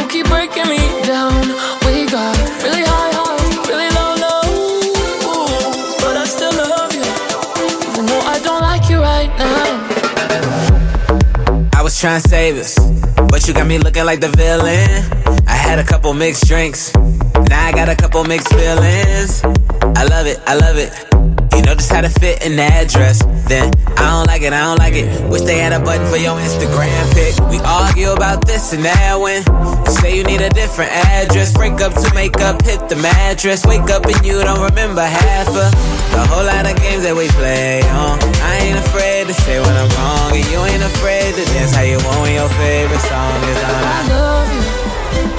trying 12.00 12.22
to 12.22 12.30
save 12.30 12.58
us, 12.58 12.78
but 13.30 13.48
you 13.48 13.56
got 13.56 13.66
me 13.66 13.80
looking 13.80 14.06
like 14.06 14.20
the 14.20 14.30
villain. 14.30 14.88
I 15.48 15.56
had 15.56 15.80
a 15.80 15.84
couple 15.84 16.14
mixed 16.14 16.46
drinks, 16.46 16.94
now 16.94 17.66
I 17.66 17.72
got 17.72 17.90
a 17.90 17.96
couple 17.96 18.24
mixed 18.24 18.54
feelings. 18.54 19.44
I 19.44 20.04
love 20.06 20.28
it, 20.28 20.40
I 20.46 20.56
love 20.56 20.78
it. 20.78 21.07
You 21.56 21.62
know 21.66 21.74
just 21.74 21.92
how 21.92 22.02
to 22.02 22.10
fit 22.10 22.46
in 22.46 22.56
the 22.56 22.64
address. 22.64 23.24
Then 23.50 23.74
I 23.98 24.06
don't 24.14 24.28
like 24.28 24.42
it, 24.42 24.54
I 24.54 24.62
don't 24.70 24.78
like 24.78 24.94
it. 24.94 25.08
Wish 25.30 25.42
they 25.42 25.58
had 25.58 25.74
a 25.74 25.80
button 25.80 26.06
for 26.08 26.18
your 26.18 26.38
Instagram 26.38 26.94
pic. 27.14 27.34
We 27.50 27.60
argue 27.66 28.12
about 28.12 28.46
this 28.46 28.74
and 28.74 28.86
that 28.86 29.18
when 29.20 29.42
you 29.42 29.92
say 29.98 30.18
you 30.18 30.24
need 30.24 30.42
a 30.42 30.50
different 30.50 30.92
address. 30.92 31.54
Break 31.54 31.82
up 31.82 31.94
to 31.94 32.14
make 32.14 32.38
up, 32.42 32.62
hit 32.62 32.88
the 32.90 32.96
mattress. 32.98 33.66
Wake 33.66 33.90
up 33.90 34.06
and 34.06 34.20
you 34.26 34.38
don't 34.44 34.62
remember 34.62 35.02
half 35.02 35.48
of 35.50 35.72
the 36.14 36.24
whole 36.30 36.46
lot 36.46 36.70
of 36.70 36.78
games 36.78 37.04
that 37.04 37.16
we 37.16 37.28
play 37.40 37.82
on. 37.90 38.20
I 38.46 38.70
ain't 38.70 38.78
afraid 38.78 39.28
to 39.28 39.34
say 39.34 39.60
when 39.60 39.76
I'm 39.76 39.90
wrong, 39.98 40.38
and 40.38 40.46
you 40.52 40.60
ain't 40.62 40.84
afraid 40.84 41.34
to 41.36 41.44
dance 41.58 41.74
how 41.74 41.82
you 41.82 41.98
want 42.06 42.22
when 42.22 42.34
your 42.38 42.50
favorite 42.62 43.04
song 43.10 43.38
is 43.50 43.60
on. 43.66 43.82
I 43.82 44.02
love 44.14 44.50
you, 44.54 44.64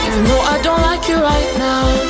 even 0.06 0.22
though 0.26 0.44
I 0.44 0.56
don't 0.62 0.82
like 0.82 1.08
you 1.08 1.16
right 1.16 1.50
now. 1.58 2.07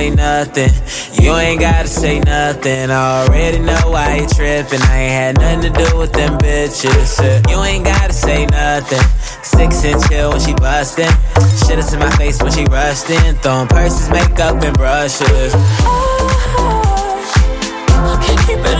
Say 0.00 0.10
nothing. 0.10 0.72
You 1.22 1.34
ain't 1.36 1.60
gotta 1.60 1.88
say 1.88 2.20
nothing. 2.20 2.90
I 2.90 3.26
already 3.26 3.58
know 3.58 3.82
why 3.92 4.16
you 4.16 4.26
tripping. 4.28 4.80
I 4.80 4.96
ain't 5.04 5.38
had 5.38 5.38
nothing 5.38 5.62
to 5.74 5.84
do 5.84 5.98
with 5.98 6.12
them 6.12 6.38
bitches. 6.38 7.20
Uh, 7.20 7.42
You 7.50 7.62
ain't 7.62 7.84
gotta 7.84 8.12
say 8.12 8.46
nothing. 8.46 9.04
Six 9.42 9.84
and 9.84 10.00
chill 10.08 10.30
when 10.30 10.40
she 10.40 10.54
bustin'. 10.54 11.12
Shit 11.66 11.78
is 11.78 11.92
in 11.92 12.00
my 12.00 12.10
face 12.16 12.42
when 12.42 12.52
she 12.52 12.64
rustin'. 12.64 13.36
Throwing 13.42 13.68
purses, 13.68 14.08
makeup, 14.08 14.62
and 14.62 14.74
brushes. 14.76 15.52
Can't 18.24 18.40
keep 18.46 18.58
it 18.70 18.79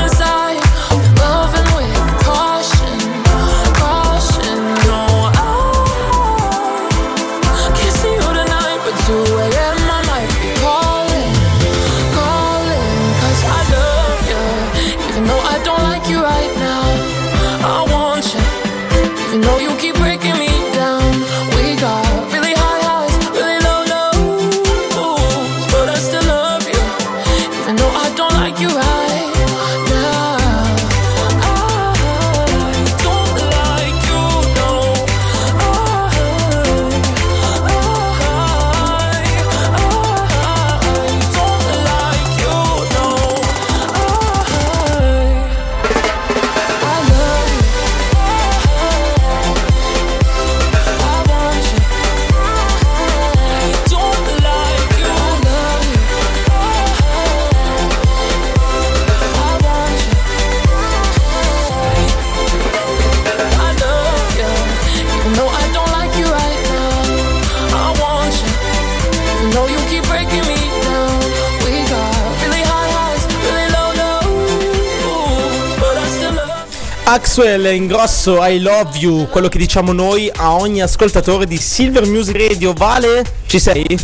Axwell 77.41 77.73
in 77.75 77.87
grosso 77.87 78.45
I 78.45 78.61
love 78.61 78.99
you, 78.99 79.27
quello 79.29 79.49
che 79.49 79.57
diciamo 79.57 79.93
noi 79.93 80.31
a 80.37 80.57
ogni 80.57 80.83
ascoltatore 80.83 81.47
di 81.47 81.57
Silver 81.57 82.05
Music 82.05 82.37
Radio. 82.37 82.75
Vale, 82.75 83.25
ci 83.47 83.59
sei? 83.59 83.99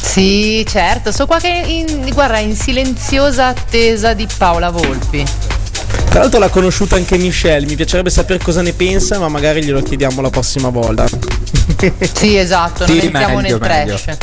Sì, 0.00 0.64
certo, 0.66 1.12
sono 1.12 1.26
qua 1.26 1.38
che 1.38 1.48
in, 1.48 2.08
guarda, 2.14 2.38
in 2.38 2.56
silenziosa 2.56 3.48
attesa 3.48 4.14
di 4.14 4.26
Paola 4.38 4.70
Volpi. 4.70 5.22
Tra 6.08 6.20
l'altro 6.20 6.38
l'ha 6.38 6.48
conosciuta 6.48 6.96
anche 6.96 7.18
Michelle, 7.18 7.66
mi 7.66 7.76
piacerebbe 7.76 8.08
sapere 8.08 8.42
cosa 8.42 8.62
ne 8.62 8.72
pensa, 8.72 9.18
ma 9.18 9.28
magari 9.28 9.62
glielo 9.62 9.82
chiediamo 9.82 10.22
la 10.22 10.30
prossima 10.30 10.70
volta. 10.70 11.06
Sì, 12.14 12.38
esatto, 12.38 12.86
non 12.86 12.98
Sì, 12.98 13.04
entriamo 13.04 13.36
meglio, 13.36 13.58
nel 13.58 13.68
meglio. 13.68 13.98
trash. 14.02 14.16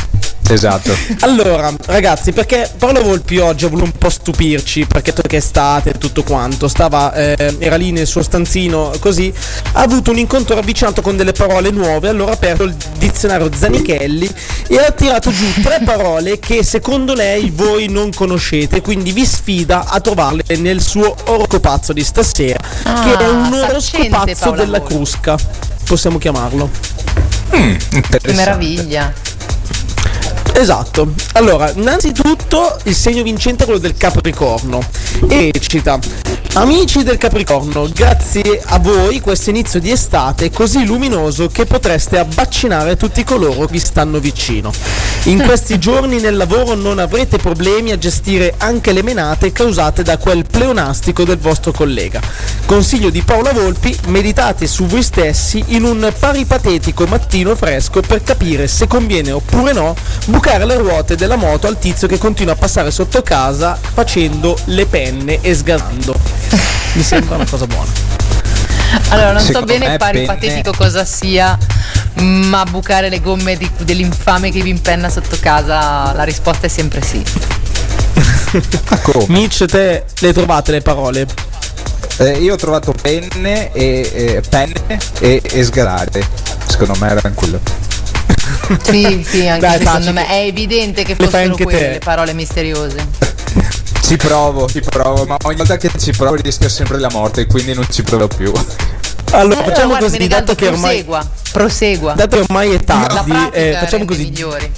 Esatto. 0.48 0.96
Allora, 1.22 1.74
ragazzi, 1.88 2.32
perché 2.32 2.70
Paolo 2.78 3.02
Volpi 3.02 3.38
oggi 3.40 3.66
ha 3.66 3.68
voluto 3.68 3.86
un 3.86 3.98
po' 3.98 4.10
stupirci, 4.10 4.86
perché 4.86 5.12
è 5.14 5.36
estate 5.36 5.92
e 5.92 5.98
tutto 5.98 6.24
quanto, 6.24 6.68
stava, 6.68 7.14
eh, 7.14 7.56
era 7.60 7.76
lì 7.76 7.92
nel 7.92 8.06
suo 8.06 8.22
stanzino 8.22 8.92
così, 9.00 9.34
ha 9.74 9.82
avuto 9.82 10.12
un 10.12 10.18
incontro 10.18 10.56
ravvicinato 10.56 11.02
con 11.02 11.18
delle 11.18 11.32
parole 11.32 11.72
nuove, 11.72 12.10
allora 12.10 12.32
ha 12.32 12.36
aperto 12.36 12.64
il 12.64 12.76
dizionario 12.98 13.50
Zanichelli 13.54 14.30
e 14.68 14.78
ha 14.78 14.92
tirato 14.92 15.32
giù 15.32 15.46
tre 15.62 15.82
parole 15.84 16.38
che 16.40 16.64
secondo 16.64 17.14
lei 17.14 17.50
voi 17.54 17.88
non 17.88 18.12
conoscete, 18.14 18.82
quindi 18.82 19.12
vi 19.12 19.26
sfida 19.26 19.86
a 19.88 20.00
trovarle 20.00 20.44
nel 20.58 20.82
suo 20.82 21.16
oroscopazzo 21.26 21.92
di 21.92 22.04
stasera, 22.04 22.60
Ah, 22.84 23.02
che 23.04 23.18
è 23.18 23.28
un 23.28 23.52
saccente 23.52 24.16
oroscopazzo 24.16 24.52
della 24.52 24.78
Volpi. 24.80 24.94
crusca, 24.94 25.36
possiamo 25.86 26.18
chiamarlo. 26.18 26.70
Che 27.50 28.34
meraviglia. 28.34 29.14
Esatto. 30.57 31.14
Allora, 31.34 31.69
innanzitutto 31.72 32.80
il 32.84 32.95
segno 32.95 33.23
vincente 33.23 33.64
è 33.64 33.65
quello 33.65 33.80
del 33.80 33.95
Capricorno. 33.98 34.80
E 35.27 35.52
cita: 35.60 35.99
Amici 36.57 37.03
del 37.03 37.18
Capricorno, 37.18 37.90
grazie 37.94 38.61
a 38.64 38.80
voi 38.80 39.19
questo 39.19 39.49
inizio 39.49 39.82
di 39.82 39.91
estate 39.91 40.45
è 40.45 40.52
così 40.52 40.86
luminoso 40.86 41.49
che 41.49 41.65
potreste 41.65 42.18
abbaccinare 42.18 42.95
tutti 42.95 43.26
coloro 43.26 43.65
che 43.65 43.73
vi 43.73 43.80
stanno 43.80 44.19
vicino. 44.19 44.72
In 45.26 45.41
questi 45.44 45.77
giorni 45.80 46.22
nel 46.22 46.38
lavoro 46.38 46.76
non 46.76 46.99
avrete 46.99 47.40
problemi 47.40 47.91
a 47.91 47.98
gestire 47.98 48.53
anche 48.57 48.94
le 48.94 49.03
menate 49.03 49.52
causate 49.52 50.02
da 50.02 50.18
quel 50.18 50.45
pleonastico 50.49 51.26
del 51.26 51.40
vostro 51.40 51.73
collega. 51.73 52.22
Consiglio 52.65 53.10
di 53.10 53.22
Paola 53.22 53.52
Volpi, 53.52 53.94
meditate 54.07 54.65
su 54.65 54.86
voi 54.86 55.03
stessi 55.03 55.61
in 55.68 55.84
un 55.84 56.10
paripatetico 56.18 57.06
mattino 57.06 57.53
fresco 57.56 57.99
per 57.99 58.23
capire 58.23 58.69
se 58.69 58.88
conviene 58.88 59.32
oppure 59.32 59.73
no 59.73 59.94
bucare 60.27 60.65
le 60.65 60.77
ruote 60.77 61.18
della 61.18 61.36
moto 61.36 61.68
al 61.68 61.77
tizio 61.77 62.07
che 62.07 62.18
continua 62.18 62.53
a 62.53 62.57
passare 62.57 62.91
sotto 62.91 63.22
casa 63.22 63.77
facendo 63.82 64.57
le 64.65 64.86
penne 64.86 65.41
e 65.41 65.53
sgasando. 65.53 66.45
Mi 66.94 67.04
sembra 67.04 67.36
una 67.36 67.46
cosa 67.46 67.66
buona. 67.68 67.92
Allora, 69.10 69.32
non 69.32 69.40
so 69.42 69.48
Secondo 69.48 69.74
bene 69.74 69.88
me 69.90 69.98
pari 69.98 70.24
penne- 70.24 70.26
patetico 70.28 70.72
cosa 70.76 71.04
sia, 71.04 71.58
ma 72.16 72.64
bucare 72.64 73.10
le 73.10 73.20
gomme 73.20 73.58
di- 73.58 73.70
dell'infame 73.80 74.52
che 74.52 74.62
vi 74.62 74.70
impenna 74.70 75.10
sotto 75.10 75.38
casa, 75.40 76.14
la 76.14 76.24
risposta 76.24 76.68
è 76.68 76.70
sempre 76.70 77.02
sì. 77.02 77.24
Mitch, 79.28 79.66
te 79.66 80.06
le 80.20 80.34
trovate 80.34 80.72
le 80.72 80.82
parole? 80.82 81.28
Eh, 82.18 82.38
io 82.38 82.54
ho 82.54 82.58
trovato 82.58 82.94
penne 82.94 83.72
e, 83.74 84.10
e- 84.14 84.42
penne 84.48 84.98
e, 85.20 85.42
e 85.44 85.64
sgarare. 85.64 86.26
Secondo 86.68 86.96
me 87.00 87.10
era 87.10 87.22
quello. 87.34 87.60
Sì, 88.84 89.26
sì, 89.28 89.48
anche 89.48 89.66
Dai, 89.66 89.78
secondo 89.80 90.00
taci, 90.00 90.12
me 90.14 90.28
è 90.28 90.46
evidente 90.46 91.04
che 91.04 91.16
le 91.18 91.26
fossero 91.26 91.56
quelle 91.56 91.78
te. 91.80 91.90
le 91.90 92.00
parole 92.00 92.34
misteriose. 92.34 93.06
Ci 94.06 94.18
provo, 94.18 94.68
ci 94.68 94.82
provo, 94.82 95.26
ma 95.26 95.36
ogni 95.45 95.56
volta 95.56 95.77
che 95.77 95.90
ci 95.98 96.11
provo 96.11 96.36
rischio 96.36 96.69
sempre 96.69 96.99
la 96.99 97.10
morte, 97.11 97.48
quindi 97.48 97.73
non 97.73 97.88
ci 97.90 98.03
provo 98.03 98.27
più. 98.27 98.52
Allora, 99.32 99.61
Eh, 99.61 99.64
facciamo 99.69 99.88
guarda, 99.88 100.06
così, 100.06 100.27
dato 100.27 100.53
che 100.53 100.68
ormai 100.68 101.03
prosegua, 101.03 101.30
prosegua. 101.52 102.14
Dato 102.14 102.36
che 102.36 102.41
ormai 102.44 102.72
è 102.72 102.84
tardi, 102.84 103.49
eh, 103.52 103.76
facciamo 103.80 104.06
così. 104.06 104.26
migliori. 104.26 104.72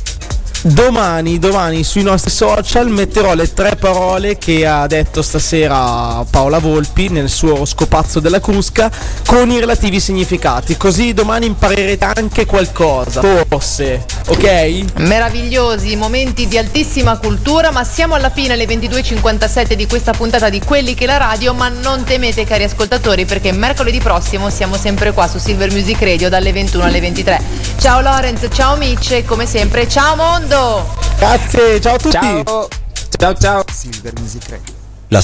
Domani, 0.63 1.39
domani 1.39 1.83
sui 1.83 2.01
nostri 2.01 2.31
social 2.31 2.89
metterò 2.89 3.33
le 3.35 3.53
tre 3.53 3.75
parole 3.75 4.37
che 4.37 4.65
ha 4.65 4.87
detto 4.87 5.21
stasera 5.21 6.25
Paola 6.29 6.59
Volpi 6.59 7.09
nel 7.09 7.29
suo 7.29 7.63
scopazzo 7.65 8.19
della 8.19 8.39
Crusca 8.39 8.89
con 9.25 9.49
i 9.51 9.59
relativi 9.59 9.99
significati. 9.99 10.75
Così 10.75 11.13
domani 11.13 11.45
imparerete 11.45 12.05
anche 12.05 12.45
qualcosa. 12.45 13.21
Forse, 13.21 14.05
ok? 14.27 14.97
Meravigliosi 14.97 15.95
momenti 15.95 16.47
di 16.47 16.57
altissima 16.57 17.17
cultura, 17.17 17.71
ma 17.71 17.83
siamo 17.83 18.15
alla 18.15 18.29
fine 18.29 18.53
alle 18.53 18.65
22.57 18.65 19.73
di 19.73 19.85
questa 19.85 20.11
puntata 20.11 20.49
di 20.49 20.59
Quelli 20.59 20.95
che 20.95 21.05
la 21.05 21.17
radio, 21.17 21.53
ma 21.53 21.69
non 21.69 22.03
temete 22.03 22.45
cari 22.45 22.63
ascoltatori 22.63 23.25
perché 23.25 23.51
mercoledì 23.51 23.99
prossimo 23.99 24.49
siamo 24.49 24.75
sempre 24.75 25.13
qua 25.13 25.27
su 25.27 25.37
Silver 25.37 25.71
Music 25.71 26.01
Radio 26.01 26.29
dalle 26.29 26.51
21 26.51 26.83
alle 26.83 26.99
23. 26.99 27.41
Ciao 27.79 28.01
Lorenz, 28.01 28.47
ciao 28.51 28.75
Mitch 28.75 29.11
e 29.11 29.23
come 29.23 29.45
sempre 29.45 29.87
ciao 29.87 30.15
mondo! 30.47 30.85
Grazie, 31.17 31.81
ciao 31.81 31.95
a 31.95 31.97
tutti! 31.97 32.17
Ciao, 32.17 32.67
ciao, 33.17 33.33
ciao. 33.35 33.63
Silver 33.71 34.13
Music 34.19 34.49
Radio. 34.49 34.73
La 35.09 35.21